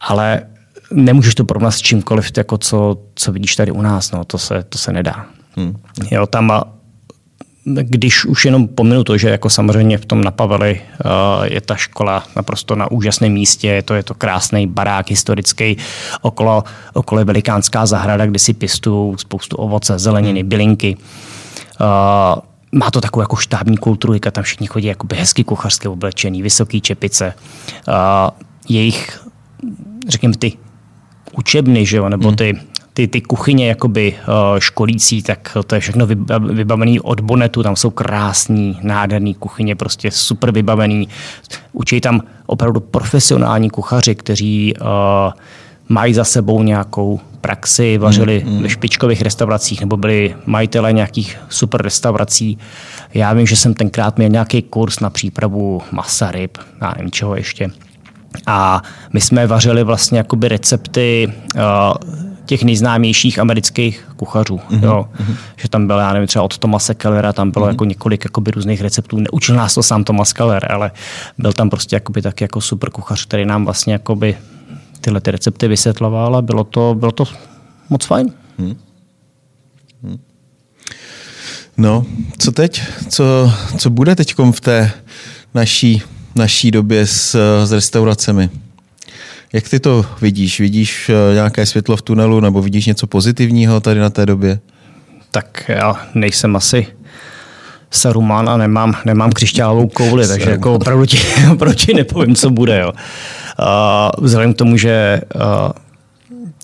Ale 0.00 0.42
nemůžeš 0.90 1.34
to 1.34 1.44
porovnat 1.44 1.70
s 1.70 1.80
čímkoliv, 1.80 2.30
jako 2.36 2.58
co, 2.58 2.96
co 3.14 3.32
vidíš 3.32 3.56
tady 3.56 3.72
u 3.72 3.82
nás, 3.82 4.12
no, 4.12 4.24
to 4.24 4.38
se, 4.38 4.64
to 4.68 4.78
se 4.78 4.92
nedá. 4.92 5.26
Hmm. 5.56 5.76
Jo, 6.10 6.26
tam 6.26 6.62
když 7.64 8.24
už 8.24 8.44
jenom 8.44 8.68
pominu 8.68 9.04
to, 9.04 9.16
že 9.18 9.28
jako 9.28 9.50
samozřejmě 9.50 9.98
v 9.98 10.06
tom 10.06 10.24
napaveli 10.24 10.80
uh, 10.80 11.44
je 11.44 11.60
ta 11.60 11.74
škola 11.76 12.24
naprosto 12.36 12.76
na 12.76 12.90
úžasném 12.90 13.32
místě, 13.32 13.68
je 13.68 13.82
to, 13.82 13.94
je 13.94 14.02
to 14.02 14.14
krásný 14.14 14.66
barák 14.66 15.10
historický, 15.10 15.76
okolo, 16.20 16.64
okolo 16.92 17.18
je 17.18 17.24
velikánská 17.24 17.86
zahrada, 17.86 18.26
kde 18.26 18.38
si 18.38 18.54
pěstují 18.54 19.14
spoustu 19.18 19.56
ovoce, 19.56 19.98
zeleniny, 19.98 20.40
hmm. 20.40 20.48
bylinky. 20.48 20.96
Uh, 21.80 22.42
má 22.72 22.90
to 22.90 23.00
takovou 23.00 23.22
jako 23.22 23.36
štábní 23.36 23.76
kulturu, 23.76 24.18
tam 24.18 24.44
všichni 24.44 24.66
chodí 24.66 24.86
jako 24.86 25.06
hezky 25.14 25.44
kuchařské 25.44 25.88
oblečení, 25.88 26.42
vysoký 26.42 26.80
čepice. 26.80 27.34
Uh, 27.88 27.94
jejich, 28.68 29.20
řekněme, 30.08 30.36
ty 30.36 30.52
učebny, 31.32 31.86
že 31.86 31.96
jo, 31.96 32.08
nebo 32.08 32.28
hmm. 32.28 32.36
ty 32.36 32.60
ty, 32.94 33.08
ty 33.08 33.20
kuchyně 33.20 33.68
jakoby 33.68 34.14
uh, 34.28 34.58
školící, 34.58 35.22
tak 35.22 35.56
to 35.66 35.74
je 35.74 35.80
všechno 35.80 36.06
vybavený 36.52 37.00
od 37.00 37.20
bonetu, 37.20 37.62
tam 37.62 37.76
jsou 37.76 37.90
krásní, 37.90 38.78
nádherný 38.82 39.34
kuchyně, 39.34 39.76
prostě 39.76 40.10
super 40.10 40.50
vybavený. 40.50 41.08
Učí 41.72 42.00
tam 42.00 42.20
opravdu 42.46 42.80
profesionální 42.80 43.70
kuchaři, 43.70 44.14
kteří 44.14 44.74
uh, 44.80 44.86
mají 45.88 46.14
za 46.14 46.24
sebou 46.24 46.62
nějakou 46.62 47.20
praxi, 47.40 47.98
vařili 47.98 48.42
mm, 48.46 48.52
mm. 48.52 48.62
ve 48.62 48.68
špičkových 48.68 49.22
restauracích 49.22 49.80
nebo 49.80 49.96
byli 49.96 50.34
majitele 50.46 50.92
nějakých 50.92 51.38
super 51.48 51.82
restaurací. 51.82 52.58
Já 53.14 53.32
vím, 53.32 53.46
že 53.46 53.56
jsem 53.56 53.74
tenkrát 53.74 54.16
měl 54.16 54.30
nějaký 54.30 54.62
kurz 54.62 55.00
na 55.00 55.10
přípravu 55.10 55.82
masa, 55.92 56.30
ryb, 56.30 56.58
já 56.80 56.92
nevím 56.96 57.10
čeho 57.10 57.36
ještě. 57.36 57.70
A 58.46 58.82
my 59.12 59.20
jsme 59.20 59.46
vařili 59.46 59.84
vlastně 59.84 60.18
jakoby 60.18 60.48
recepty 60.48 61.32
uh, 61.54 62.32
těch 62.44 62.62
nejznámějších 62.62 63.38
amerických 63.38 64.08
kuchařů. 64.16 64.56
Mm-hmm. 64.56 64.84
Jo. 64.84 65.08
Mm-hmm. 65.16 65.36
Že 65.56 65.68
tam 65.68 65.86
byl, 65.86 65.98
já 65.98 66.12
nevím, 66.12 66.26
třeba 66.26 66.42
od 66.44 66.58
Tomase 66.58 66.94
Kellera, 66.94 67.32
tam 67.32 67.50
bylo 67.50 67.66
mm-hmm. 67.66 67.68
jako 67.68 67.84
několik 67.84 68.24
jakoby, 68.24 68.50
různých 68.50 68.80
receptů. 68.80 69.16
Neučil 69.16 69.56
nás 69.56 69.74
to 69.74 69.82
sám 69.82 70.04
Tomas 70.04 70.32
Keller, 70.32 70.72
ale 70.72 70.90
byl 71.38 71.52
tam 71.52 71.70
prostě 71.70 71.96
jakoby, 71.96 72.22
taky 72.22 72.44
jako 72.44 72.60
super 72.60 72.90
kuchař, 72.90 73.26
který 73.26 73.44
nám 73.44 73.64
vlastně 73.64 73.92
jakoby, 73.92 74.36
tyhle 75.00 75.20
ty 75.20 75.30
recepty 75.30 75.68
vysvětloval 75.68 76.36
a 76.36 76.42
bylo 76.42 76.64
to, 76.64 76.94
bylo 76.98 77.12
to 77.12 77.24
moc 77.90 78.04
fajn. 78.04 78.32
Mm. 78.58 78.76
Mm. 80.02 80.18
No, 81.76 82.06
co 82.38 82.52
teď? 82.52 82.82
Co, 83.08 83.52
co 83.78 83.90
bude 83.90 84.16
teď 84.16 84.34
v 84.52 84.60
té 84.60 84.90
naší, 85.54 86.02
naší 86.34 86.70
době 86.70 87.06
s, 87.06 87.36
s 87.64 87.72
restauracemi? 87.72 88.50
Jak 89.54 89.68
ty 89.68 89.80
to 89.80 90.06
vidíš? 90.20 90.60
Vidíš 90.60 91.10
eh, 91.10 91.34
nějaké 91.34 91.66
světlo 91.66 91.96
v 91.96 92.02
tunelu 92.02 92.40
nebo 92.40 92.62
vidíš 92.62 92.86
něco 92.86 93.06
pozitivního 93.06 93.80
tady 93.80 94.00
na 94.00 94.10
té 94.10 94.26
době? 94.26 94.58
Tak 95.30 95.64
já 95.68 95.96
nejsem 96.14 96.56
asi 96.56 96.86
Saruman 97.90 98.48
a 98.48 98.56
nemám, 98.56 98.94
nemám 99.04 99.32
křišťálovou 99.32 99.88
kouli, 99.88 100.28
takže 100.28 100.50
jako 100.50 100.74
opravdu 100.74 101.06
ti, 101.06 101.18
opravdu 101.52 101.78
ti 101.78 101.94
nepovím, 101.94 102.34
co 102.34 102.50
bude. 102.50 102.78
Jo. 102.78 102.92
Uh, 102.92 104.24
vzhledem 104.24 104.54
k 104.54 104.56
tomu, 104.56 104.76
že 104.76 105.20
uh, 105.34 105.42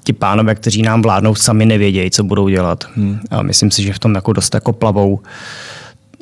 ti 0.04 0.12
pánové, 0.12 0.54
kteří 0.54 0.82
nám 0.82 1.02
vládnou, 1.02 1.34
sami 1.34 1.66
nevědějí, 1.66 2.10
co 2.10 2.24
budou 2.24 2.48
dělat. 2.48 2.84
Hmm. 2.96 3.20
A 3.30 3.42
myslím 3.42 3.70
si, 3.70 3.82
že 3.82 3.92
v 3.92 3.98
tom 3.98 4.14
jako 4.14 4.32
dost 4.32 4.54
jako 4.54 4.72
plavou 4.72 5.20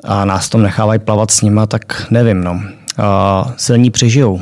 a 0.04 0.24
nás 0.24 0.48
tom 0.48 0.62
nechávají 0.62 1.00
plavat 1.00 1.30
s 1.30 1.42
nima, 1.42 1.66
tak 1.66 2.06
nevím. 2.10 2.44
No. 2.44 2.52
Uh, 2.52 3.50
silní 3.56 3.90
přežijou. 3.90 4.40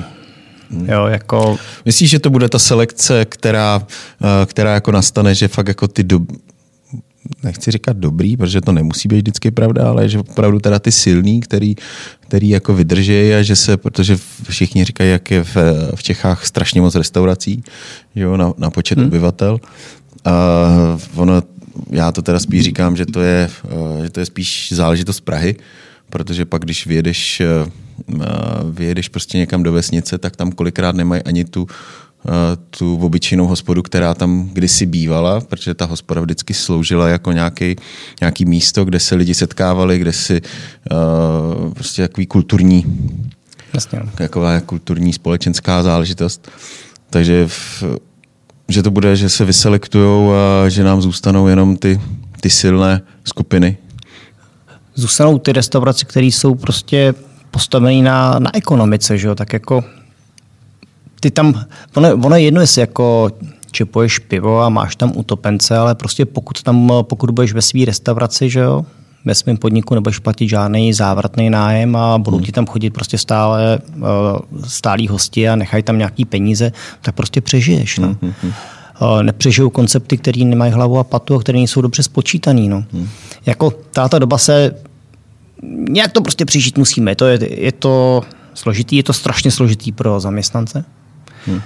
Hmm. 0.71 0.89
Jo, 0.91 1.07
jako... 1.07 1.57
Myslíš, 1.85 2.11
že 2.11 2.19
to 2.19 2.31
bude 2.31 2.49
ta 2.49 2.59
selekce, 2.59 3.25
která, 3.25 3.83
eh, 4.23 4.47
která 4.47 4.75
jako 4.75 4.93
nastane, 4.93 5.35
že 5.35 5.49
fakt 5.49 5.69
jako 5.69 5.89
ty 5.89 6.05
do... 6.05 6.21
nechci 7.43 7.71
říkat 7.71 7.97
dobrý, 7.97 8.37
protože 8.37 8.61
to 8.61 8.73
nemusí 8.73 9.09
být 9.09 9.17
vždycky 9.17 9.51
pravda, 9.51 9.89
ale 9.89 10.09
že 10.09 10.19
opravdu 10.19 10.59
teda 10.59 10.79
ty 10.79 10.93
silný, 10.93 11.41
který, 11.41 11.75
který 12.21 12.49
jako 12.49 12.75
vydrží 12.75 13.35
a 13.35 13.43
že 13.43 13.57
se, 13.57 13.77
protože 13.77 14.19
všichni 14.49 14.85
říkají, 14.85 15.11
jak 15.11 15.31
je 15.31 15.45
v, 15.45 15.57
v 15.95 16.03
Čechách 16.03 16.47
strašně 16.47 16.81
moc 16.81 16.95
restaurací, 16.95 17.63
jo, 18.15 18.37
na, 18.37 18.53
na 18.59 18.71
počet 18.71 18.99
hmm. 18.99 19.07
obyvatel. 19.07 19.61
A 20.25 20.33
ono, 21.15 21.43
já 21.91 22.13
to 22.13 22.23
teda 22.23 22.39
spíš 22.39 22.63
říkám, 22.63 22.97
že 22.97 23.07
to 23.07 23.21
je, 23.21 23.51
eh, 23.65 24.03
že 24.05 24.11
to 24.11 24.21
je 24.21 24.27
spíš 24.27 24.73
záležitost 24.73 25.21
Prahy, 25.21 25.57
protože 26.17 26.45
pak, 26.45 26.63
když 26.63 26.87
vyjedeš 26.87 27.41
eh, 27.41 27.47
vyjedeš 28.71 29.09
prostě 29.09 29.39
někam 29.39 29.63
do 29.63 29.73
vesnice, 29.73 30.19
tak 30.19 30.37
tam 30.37 30.53
kolikrát 30.53 30.97
nemají 30.97 31.23
ani 31.23 31.45
tu, 31.45 31.67
tu 32.71 32.97
obyčejnou 32.97 33.47
hospodu, 33.47 33.83
která 33.83 34.15
tam 34.15 34.51
kdysi 34.53 34.87
bývala, 34.87 35.41
protože 35.41 35.75
ta 35.75 35.85
hospoda 35.85 36.21
vždycky 36.21 36.55
sloužila 36.55 37.09
jako 37.09 37.33
nějaký, 37.33 37.77
nějaký 38.21 38.45
místo, 38.45 38.85
kde 38.85 39.01
se 39.01 39.15
lidi 39.15 39.35
setkávali, 39.35 39.99
kde 39.99 40.13
si 40.13 40.41
uh, 40.41 41.73
prostě 41.73 42.03
takový 42.03 42.27
kulturní 42.27 42.85
Jasně. 43.75 44.01
Taková 44.15 44.61
kulturní 44.61 45.13
společenská 45.13 45.83
záležitost. 45.83 46.51
Takže 47.11 47.47
v, 47.47 47.85
že 48.69 48.83
to 48.83 48.91
bude, 48.91 49.17
že 49.17 49.29
se 49.29 49.45
vyselektujou 49.45 50.33
a 50.33 50.69
že 50.69 50.85
nám 50.85 51.03
zůstanou 51.03 51.47
jenom 51.47 51.77
ty, 51.77 52.01
ty 52.41 52.51
silné 52.51 53.03
skupiny. 53.25 53.77
Zůstanou 54.97 55.39
ty 55.39 55.53
restaurace, 55.53 56.05
které 56.05 56.27
jsou 56.27 56.55
prostě 56.55 57.15
postavený 57.51 58.03
na, 58.03 58.39
na 58.39 58.57
ekonomice, 58.57 59.19
že 59.19 59.29
jo? 59.29 59.35
tak 59.35 59.53
jako 59.53 59.85
ty 61.21 61.31
tam, 61.31 61.65
ono, 61.95 62.15
ono 62.15 62.37
je 62.37 62.43
jedno, 62.43 62.61
jestli 62.61 62.81
jako 62.81 63.31
čepuješ 63.71 64.19
pivo 64.19 64.63
a 64.63 64.69
máš 64.69 64.97
tam 64.97 65.13
utopence, 65.17 65.77
ale 65.77 65.95
prostě 65.95 66.27
pokud 66.27 66.63
tam, 66.63 66.93
pokud 67.03 67.31
budeš 67.31 67.53
ve 67.53 67.63
své 67.63 67.85
restauraci, 67.85 68.51
že 68.51 68.61
jo, 68.61 68.85
ve 69.25 69.35
svém 69.35 69.57
podniku 69.57 69.95
nebudeš 69.95 70.19
platit 70.19 70.49
žádný 70.49 70.93
závratný 70.93 71.51
nájem 71.51 71.97
a 71.97 72.19
budou 72.19 72.41
ti 72.41 72.53
tam 72.53 72.67
chodit 72.67 72.91
prostě 72.91 73.19
stále 73.19 73.79
eh, 73.79 74.03
stálí 74.67 75.09
hosti 75.09 75.49
a 75.49 75.57
nechají 75.57 75.83
tam 75.83 75.99
nějaký 75.99 76.25
peníze, 76.25 76.73
tak 77.03 77.15
prostě 77.15 77.41
přežiješ. 77.41 77.99
No. 77.99 78.17
Hmm. 78.23 78.43
nepřežijou 79.23 79.71
koncepty, 79.71 80.17
které 80.17 80.45
nemají 80.45 80.73
hlavu 80.73 80.99
a 80.99 81.05
patu 81.05 81.35
a 81.35 81.41
které 81.41 81.59
nejsou 81.59 81.81
dobře 81.81 82.03
spočítaný. 82.03 82.69
No. 82.69 82.85
Hmm. 82.93 83.09
Jako 83.47 83.73
ta 83.93 84.19
doba 84.19 84.39
se 84.39 84.75
nějak 85.63 86.13
to 86.13 86.21
prostě 86.21 86.45
přežít 86.45 86.79
musíme. 86.79 87.11
Je 87.11 87.17
to, 87.17 87.27
je, 87.27 87.61
je 87.65 87.73
to 87.73 88.23
složitý, 88.55 88.97
je 88.97 89.03
to 89.03 89.13
strašně 89.13 89.51
složitý 89.51 89.93
pro 89.93 90.21
zaměstnance, 90.21 90.85
hmm. 91.47 91.61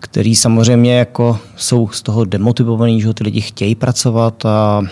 který 0.00 0.36
samozřejmě 0.36 0.98
jako 0.98 1.38
jsou 1.56 1.88
z 1.88 2.02
toho 2.02 2.24
demotivovaný, 2.24 3.00
že 3.00 3.14
ty 3.14 3.24
lidi 3.24 3.40
chtějí 3.40 3.74
pracovat 3.74 4.46
a 4.46 4.82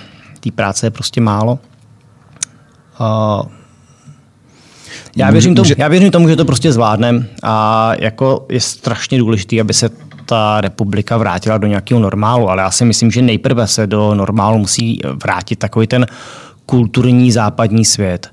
té 0.40 0.50
práce 0.50 0.86
je 0.86 0.90
prostě 0.90 1.20
málo. 1.20 1.58
A 2.98 3.42
Já 5.16 5.30
věřím, 5.30 5.54
tomu, 5.54 5.70
já 5.78 5.88
věřím 5.88 6.10
tomu, 6.10 6.28
že 6.28 6.36
to 6.36 6.44
prostě 6.44 6.72
zvládneme 6.72 7.26
a 7.42 7.92
jako 7.98 8.46
je 8.48 8.60
strašně 8.60 9.18
důležité, 9.18 9.60
aby 9.60 9.74
se 9.74 9.90
ta 10.26 10.60
republika 10.60 11.16
vrátila 11.16 11.58
do 11.58 11.66
nějakého 11.66 12.00
normálu, 12.00 12.50
ale 12.50 12.62
já 12.62 12.70
si 12.70 12.84
myslím, 12.84 13.10
že 13.10 13.22
nejprve 13.22 13.66
se 13.66 13.86
do 13.86 14.14
normálu 14.14 14.58
musí 14.58 15.00
vrátit 15.24 15.56
takový 15.56 15.86
ten 15.86 16.06
kulturní 16.70 17.32
západní 17.32 17.84
svět. 17.84 18.30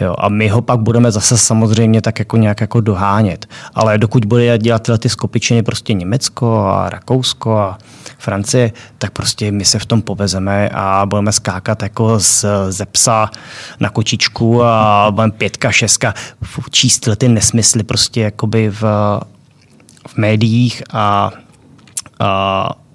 Jo, 0.00 0.14
a 0.18 0.28
my 0.28 0.48
ho 0.48 0.62
pak 0.62 0.80
budeme 0.80 1.12
zase 1.12 1.38
samozřejmě 1.38 2.02
tak 2.02 2.18
jako 2.18 2.36
nějak 2.36 2.60
jako 2.60 2.80
dohánět. 2.80 3.46
Ale 3.74 3.98
dokud 3.98 4.24
bude 4.24 4.58
dělat 4.58 4.82
tyhle 4.82 4.98
ty 4.98 5.08
skopičiny 5.08 5.62
prostě 5.62 5.92
Německo 5.92 6.58
a 6.58 6.90
Rakousko 6.90 7.58
a 7.58 7.78
Francie, 8.18 8.72
tak 8.98 9.10
prostě 9.10 9.52
my 9.52 9.64
se 9.64 9.78
v 9.78 9.86
tom 9.86 10.02
povezeme 10.02 10.68
a 10.68 11.06
budeme 11.06 11.32
skákat 11.32 11.82
jako 11.82 12.20
z, 12.20 12.44
ze 12.68 12.86
psa 12.86 13.30
na 13.80 13.90
kočičku 13.90 14.64
a 14.64 15.06
budeme 15.10 15.32
pětka, 15.32 15.72
šestka, 15.72 16.14
číst 16.70 16.98
tyhle 16.98 17.16
ty 17.16 17.28
nesmysly 17.28 17.82
prostě 17.82 18.20
jakoby 18.20 18.70
v, 18.70 18.82
v 20.06 20.16
médiích 20.16 20.82
a, 20.92 21.30
a 22.20 22.87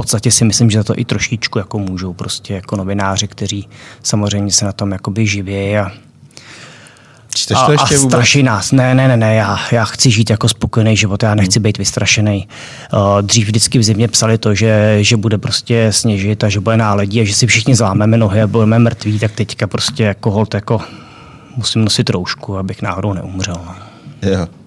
podstatě 0.00 0.30
si 0.30 0.44
myslím, 0.44 0.70
že 0.70 0.78
za 0.78 0.84
to 0.84 0.98
i 0.98 1.04
trošičku 1.04 1.58
jako 1.58 1.78
můžou 1.78 2.12
prostě 2.12 2.54
jako 2.54 2.76
novináři, 2.76 3.28
kteří 3.28 3.68
samozřejmě 4.02 4.52
se 4.52 4.64
na 4.64 4.72
tom 4.72 4.92
jakoby 4.92 5.26
živí 5.26 5.78
a 5.78 5.92
Čteš 7.34 7.58
to 7.66 7.72
ještě 7.72 7.94
a, 7.94 7.98
a 7.98 8.00
straší 8.00 8.42
nás. 8.42 8.72
Ne, 8.72 8.94
ne, 8.94 9.08
ne, 9.08 9.16
ne, 9.16 9.34
já, 9.34 9.58
já 9.72 9.84
chci 9.84 10.10
žít 10.10 10.30
jako 10.30 10.48
spokojený 10.48 10.96
život, 10.96 11.22
já 11.22 11.34
nechci 11.34 11.58
hmm. 11.58 11.62
být 11.62 11.78
vystrašený. 11.78 12.48
Uh, 12.92 13.22
dřív 13.22 13.46
vždycky 13.46 13.78
v 13.78 13.82
zimě 13.82 14.08
psali 14.08 14.38
to, 14.38 14.54
že, 14.54 14.98
že 15.00 15.16
bude 15.16 15.38
prostě 15.38 15.88
sněžit 15.90 16.44
a 16.44 16.48
že 16.48 16.60
bude 16.60 16.76
náledí 16.76 17.20
a 17.20 17.24
že 17.24 17.34
si 17.34 17.46
všichni 17.46 17.74
zlámeme 17.74 18.16
nohy 18.16 18.42
a 18.42 18.46
budeme 18.46 18.78
mrtví, 18.78 19.18
tak 19.18 19.32
teďka 19.32 19.66
prostě 19.66 20.02
jako 20.02 20.30
hold, 20.30 20.54
jako 20.54 20.80
musím 21.56 21.84
nosit 21.84 22.10
roušku, 22.10 22.58
abych 22.58 22.82
náhodou 22.82 23.12
neumřel. 23.12 23.60
No. 23.66 23.74
Jo. 24.30 24.59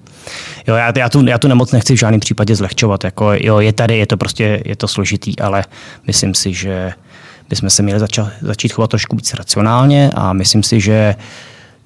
Jo, 0.68 0.76
já, 0.76 0.94
já, 0.98 1.10
tu, 1.10 1.28
já 1.28 1.38
tu 1.38 1.48
nemoc 1.48 1.72
nechci 1.72 1.96
v 1.96 2.00
žádném 2.00 2.20
případě 2.20 2.56
zlehčovat. 2.56 3.04
Jako, 3.04 3.32
jo, 3.34 3.60
je 3.60 3.74
tady, 3.74 3.98
je 3.98 4.08
to 4.08 4.18
prostě 4.18 4.62
je 4.66 4.76
to 4.76 4.88
složitý, 4.88 5.40
ale 5.40 5.64
myslím 6.08 6.34
si, 6.34 6.54
že 6.54 6.94
bychom 7.50 7.70
se 7.70 7.84
měli 7.84 8.00
zača, 8.00 8.32
začít 8.42 8.74
chovat 8.74 8.90
trošku 8.90 9.16
víc 9.16 9.34
racionálně 9.34 10.12
a 10.16 10.34
myslím 10.34 10.64
si, 10.64 10.82
že 10.82 11.16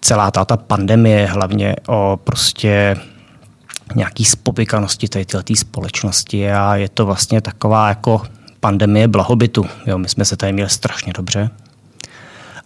celá 0.01 0.32
ta, 0.32 0.45
ta 0.45 0.57
pandemie 0.57 1.25
hlavně 1.25 1.75
o 1.88 2.19
prostě 2.23 2.97
nějaký 3.95 4.25
spovykanosti 4.25 5.07
tady 5.07 5.25
této 5.25 5.55
společnosti 5.55 6.51
a 6.51 6.75
je 6.75 6.89
to 6.89 7.05
vlastně 7.05 7.41
taková 7.41 7.89
jako 7.89 8.21
pandemie 8.59 9.07
blahobytu. 9.07 9.65
Jo, 9.86 9.97
my 9.97 10.09
jsme 10.09 10.25
se 10.25 10.38
tady 10.38 10.53
měli 10.53 10.69
strašně 10.69 11.13
dobře 11.13 11.49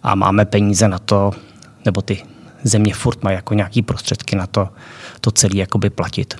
a 0.02 0.14
máme 0.14 0.44
peníze 0.44 0.88
na 0.88 0.98
to, 0.98 1.32
nebo 1.84 2.02
ty 2.02 2.24
země 2.64 2.94
furt 2.94 3.22
mají 3.22 3.36
jako 3.36 3.54
nějaký 3.54 3.82
prostředky 3.82 4.36
na 4.36 4.46
to, 4.46 4.68
to 5.22 5.30
celé 5.30 5.56
jakoby 5.56 5.90
platit. 5.90 6.34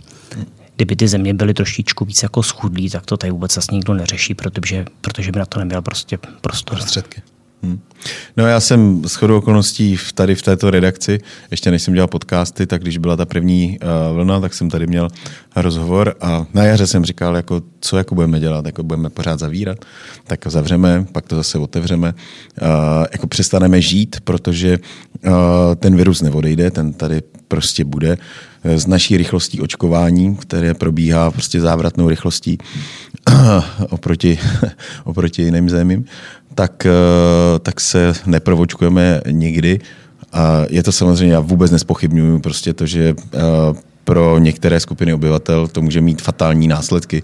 Kdyby 0.76 0.96
ty 0.96 1.08
země 1.08 1.34
byly 1.34 1.54
trošičku 1.54 2.04
víc 2.04 2.22
jako 2.22 2.42
schudlí, 2.42 2.90
tak 2.90 3.06
to 3.06 3.16
tady 3.16 3.30
vůbec 3.30 3.54
zase 3.54 3.74
nikdo 3.74 3.94
neřeší, 3.94 4.34
protože, 4.34 4.84
protože 5.00 5.32
by 5.32 5.38
na 5.38 5.46
to 5.46 5.58
neměl 5.58 5.82
prostě 5.82 6.18
prostor. 6.40 6.76
Prostředky. 6.78 7.22
Hmm. 7.62 7.80
No 8.36 8.46
já 8.46 8.60
jsem 8.60 9.02
s 9.06 9.14
chodou 9.14 9.38
okolností 9.38 9.96
tady 10.14 10.34
v 10.34 10.42
této 10.42 10.70
redakci, 10.70 11.20
ještě 11.50 11.70
než 11.70 11.82
jsem 11.82 11.94
dělal 11.94 12.08
podcasty, 12.08 12.66
tak 12.66 12.82
když 12.82 12.98
byla 12.98 13.16
ta 13.16 13.24
první 13.24 13.78
uh, 13.82 14.16
vlna, 14.16 14.40
tak 14.40 14.54
jsem 14.54 14.70
tady 14.70 14.86
měl 14.86 15.08
rozhovor 15.56 16.14
a 16.20 16.46
na 16.54 16.64
jaře 16.64 16.86
jsem 16.86 17.04
říkal, 17.04 17.36
jako, 17.36 17.62
co 17.80 17.96
jako 17.96 18.14
budeme 18.14 18.40
dělat, 18.40 18.66
jako 18.66 18.82
budeme 18.82 19.10
pořád 19.10 19.38
zavírat, 19.38 19.78
tak 20.26 20.46
zavřeme, 20.46 21.06
pak 21.12 21.26
to 21.26 21.36
zase 21.36 21.58
otevřeme, 21.58 22.14
uh, 22.62 22.68
jako 23.12 23.26
přestaneme 23.26 23.80
žít, 23.80 24.16
protože 24.24 24.78
uh, 24.78 25.32
ten 25.76 25.96
virus 25.96 26.22
neodejde, 26.22 26.70
ten 26.70 26.92
tady 26.92 27.22
prostě 27.48 27.84
bude 27.84 28.18
s 28.64 28.86
naší 28.86 29.16
rychlostí 29.16 29.60
očkování, 29.60 30.36
které 30.36 30.74
probíhá 30.74 31.30
prostě 31.30 31.60
závratnou 31.60 32.08
rychlostí 32.08 32.58
oproti, 33.90 34.38
oproti 35.04 35.42
jiným 35.42 35.70
zemím, 35.70 36.04
tak, 36.54 36.86
eh, 36.86 37.58
tak 37.58 37.80
se 37.80 38.12
neprovočkujeme 38.26 39.20
nikdy. 39.30 39.80
A 40.32 40.64
je 40.70 40.82
to 40.82 40.92
samozřejmě, 40.92 41.34
já 41.34 41.40
vůbec 41.40 41.70
nespochybnuju 41.70 42.38
prostě 42.38 42.72
to, 42.72 42.86
že 42.86 43.14
eh, 43.34 43.38
pro 44.04 44.38
některé 44.38 44.80
skupiny 44.80 45.14
obyvatel 45.14 45.68
to 45.68 45.82
může 45.82 46.00
mít 46.00 46.22
fatální 46.22 46.68
následky, 46.68 47.22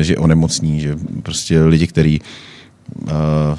že 0.00 0.16
onemocní, 0.16 0.80
že 0.80 0.96
prostě 1.22 1.62
lidi, 1.62 1.86
kteří 1.86 2.20
eh, 3.08 3.58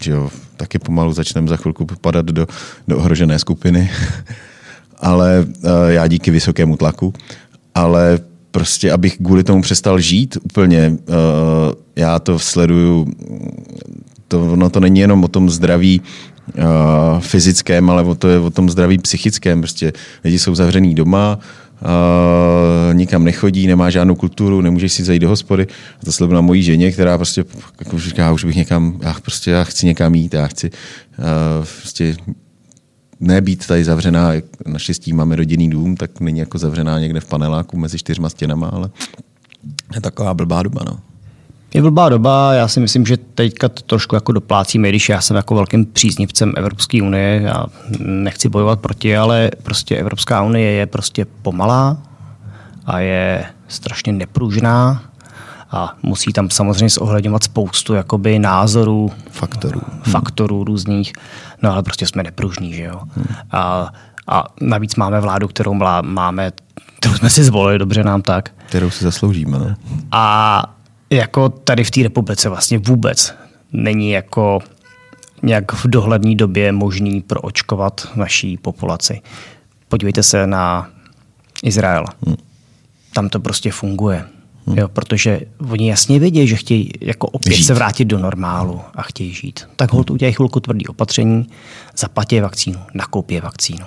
že 0.00 0.10
jo, 0.10 0.30
taky 0.56 0.78
pomalu 0.78 1.12
začneme 1.12 1.48
za 1.48 1.56
chvilku 1.56 1.86
padat 2.00 2.26
do, 2.26 2.46
do 2.88 2.98
ohrožené 2.98 3.38
skupiny, 3.38 3.90
ale 4.98 5.46
já 5.88 6.06
díky 6.06 6.30
vysokému 6.30 6.76
tlaku, 6.76 7.14
ale 7.74 8.18
prostě 8.50 8.92
abych 8.92 9.16
kvůli 9.16 9.44
tomu 9.44 9.62
přestal 9.62 10.00
žít 10.00 10.38
úplně, 10.42 10.96
já 11.96 12.18
to 12.18 12.38
sleduju 12.38 13.06
to, 14.28 14.56
no 14.56 14.70
to 14.70 14.80
není 14.80 15.00
jenom 15.00 15.24
o 15.24 15.28
tom 15.28 15.50
zdraví 15.50 16.00
uh, 16.00 17.20
fyzickém, 17.20 17.90
ale 17.90 18.02
o 18.02 18.14
to 18.14 18.28
je 18.28 18.38
o 18.38 18.50
tom 18.50 18.70
zdraví 18.70 18.98
psychickém. 18.98 19.60
Prostě 19.60 19.92
lidi 20.24 20.38
jsou 20.38 20.54
zavřený 20.54 20.94
doma, 20.94 21.38
uh, 21.38 22.94
nikam 22.94 23.24
nechodí, 23.24 23.66
nemá 23.66 23.90
žádnou 23.90 24.14
kulturu, 24.14 24.60
nemůžeš 24.60 24.92
si 24.92 25.04
zajít 25.04 25.22
do 25.22 25.28
hospody. 25.28 25.66
A 26.02 26.04
to 26.04 26.12
sleduju 26.12 26.34
na 26.34 26.40
mojí 26.40 26.62
ženě, 26.62 26.92
která 26.92 27.18
prostě 27.18 27.44
jako 27.80 27.98
říká, 27.98 28.22
já 28.22 28.32
už 28.32 28.44
bych 28.44 28.56
někam, 28.56 28.98
já 29.02 29.14
prostě 29.22 29.50
já 29.50 29.64
chci 29.64 29.86
někam 29.86 30.14
jít, 30.14 30.34
já 30.34 30.46
chci 30.46 30.70
uh, 30.70 31.66
prostě 31.80 32.16
nebýt 33.20 33.66
tady 33.66 33.84
zavřená, 33.84 34.32
naštěstí 34.66 35.12
máme 35.12 35.36
rodinný 35.36 35.70
dům, 35.70 35.96
tak 35.96 36.20
není 36.20 36.38
jako 36.38 36.58
zavřená 36.58 36.98
někde 36.98 37.20
v 37.20 37.24
paneláku 37.24 37.76
mezi 37.76 37.98
čtyřma 37.98 38.28
stěnama, 38.28 38.66
ale 38.68 38.90
je 39.94 40.00
taková 40.00 40.34
blbá 40.34 40.62
doba, 40.62 40.80
no. 40.86 40.98
Je 41.74 41.82
blbá 41.82 42.08
doba, 42.08 42.54
já 42.54 42.68
si 42.68 42.80
myslím, 42.80 43.06
že 43.06 43.16
teďka 43.16 43.68
to 43.68 43.82
trošku 43.82 44.14
jako 44.14 44.32
doplácíme, 44.32 44.88
když 44.88 45.08
já 45.08 45.20
jsem 45.20 45.36
jako 45.36 45.54
velkým 45.54 45.86
příznivcem 45.86 46.52
Evropské 46.56 47.02
unie, 47.02 47.40
já 47.44 47.66
nechci 47.98 48.48
bojovat 48.48 48.80
proti, 48.80 49.16
ale 49.16 49.50
prostě 49.62 49.96
Evropská 49.96 50.42
unie 50.42 50.70
je 50.72 50.86
prostě 50.86 51.26
pomalá 51.42 51.96
a 52.86 52.98
je 52.98 53.44
strašně 53.68 54.12
nepružná 54.12 55.02
a 55.70 55.94
musí 56.02 56.32
tam 56.32 56.50
samozřejmě 56.50 56.88
zohledňovat 56.88 57.44
spoustu 57.44 57.94
jakoby 57.94 58.38
názorů, 58.38 59.12
faktorů, 59.30 59.80
faktorů 60.02 60.64
různých, 60.64 61.12
no 61.62 61.72
ale 61.72 61.82
prostě 61.82 62.06
jsme 62.06 62.22
nepružní, 62.22 62.74
že 62.74 62.82
jo. 62.82 63.00
Hmm. 63.16 63.26
A, 63.52 63.92
a 64.26 64.44
navíc 64.60 64.96
máme 64.96 65.20
vládu, 65.20 65.48
kterou 65.48 65.74
máme, 66.02 66.52
kterou 66.98 67.14
jsme 67.14 67.30
si 67.30 67.44
zvolili, 67.44 67.78
dobře 67.78 68.04
nám 68.04 68.22
tak. 68.22 68.50
Kterou 68.66 68.90
si 68.90 69.04
zasloužíme, 69.04 69.58
no. 69.58 69.74
A 70.12 70.75
jako 71.10 71.48
tady 71.48 71.84
v 71.84 71.90
té 71.90 72.02
republice 72.02 72.48
vlastně 72.48 72.78
vůbec 72.78 73.34
není 73.72 74.10
jako 74.10 74.58
nějak 75.42 75.72
v 75.72 75.86
dohledné 75.86 76.34
době 76.34 76.72
možný 76.72 77.20
proočkovat 77.20 78.08
naší 78.16 78.56
populaci. 78.56 79.20
Podívejte 79.88 80.22
se 80.22 80.46
na 80.46 80.90
Izrael. 81.62 82.04
Hmm. 82.26 82.36
Tam 83.12 83.28
to 83.28 83.40
prostě 83.40 83.70
funguje. 83.70 84.24
Hmm. 84.66 84.78
Jo, 84.78 84.88
protože 84.88 85.40
oni 85.70 85.88
jasně 85.88 86.18
vědí, 86.18 86.46
že 86.46 86.56
chtějí 86.56 86.90
jako 87.00 87.26
opět 87.28 87.54
žít. 87.56 87.64
se 87.64 87.74
vrátit 87.74 88.04
do 88.04 88.18
normálu 88.18 88.80
a 88.94 89.02
chtějí 89.02 89.32
žít. 89.32 89.68
Tak 89.76 89.92
hold 89.92 90.10
udělají 90.10 90.34
chvilku 90.34 90.60
tvrdý 90.60 90.86
opatření, 90.86 91.46
zaplatí 91.96 92.40
vakcínu, 92.40 92.78
nakoupí 92.94 93.40
vakcínu 93.40 93.86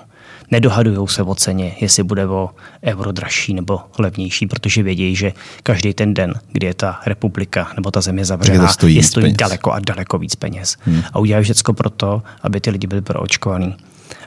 nedohadují 0.51 1.07
se 1.07 1.23
o 1.23 1.35
ceně, 1.35 1.75
jestli 1.81 2.03
bude 2.03 2.27
o 2.27 2.49
euro 2.83 3.11
dražší 3.11 3.53
nebo 3.53 3.79
levnější, 3.99 4.47
protože 4.47 4.83
vědí, 4.83 5.15
že 5.15 5.33
každý 5.63 5.93
ten 5.93 6.13
den, 6.13 6.33
kdy 6.51 6.67
je 6.67 6.73
ta 6.73 6.99
republika 7.05 7.71
nebo 7.75 7.91
ta 7.91 8.01
země 8.01 8.25
zavřená, 8.25 8.67
to 8.67 8.73
stojí 8.73 8.95
je 8.95 9.03
stojí 9.03 9.23
peněz. 9.23 9.37
daleko 9.37 9.71
a 9.71 9.79
daleko 9.79 10.17
víc 10.17 10.35
peněz. 10.35 10.77
Hmm. 10.85 11.01
A 11.13 11.19
udělají 11.19 11.43
všechno 11.43 11.73
pro 11.73 11.89
to, 11.89 12.21
aby 12.41 12.61
ty 12.61 12.69
lidi 12.69 12.87
byli 12.87 13.01
proočkovaní 13.01 13.75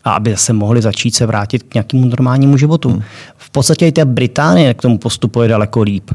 a 0.04 0.12
aby 0.12 0.36
se 0.36 0.52
mohli 0.52 0.82
začít 0.82 1.14
se 1.14 1.26
vrátit 1.26 1.62
k 1.62 1.74
nějakému 1.74 2.06
normálnímu 2.06 2.56
životu. 2.56 2.90
Hmm. 2.90 3.02
V 3.36 3.50
podstatě 3.50 3.86
i 3.86 3.92
ta 3.92 4.04
Británie 4.04 4.74
k 4.74 4.82
tomu 4.82 4.98
postupuje 4.98 5.48
daleko 5.48 5.82
líp. 5.82 6.10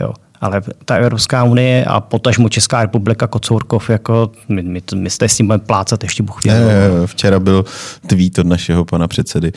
Jo 0.00 0.12
ale 0.44 0.62
ta 0.84 0.94
Evropská 0.96 1.44
unie 1.44 1.84
a 1.84 2.00
potažmo 2.00 2.48
Česká 2.48 2.82
republika 2.82 3.26
Kocourkov, 3.26 3.90
jako 3.90 4.30
my, 4.48 4.62
my, 4.62 4.82
my 4.94 5.10
jste 5.10 5.28
s 5.28 5.36
tím 5.36 5.46
budeme 5.46 5.64
plácat 5.64 6.02
ještě 6.02 6.22
buch 6.22 6.44
ne, 6.44 6.54
Včera 7.06 7.40
byl 7.40 7.64
tweet 8.06 8.38
od 8.38 8.46
našeho 8.46 8.84
pana 8.84 9.08
předsedy 9.08 9.52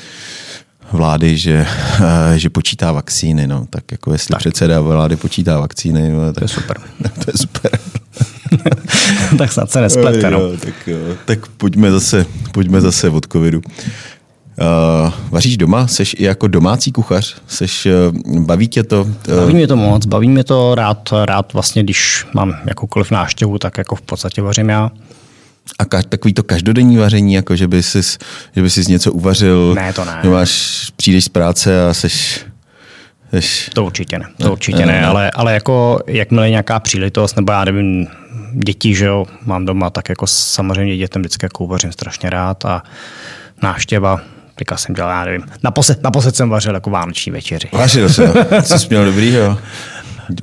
vlády, 0.91 1.37
že, 1.37 1.65
eh, 1.99 2.39
že 2.39 2.49
počítá 2.49 2.91
vakcíny. 2.91 3.47
No. 3.47 3.65
Tak 3.69 3.91
jako 3.91 4.11
jestli 4.11 4.31
tak. 4.31 4.39
předseda 4.39 4.81
vlády 4.81 5.15
počítá 5.15 5.59
vakcíny, 5.59 6.09
no, 6.09 6.25
tak, 6.25 6.35
to 6.35 6.43
je 6.43 6.47
super. 6.47 6.77
to 7.25 7.31
je 7.31 7.37
super. 7.37 7.71
tak 9.37 9.51
snad 9.51 9.71
se 9.71 9.81
nesplete. 9.81 10.31
No. 10.31 10.57
tak, 10.57 10.87
jo, 10.87 10.97
tak 11.25 11.47
pojďme 11.47 11.91
zase, 11.91 12.25
pojďme 12.51 12.81
zase 12.81 13.09
od 13.09 13.25
covidu. 13.31 13.61
Uh, 14.61 15.13
vaříš 15.29 15.57
doma? 15.57 15.87
Seš 15.87 16.15
i 16.19 16.23
jako 16.23 16.47
domácí 16.47 16.91
kuchař? 16.91 17.35
Seš, 17.47 17.87
uh, 18.25 18.39
baví 18.39 18.67
tě 18.67 18.83
to? 18.83 19.01
Uh... 19.01 19.35
Baví 19.35 19.53
mě 19.53 19.67
to 19.67 19.75
moc, 19.75 20.05
baví 20.05 20.29
mě 20.29 20.43
to 20.43 20.75
rád, 20.75 21.09
rád 21.25 21.53
vlastně, 21.53 21.83
když 21.83 22.25
mám 22.33 22.55
jakoukoliv 22.65 23.11
náštěvu, 23.11 23.57
tak 23.57 23.77
jako 23.77 23.95
v 23.95 24.01
podstatě 24.01 24.41
vařím 24.41 24.69
já. 24.69 24.91
A 25.79 25.85
ka- 25.85 26.03
takový 26.09 26.33
to 26.33 26.43
každodenní 26.43 26.97
vaření, 26.97 27.33
jako 27.33 27.55
že 27.55 27.67
by 27.67 27.83
si, 27.83 28.01
že 28.55 28.61
by 28.61 28.69
si 28.69 28.91
něco 28.91 29.11
uvařil. 29.11 29.73
Ne, 29.75 29.93
to 29.93 30.05
ne. 30.05 30.19
Že 30.23 30.29
máš, 30.29 30.83
přijdeš 30.95 31.25
z 31.25 31.29
práce 31.29 31.87
a 31.87 31.93
seš, 31.93 32.45
seš 33.33 33.69
To 33.73 33.85
určitě 33.85 34.19
ne, 34.19 34.25
to 34.37 34.51
určitě 34.51 34.85
ne, 34.85 35.05
ale, 35.05 35.31
ale 35.31 35.53
jako 35.53 35.99
jakmile 36.07 36.49
nějaká 36.49 36.79
příležitost, 36.79 37.35
nebo 37.35 37.51
já 37.51 37.65
nevím, 37.65 38.07
děti, 38.53 38.95
že 38.95 39.05
jo, 39.05 39.25
mám 39.45 39.65
doma, 39.65 39.89
tak 39.89 40.09
jako 40.09 40.27
samozřejmě 40.27 40.97
dětem 40.97 41.21
vždycky 41.21 41.45
jako 41.45 41.63
uvařím 41.63 41.91
strašně 41.91 42.29
rád 42.29 42.65
a 42.65 42.83
návštěva, 43.63 44.21
teďka 44.57 44.77
jsem 44.77 44.95
dělal, 44.95 45.11
já 45.11 45.25
nevím, 45.25 45.43
naposled, 45.63 46.03
naposled 46.03 46.35
jsem 46.35 46.49
vařil 46.49 46.73
jako 46.73 46.89
vánoční 46.89 47.31
večeři. 47.31 47.69
Vařil 47.73 48.09
se, 48.09 48.33
co 48.63 48.79
jsi 48.79 48.87
měl 48.89 49.05
dobrýho? 49.05 49.57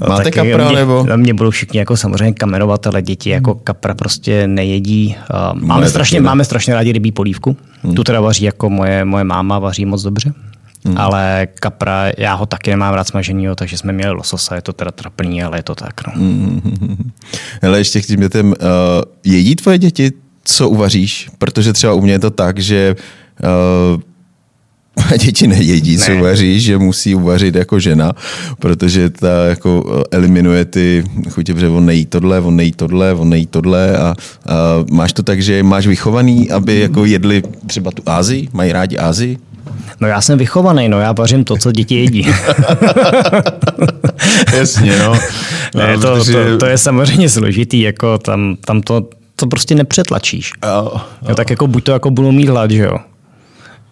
Máte 0.09 0.25
tak 0.25 0.35
kapra 0.35 0.69
mě, 0.69 0.77
nebo? 0.77 1.07
Mě 1.17 1.35
budou 1.35 1.51
všichni 1.51 1.79
jako 1.79 1.97
samozřejmě 1.97 2.35
kamerovat, 2.35 2.87
ale 2.87 3.03
děti 3.03 3.31
jako 3.31 3.55
kapra 3.55 3.95
prostě 3.95 4.47
nejedí. 4.47 5.17
Máme, 5.55 5.75
Moje 5.75 5.89
strašně, 5.89 6.21
ne. 6.21 6.25
máme 6.25 6.45
strašně 6.45 6.75
rádi 6.75 6.93
rybí 6.93 7.12
polívku. 7.12 7.57
Hmm. 7.83 7.95
Tu 7.95 8.05
teda 8.05 8.21
vaří 8.21 8.45
jako 8.45 8.71
moje, 8.71 9.05
moje 9.05 9.25
máma, 9.25 9.59
vaří 9.59 9.85
moc 9.85 10.03
dobře. 10.03 10.33
Hmm. 10.85 10.99
Ale 10.99 11.49
kapra, 11.61 12.05
já 12.19 12.35
ho 12.35 12.47
taky 12.47 12.71
nemám 12.71 12.95
rád 12.95 13.09
smaženýho, 13.09 13.55
takže 13.55 13.79
jsme 13.79 13.93
měli 13.93 14.12
lososa, 14.12 14.55
je 14.55 14.62
to 14.62 14.73
teda 14.73 14.91
trapný, 14.91 15.43
ale 15.43 15.59
je 15.59 15.62
to 15.62 15.75
tak. 15.75 16.07
No. 16.07 16.12
Hmm. 16.17 17.11
Hele, 17.62 17.79
ještě 17.79 18.01
k 18.01 18.07
těm 18.07 18.21
dětem. 18.21 18.47
Uh, 18.47 18.55
jedí 19.25 19.57
tvoje 19.57 19.79
děti, 19.79 20.12
co 20.45 20.69
uvaříš? 20.69 21.31
Protože 21.39 21.73
třeba 21.73 21.93
u 21.93 22.01
mě 22.01 22.12
je 22.12 22.19
to 22.19 22.31
tak, 22.31 22.59
že 22.59 22.97
uh, 22.99 23.05
děti 25.18 25.47
nejedí, 25.47 25.99
co 25.99 26.11
Ne. 26.11 26.16
uvaříš, 26.20 26.62
že 26.62 26.78
musí 26.78 27.14
uvařit 27.14 27.55
jako 27.55 27.80
žena, 27.80 28.12
protože 28.59 29.11
ta 29.11 29.45
jako 29.45 30.01
eh, 30.01 30.16
eliminuje 30.16 30.64
ty 30.64 31.05
chutě, 31.30 31.55
protože 31.55 31.68
on 31.68 31.87
nejí 31.87 32.07
tohle, 32.07 32.41
on 32.41 32.57
nejí 32.57 32.72
tohle, 32.72 33.14
on 33.14 33.28
nejí 33.28 33.47
tohle 33.47 33.97
a, 33.97 34.03
a 34.03 34.14
máš 34.91 35.12
to 35.12 35.22
tak, 35.22 35.43
že 35.43 35.62
máš 35.62 35.87
vychovaný, 35.87 36.51
aby 36.51 36.80
jako 36.80 37.05
jedli 37.05 37.43
třeba 37.66 37.91
tu 37.91 38.03
Ázii, 38.07 38.49
mají 38.53 38.72
rádi 38.72 38.99
Ázii? 38.99 39.39
no 40.01 40.09
já 40.09 40.20
jsem 40.20 40.39
vychovaný, 40.39 40.89
no 40.89 41.01
já 41.01 41.12
vařím 41.12 41.45
to, 41.45 41.57
co 41.57 41.72
děti 41.72 41.95
jedí. 41.95 42.26
Jasně, 44.57 44.99
no. 44.99 45.14
ne, 45.74 45.99
to, 45.99 46.24
to, 46.24 46.59
to, 46.59 46.66
je 46.66 46.78
samozřejmě 46.78 47.28
složitý, 47.28 47.80
jako 47.80 48.18
tam, 48.18 48.57
tam 48.64 48.80
to, 48.80 49.09
to 49.37 49.47
prostě 49.47 49.74
nepřetlačíš. 49.74 50.51
Jo, 50.66 50.93
Jo, 51.28 51.35
tak 51.35 51.51
jako 51.51 51.66
buď 51.66 51.85
to 51.85 51.93
jako 51.93 52.11
budou 52.11 52.32
mít 52.32 52.49
hlad, 52.49 52.70
že 52.70 52.82
jo. 52.82 52.97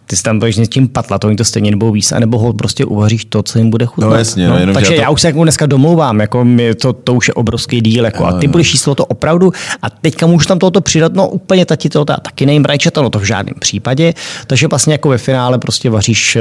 Ty 0.06 0.16
si 0.16 0.22
tam 0.22 0.38
budeš 0.38 0.56
s 0.56 0.68
tím 0.68 0.88
patlat, 0.88 1.24
oni 1.24 1.36
to 1.36 1.44
stejně 1.44 1.70
nebudou 1.70 1.92
víc, 1.92 2.12
anebo 2.12 2.38
ho 2.38 2.52
prostě 2.52 2.84
uvaříš 2.84 3.24
to, 3.24 3.42
co 3.42 3.58
jim 3.58 3.70
bude 3.70 3.86
chutnat. 3.86 4.10
No 4.10 4.16
jasně, 4.16 4.48
no, 4.48 4.54
jenom, 4.58 4.68
že 4.68 4.74
takže 4.74 4.94
já 4.94 5.00
já, 5.00 5.06
to- 5.06 5.12
už 5.12 5.20
se 5.20 5.26
jako 5.26 5.42
dneska 5.42 5.66
domlouvám, 5.66 6.20
jako 6.20 6.44
mi 6.44 6.74
to, 6.74 6.92
to 6.92 7.14
už 7.14 7.28
je 7.28 7.34
obrovský 7.34 7.80
díl, 7.80 8.04
jako, 8.04 8.26
a 8.26 8.32
ty 8.32 8.48
budeš 8.48 8.72
jíst 8.72 8.84
to 8.84 9.04
opravdu 9.06 9.52
a 9.82 9.90
teďka 9.90 10.26
můžu 10.26 10.46
tam 10.46 10.58
tohoto 10.58 10.80
přidat, 10.80 11.14
no 11.14 11.28
úplně 11.28 11.66
tati 11.66 11.88
to 11.88 12.04
já 12.08 12.16
taky 12.16 12.46
nejím 12.46 12.64
rajčata, 12.64 13.02
no 13.02 13.10
to 13.10 13.18
v 13.18 13.24
žádném 13.24 13.54
případě, 13.58 14.14
takže 14.46 14.66
vlastně 14.68 14.94
jako 14.94 15.08
ve 15.08 15.18
finále 15.18 15.58
prostě 15.58 15.90
vaříš 15.90 16.38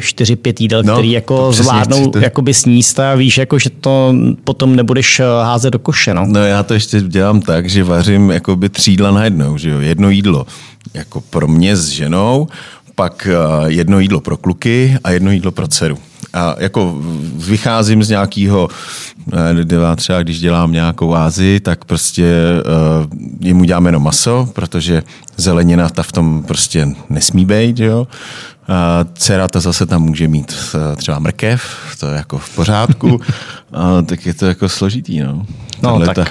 4-5 0.00 0.54
jídel, 0.58 0.82
No, 0.82 0.92
no, 0.92 0.98
který 0.98 1.10
jako 1.10 1.52
zvládnou 1.52 2.12
jakoby 2.20 2.54
sníst 2.54 3.00
a 3.00 3.14
víš, 3.14 3.38
jako, 3.38 3.58
že 3.58 3.70
to 3.70 4.14
potom 4.44 4.76
nebudeš 4.76 5.20
eh, 5.20 5.24
házet 5.42 5.70
do 5.70 5.78
koše, 5.78 6.14
no. 6.14 6.26
No 6.26 6.40
já 6.40 6.62
to 6.62 6.74
ještě 6.74 7.00
dělám 7.00 7.40
tak, 7.40 7.68
že 7.68 7.84
vařím 7.84 8.30
jakoby 8.30 8.68
tří 8.68 8.90
jídla 8.90 9.10
najednou, 9.10 9.58
že 9.58 9.70
jo? 9.70 9.80
Jedno 9.80 10.10
jídlo 10.10 10.46
jako 10.94 11.20
pro 11.20 11.48
mě 11.48 11.76
s 11.76 11.88
ženou, 11.88 12.48
pak 12.94 13.28
eh, 13.30 13.70
jedno 13.70 14.00
jídlo 14.00 14.20
pro 14.20 14.36
kluky 14.36 14.98
a 15.04 15.10
jedno 15.10 15.30
jídlo 15.30 15.50
pro 15.52 15.68
dceru. 15.68 15.98
A 16.32 16.54
jako 16.58 16.96
vycházím 17.34 18.02
z 18.02 18.08
nějakého, 18.08 18.68
třeba 19.96 20.22
když 20.22 20.40
dělám 20.40 20.72
nějakou 20.72 21.14
Ázii, 21.14 21.60
tak 21.60 21.84
prostě 21.84 22.24
uh, 23.02 23.06
jemu 23.40 23.64
dělám 23.64 23.86
jenom 23.86 24.02
maso, 24.02 24.48
protože 24.52 25.02
zelenina 25.36 25.88
ta 25.88 26.02
v 26.02 26.12
tom 26.12 26.42
prostě 26.42 26.88
nesmí 27.10 27.44
být, 27.44 27.78
jo. 27.78 28.06
A 28.68 29.04
dcera 29.14 29.48
ta 29.48 29.60
zase 29.60 29.86
tam 29.86 30.02
může 30.02 30.28
mít 30.28 30.54
eh, 30.74 30.96
třeba 30.96 31.18
mrkev, 31.18 31.62
to 32.00 32.06
je 32.06 32.16
jako 32.16 32.38
v 32.38 32.54
pořádku, 32.54 33.20
a 33.72 34.02
tak 34.02 34.26
je 34.26 34.34
to 34.34 34.46
jako 34.46 34.68
složitý, 34.68 35.20
no. 35.20 35.32
No 35.82 35.90
Tahle 35.90 36.06
tak. 36.06 36.14
ta- 36.16 36.26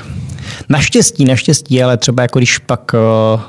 Naštěstí, 0.69 1.25
naštěstí, 1.25 1.83
ale 1.83 1.97
třeba 1.97 2.21
jako 2.23 2.39
když 2.39 2.57
pak 2.57 2.91
eh, 2.93 3.39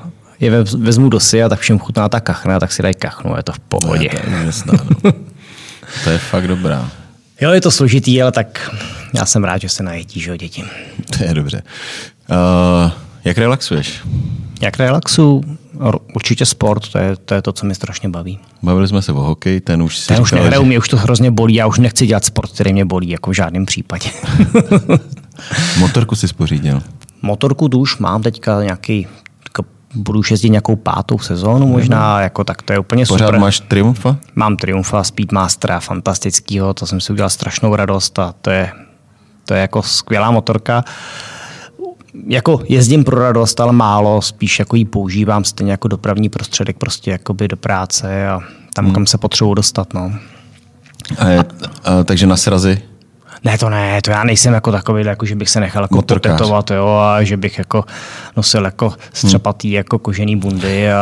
je 0.41 0.51
vez- 0.51 0.75
vezmu 0.75 1.09
do 1.09 1.21
si 1.21 1.43
a 1.43 1.49
tak 1.49 1.61
všem 1.61 1.79
chutná 1.79 2.09
ta 2.09 2.21
kachna, 2.21 2.61
tak 2.61 2.73
si 2.73 2.83
dají 2.83 2.95
kachnu, 2.95 3.37
je 3.37 3.43
to 3.43 3.53
v 3.53 3.59
pohodě. 3.59 4.09
To 4.09 4.31
je 4.31 4.41
úžasná, 4.43 4.73
no. 5.05 5.13
To 6.05 6.11
je 6.11 6.19
fakt 6.19 6.49
dobrá. 6.49 6.91
Jo, 7.41 7.51
je 7.51 7.61
to 7.61 7.71
složitý, 7.71 8.23
ale 8.23 8.33
tak 8.33 8.71
já 9.15 9.27
jsem 9.27 9.45
rád, 9.45 9.59
že 9.61 9.69
se 9.69 9.83
najetí, 9.83 10.21
že 10.21 10.31
jo, 10.31 10.37
děti. 10.37 10.65
To 11.19 11.25
je 11.25 11.35
dobře. 11.35 11.63
Uh, 12.31 12.91
jak 13.25 13.39
relaxuješ? 13.39 14.01
Jak 14.61 14.79
relaxu? 14.79 15.41
Určitě 16.15 16.47
sport, 16.47 16.89
to 16.93 16.99
je, 16.99 17.17
to 17.17 17.35
je 17.35 17.43
to, 17.43 17.53
co 17.53 17.67
mi 17.67 17.75
strašně 17.75 18.09
baví. 18.09 18.39
Bavili 18.63 18.89
jsme 18.89 19.03
se 19.03 19.13
o 19.13 19.21
hokeji, 19.21 19.61
ten 19.61 19.83
už 19.83 19.99
si 19.99 20.13
Já 20.13 20.21
už 20.21 20.33
nehraju, 20.33 20.63
že- 20.63 20.67
mě 20.69 20.79
už 20.79 20.89
to 20.89 20.97
hrozně 20.97 21.31
bolí, 21.31 21.55
já 21.55 21.67
už 21.67 21.79
nechci 21.79 22.07
dělat 22.07 22.25
sport, 22.25 22.51
který 22.53 22.73
mě 22.73 22.85
bolí, 22.85 23.09
jako 23.11 23.31
v 23.31 23.35
žádném 23.35 23.67
případě. 23.67 24.11
Motorku 25.79 26.17
si 26.17 26.29
spořídil. 26.29 26.83
Motorku 27.23 27.69
tu 27.69 27.79
už 27.79 27.99
mám 27.99 28.23
teďka 28.23 28.63
nějaký, 28.63 29.07
budu 29.95 30.19
už 30.19 30.31
jezdit 30.31 30.51
nějakou 30.51 30.77
pátou 30.77 31.19
sezónu 31.19 31.67
možná, 31.67 32.21
jako 32.21 32.45
tak 32.45 32.63
to 32.63 32.73
je 32.73 32.79
úplně 32.79 33.07
Pořád 33.07 33.27
super. 33.27 33.41
máš 33.41 33.61
Triumfa? 33.61 34.17
Mám 34.35 34.57
Triumfa 34.57 35.05
Speedmastera, 35.05 35.81
fantastického, 35.81 36.75
to 36.75 36.87
jsem 36.87 37.01
si 37.01 37.13
udělal 37.13 37.31
strašnou 37.31 37.77
radost 37.77 38.19
a 38.19 38.35
to 38.43 38.51
je, 38.51 38.73
to 39.45 39.55
je 39.55 39.61
jako 39.61 39.83
skvělá 39.83 40.31
motorka. 40.31 40.85
Jako 42.27 42.63
jezdím 42.69 43.05
pro 43.05 43.21
radost, 43.21 43.61
ale 43.61 43.73
málo, 43.73 44.23
spíš 44.23 44.59
jako 44.59 44.77
ji 44.77 44.85
používám 44.85 45.45
stejně 45.45 45.73
jako 45.73 45.89
dopravní 45.89 46.29
prostředek 46.29 46.77
prostě 46.77 47.11
jakoby 47.11 47.49
do 47.49 47.57
práce 47.57 48.29
a 48.29 48.41
tam, 48.75 48.85
hmm. 48.85 48.95
kam 48.95 49.07
se 49.07 49.19
potřebuji 49.19 49.55
dostat. 49.55 49.95
No. 49.95 50.13
A 51.19 51.29
je, 51.29 51.45
a, 51.85 52.05
takže 52.05 52.27
na 52.27 52.37
srazy? 52.37 52.83
Ne, 53.45 53.59
to 53.59 53.71
ne, 53.71 54.03
to 54.03 54.11
já 54.11 54.25
nejsem 54.25 54.55
jako 54.55 54.73
takový, 54.73 55.05
jako 55.07 55.27
že 55.27 55.35
bych 55.35 55.51
se 55.51 55.61
nechal 55.61 55.83
jako 55.83 55.95
Motorkář. 55.95 56.33
potetovat, 56.33 56.71
jo, 56.71 56.87
a 56.87 57.23
že 57.23 57.37
bych 57.37 57.59
jako 57.59 57.85
nosil 58.37 58.65
jako 58.65 58.93
střepatý 59.13 59.71
jako 59.71 59.99
kožený 59.99 60.37
bundy 60.37 60.93
a, 60.93 60.97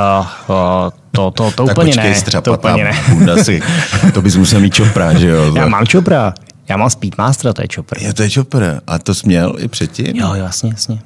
a 0.48 0.90
to, 1.12 1.30
to, 1.30 1.30
to 1.30 1.50
tak 1.50 1.60
úplně 1.76 1.92
počkej, 1.92 2.08
ne. 2.10 2.14
To 2.14 2.20
střepatá 2.20 2.70
úplně 2.70 2.84
ne. 2.84 2.92
bunda 3.08 3.44
si, 3.44 3.62
to 4.14 4.22
bys 4.22 4.36
musel 4.36 4.60
mít 4.60 4.74
čopra, 4.74 5.18
že 5.18 5.28
jo? 5.28 5.54
Já 5.54 5.66
mám 5.66 5.86
čopra, 5.86 6.34
já 6.68 6.76
mám 6.76 6.90
Speedmastera, 6.90 7.52
to 7.52 7.62
je 7.62 7.68
čopr. 7.68 7.98
Je 8.02 8.14
to 8.14 8.22
je 8.22 8.30
čopra. 8.30 8.80
A 8.86 8.98
to 8.98 9.14
jsi 9.14 9.26
měl 9.26 9.54
i 9.58 9.68
předtím? 9.68 10.06
Jo, 10.16 10.34
jasně, 10.34 10.70
jasně. 10.70 10.98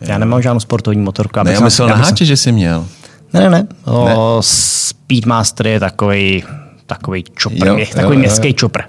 Já 0.00 0.18
nemám 0.18 0.42
žádnou 0.42 0.60
sportovní 0.60 1.00
motorku. 1.02 1.40
Ne, 1.44 1.52
já 1.52 1.60
myslel 1.60 1.88
na 1.88 1.94
háče, 1.96 2.24
že 2.24 2.36
jsi 2.36 2.52
měl. 2.52 2.86
Ne, 3.32 3.40
ne, 3.40 3.50
ne. 3.50 3.66
O, 3.84 4.38
Speedmaster 4.40 5.66
je 5.66 5.80
takový 5.80 6.44
takový 6.86 7.24
čopr, 7.36 7.54
Jo, 7.56 7.66
jo, 7.66 7.78
jo, 7.78 7.86
takový 7.94 8.14
jo, 8.14 8.20
městský 8.20 8.48
jo. 8.48 8.52
čopr. 8.54 8.80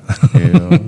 Jo. 0.53 0.79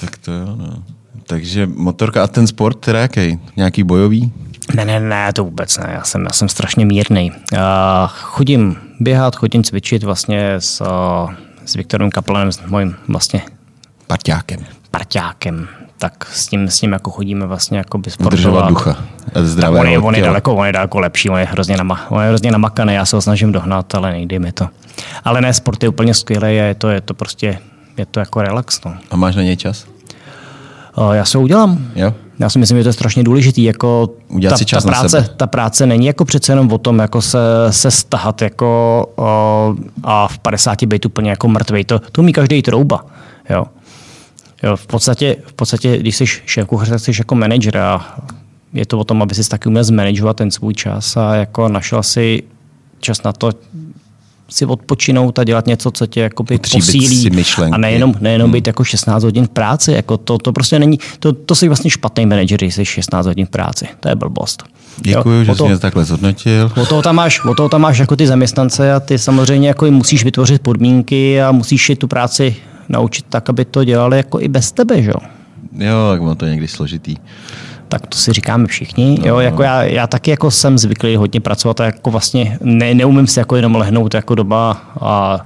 Tak 0.00 0.18
to 0.18 0.32
jo, 0.32 0.56
no. 0.56 0.82
Takže 1.26 1.66
motorka 1.66 2.24
a 2.24 2.26
ten 2.26 2.46
sport, 2.46 2.78
teda 2.78 3.00
jaký? 3.00 3.38
Nějaký 3.56 3.82
bojový? 3.82 4.32
ne, 4.74 4.84
ne, 4.84 5.00
ne, 5.00 5.32
to 5.32 5.44
vůbec 5.44 5.78
ne. 5.78 5.90
Já 5.94 6.04
jsem, 6.04 6.22
já 6.22 6.32
jsem 6.32 6.48
strašně 6.48 6.86
mírný. 6.86 7.32
Uh, 7.52 7.58
chodím 8.08 8.76
běhat, 9.00 9.36
chodím 9.36 9.64
cvičit 9.64 10.02
vlastně 10.02 10.54
s, 10.54 10.80
uh, 10.80 11.32
s 11.64 11.74
Viktorem 11.74 12.10
Kaplanem, 12.10 12.52
s 12.52 12.60
mojím 12.66 12.96
vlastně 13.08 13.42
Parťákem. 14.06 14.60
parťákem. 14.90 15.68
Tak 15.98 16.26
s 16.32 16.46
tím, 16.46 16.68
s 16.68 16.82
ním 16.82 16.92
jako 16.92 17.10
chodíme 17.10 17.46
vlastně 17.46 17.78
jako 17.78 17.98
by 17.98 18.10
Udržovat 18.26 18.68
ducha. 18.68 18.96
Zdravé 19.34 19.80
on, 19.80 19.86
je, 19.86 19.98
on, 19.98 20.14
je 20.14 20.22
daleko, 20.22 20.54
on 20.54 20.66
je 20.66 20.72
daleko 20.72 21.00
lepší, 21.00 21.30
on 21.30 21.38
je 21.38 21.44
hrozně, 21.44 21.76
nama, 21.76 22.10
on 22.10 22.22
je 22.22 22.28
hrozně 22.28 22.50
namakaný, 22.50 22.94
já 22.94 23.06
se 23.06 23.16
ho 23.16 23.22
snažím 23.22 23.52
dohnat, 23.52 23.94
ale 23.94 24.12
nejde 24.12 24.38
mi 24.38 24.52
to. 24.52 24.68
Ale 25.24 25.40
ne, 25.40 25.54
sport 25.54 25.82
je 25.82 25.88
úplně 25.88 26.14
skvělý 26.14 26.56
je 26.56 26.74
to, 26.74 26.88
je 26.88 27.00
to 27.00 27.14
prostě, 27.14 27.58
je 27.98 28.06
to 28.06 28.20
jako 28.20 28.42
relax. 28.42 28.84
No. 28.84 28.94
A 29.10 29.16
máš 29.16 29.36
na 29.36 29.42
něj 29.42 29.56
čas? 29.56 29.86
Já 31.12 31.24
se 31.24 31.38
udělám. 31.38 31.86
Jo? 31.94 32.14
Já 32.38 32.50
si 32.50 32.58
myslím, 32.58 32.78
že 32.78 32.82
to 32.84 32.88
je 32.88 32.92
strašně 32.92 33.24
důležitý. 33.24 33.64
Jako 33.64 34.10
Udělat 34.28 34.50
ta, 34.50 34.56
si 34.58 34.64
čas 34.64 34.84
ta, 34.84 34.90
na 34.90 34.98
práce, 34.98 35.08
sebe. 35.08 35.34
ta 35.36 35.46
práce 35.46 35.86
není 35.86 36.06
jako 36.06 36.24
přece 36.24 36.52
jenom 36.52 36.72
o 36.72 36.78
tom, 36.78 36.98
jako 36.98 37.22
se, 37.22 37.38
se 37.70 37.90
stahat 37.90 38.42
jako, 38.42 39.06
a 40.02 40.28
v 40.28 40.38
50 40.38 40.84
být 40.84 41.06
úplně 41.06 41.30
jako 41.30 41.48
mrtvej. 41.48 41.84
To, 41.84 41.98
to 41.98 42.22
umí 42.22 42.32
každý 42.32 42.62
trouba. 42.62 43.04
Jo. 43.50 43.66
Jo, 44.62 44.76
v, 44.76 44.86
podstatě, 44.86 45.36
v 45.46 45.52
podstatě, 45.52 45.98
když 45.98 46.16
jsi 46.16 46.26
šéf 46.26 46.66
kuchař, 46.66 46.88
tak 46.88 47.00
jsi 47.00 47.12
jako 47.18 47.34
manager 47.34 47.76
a 47.78 48.18
je 48.72 48.86
to 48.86 48.98
o 48.98 49.04
tom, 49.04 49.22
aby 49.22 49.34
si 49.34 49.48
taky 49.48 49.68
uměl 49.68 49.84
zmanagovat 49.84 50.36
ten 50.36 50.50
svůj 50.50 50.74
čas 50.74 51.16
a 51.16 51.34
jako 51.34 51.68
našel 51.68 52.02
si 52.02 52.42
čas 53.00 53.22
na 53.22 53.32
to 53.32 53.50
si 54.50 54.66
odpočinout 54.66 55.38
a 55.38 55.44
dělat 55.44 55.66
něco, 55.66 55.90
co 55.90 56.06
tě 56.06 56.20
jakoby 56.20 56.54
Utříbit 56.54 56.84
posílí. 56.86 57.30
myšlenky. 57.30 57.74
A 57.74 57.78
nejenom, 57.78 58.14
nejenom 58.20 58.52
být 58.52 58.66
jako 58.66 58.84
16 58.84 59.24
hodin 59.24 59.46
v 59.46 59.48
práci. 59.48 59.92
Jako 59.92 60.16
to, 60.16 60.38
to 60.38 60.52
prostě 60.52 60.78
není, 60.78 60.98
to, 61.18 61.32
to 61.32 61.54
jsi 61.54 61.68
vlastně 61.68 61.90
špatný 61.90 62.26
manažer, 62.26 62.58
když 62.58 62.74
jsi 62.74 62.84
16 62.84 63.26
hodin 63.26 63.46
v 63.46 63.50
práci. 63.50 63.86
To 64.00 64.08
je 64.08 64.14
blbost. 64.14 64.64
Děkuji, 65.00 65.44
že 65.44 65.54
jsi 65.54 65.62
mě 65.62 65.78
takhle 65.78 66.04
zhodnotil. 66.04 66.72
O 66.82 66.86
toho, 66.86 67.02
tam 67.02 67.16
máš, 67.16 67.44
o 67.44 67.54
toho 67.54 67.68
tam 67.68 67.80
máš 67.80 67.98
jako 67.98 68.16
ty 68.16 68.26
zaměstnance 68.26 68.92
a 68.92 69.00
ty 69.00 69.18
samozřejmě 69.18 69.68
jako 69.68 69.90
musíš 69.90 70.24
vytvořit 70.24 70.62
podmínky 70.62 71.42
a 71.42 71.52
musíš 71.52 71.88
je 71.88 71.96
tu 71.96 72.08
práci 72.08 72.56
naučit 72.88 73.24
tak, 73.28 73.50
aby 73.50 73.64
to 73.64 73.84
dělali 73.84 74.16
jako 74.16 74.40
i 74.40 74.48
bez 74.48 74.72
tebe, 74.72 75.02
že 75.02 75.10
jo? 75.10 75.20
Jo, 75.78 76.10
tak 76.10 76.38
to 76.38 76.44
je 76.44 76.50
někdy 76.50 76.68
složitý. 76.68 77.16
Tak 77.88 78.06
to 78.06 78.18
si 78.18 78.32
říkáme 78.32 78.66
všichni. 78.66 79.18
Jo, 79.24 79.38
jako 79.38 79.62
já, 79.62 79.82
já 79.82 80.06
taky 80.06 80.30
jako 80.30 80.50
jsem 80.50 80.78
zvyklý 80.78 81.16
hodně 81.16 81.40
pracovat 81.40 81.80
a 81.80 81.84
jako 81.84 82.10
vlastně 82.10 82.58
ne, 82.60 82.94
neumím 82.94 83.26
si 83.26 83.38
jako 83.38 83.56
jenom 83.56 83.74
lehnout 83.74 84.14
jako 84.14 84.34
doba 84.34 84.82
a 85.00 85.40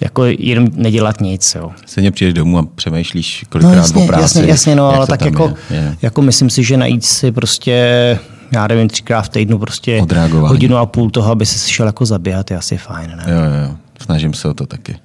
jako 0.00 0.24
jenom 0.24 0.68
nedělat 0.74 1.20
nic. 1.20 1.54
Jo. 1.54 1.70
Stejně 1.86 2.10
přijdeš 2.10 2.34
domů 2.34 2.58
a 2.58 2.66
přemýšlíš 2.74 3.44
kolikrát 3.48 3.72
no, 3.72 3.76
jasně, 3.76 4.04
o 4.04 4.06
práci. 4.06 4.22
Jasně, 4.22 4.46
jasně, 4.46 4.76
no, 4.76 4.94
ale 4.94 5.06
tak 5.06 5.24
jako, 5.24 5.54
je, 5.70 5.76
je. 5.76 5.96
jako 6.02 6.22
myslím 6.22 6.50
si, 6.50 6.64
že 6.64 6.76
najít 6.76 7.04
si 7.04 7.32
prostě 7.32 8.18
já 8.52 8.66
nevím, 8.66 8.88
třikrát 8.88 9.22
v 9.22 9.28
týdnu 9.28 9.58
prostě 9.58 10.02
hodinu 10.30 10.76
a 10.76 10.86
půl 10.86 11.10
toho, 11.10 11.32
aby 11.32 11.46
se 11.46 11.70
šel 11.70 11.86
jako 11.86 12.06
zabíhat, 12.06 12.50
je 12.50 12.56
asi 12.56 12.76
fajn. 12.76 13.10
Ne? 13.16 13.24
Jo, 13.28 13.68
jo, 13.68 13.76
snažím 14.00 14.34
se 14.34 14.48
o 14.48 14.54
to 14.54 14.66
taky. 14.66 14.96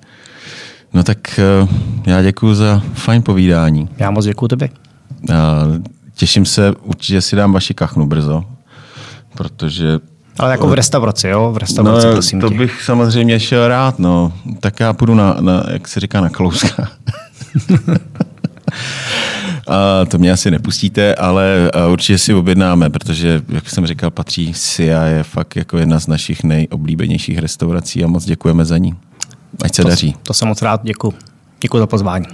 No 0.93 1.04
tak 1.04 1.39
eh, 1.39 1.68
já 2.06 2.22
děkuji 2.22 2.56
za 2.56 2.82
fajn 2.93 3.22
povídání. 3.22 3.89
Já 3.97 4.12
moc 4.12 4.26
děkuji 4.26 4.47
tebe. 4.47 4.70
Těším 6.16 6.45
se, 6.45 6.72
určitě 6.72 7.22
si 7.22 7.36
dám 7.36 7.53
vaši 7.53 7.74
kachnu 7.74 8.07
brzo, 8.07 8.43
protože 9.38 9.99
ale 10.39 10.51
jako 10.51 10.68
v 10.68 10.74
restauraci, 10.74 11.28
jo? 11.28 11.51
V 11.51 11.57
restauraci, 11.57 12.07
no, 12.07 12.14
prosím 12.14 12.41
to 12.41 12.49
tě. 12.49 12.57
bych 12.57 12.82
samozřejmě 12.84 13.39
šel 13.39 13.68
rád, 13.68 13.99
no. 13.99 14.34
Tak 14.59 14.80
já 14.80 14.93
půjdu 14.93 15.16
na, 15.16 15.38
na 15.39 15.64
jak 15.68 15.88
se 15.88 15.99
říká, 15.99 16.22
na 16.22 16.30
klouska. 16.30 16.88
A 19.68 20.05
to 20.05 20.18
mě 20.18 20.32
asi 20.32 20.51
nepustíte, 20.51 21.16
ale 21.16 21.72
určitě 21.91 22.18
si 22.18 22.34
objednáme, 22.34 22.89
protože, 22.89 23.41
jak 23.49 23.70
jsem 23.70 23.88
říkal, 23.88 24.12
patří 24.12 24.53
si 24.53 24.93
a 24.93 25.03
je 25.03 25.24
fakt 25.24 25.55
jako 25.55 25.78
jedna 25.78 25.99
z 25.99 26.07
našich 26.07 26.43
nejoblíbenějších 26.43 27.38
restaurací 27.38 28.03
a 28.03 28.07
moc 28.07 28.26
děkujeme 28.26 28.66
za 28.66 28.78
ní. 28.78 28.95
Ať 29.64 29.76
se 29.76 29.82
to, 29.82 29.88
daří. 29.88 30.16
To 30.24 30.34
jsem 30.34 30.47
moc 30.47 30.62
rád, 30.62 30.82
děkuji. 30.84 31.14
Děkuji 31.62 31.80
za 31.80 31.88
pozvání. 31.88 32.26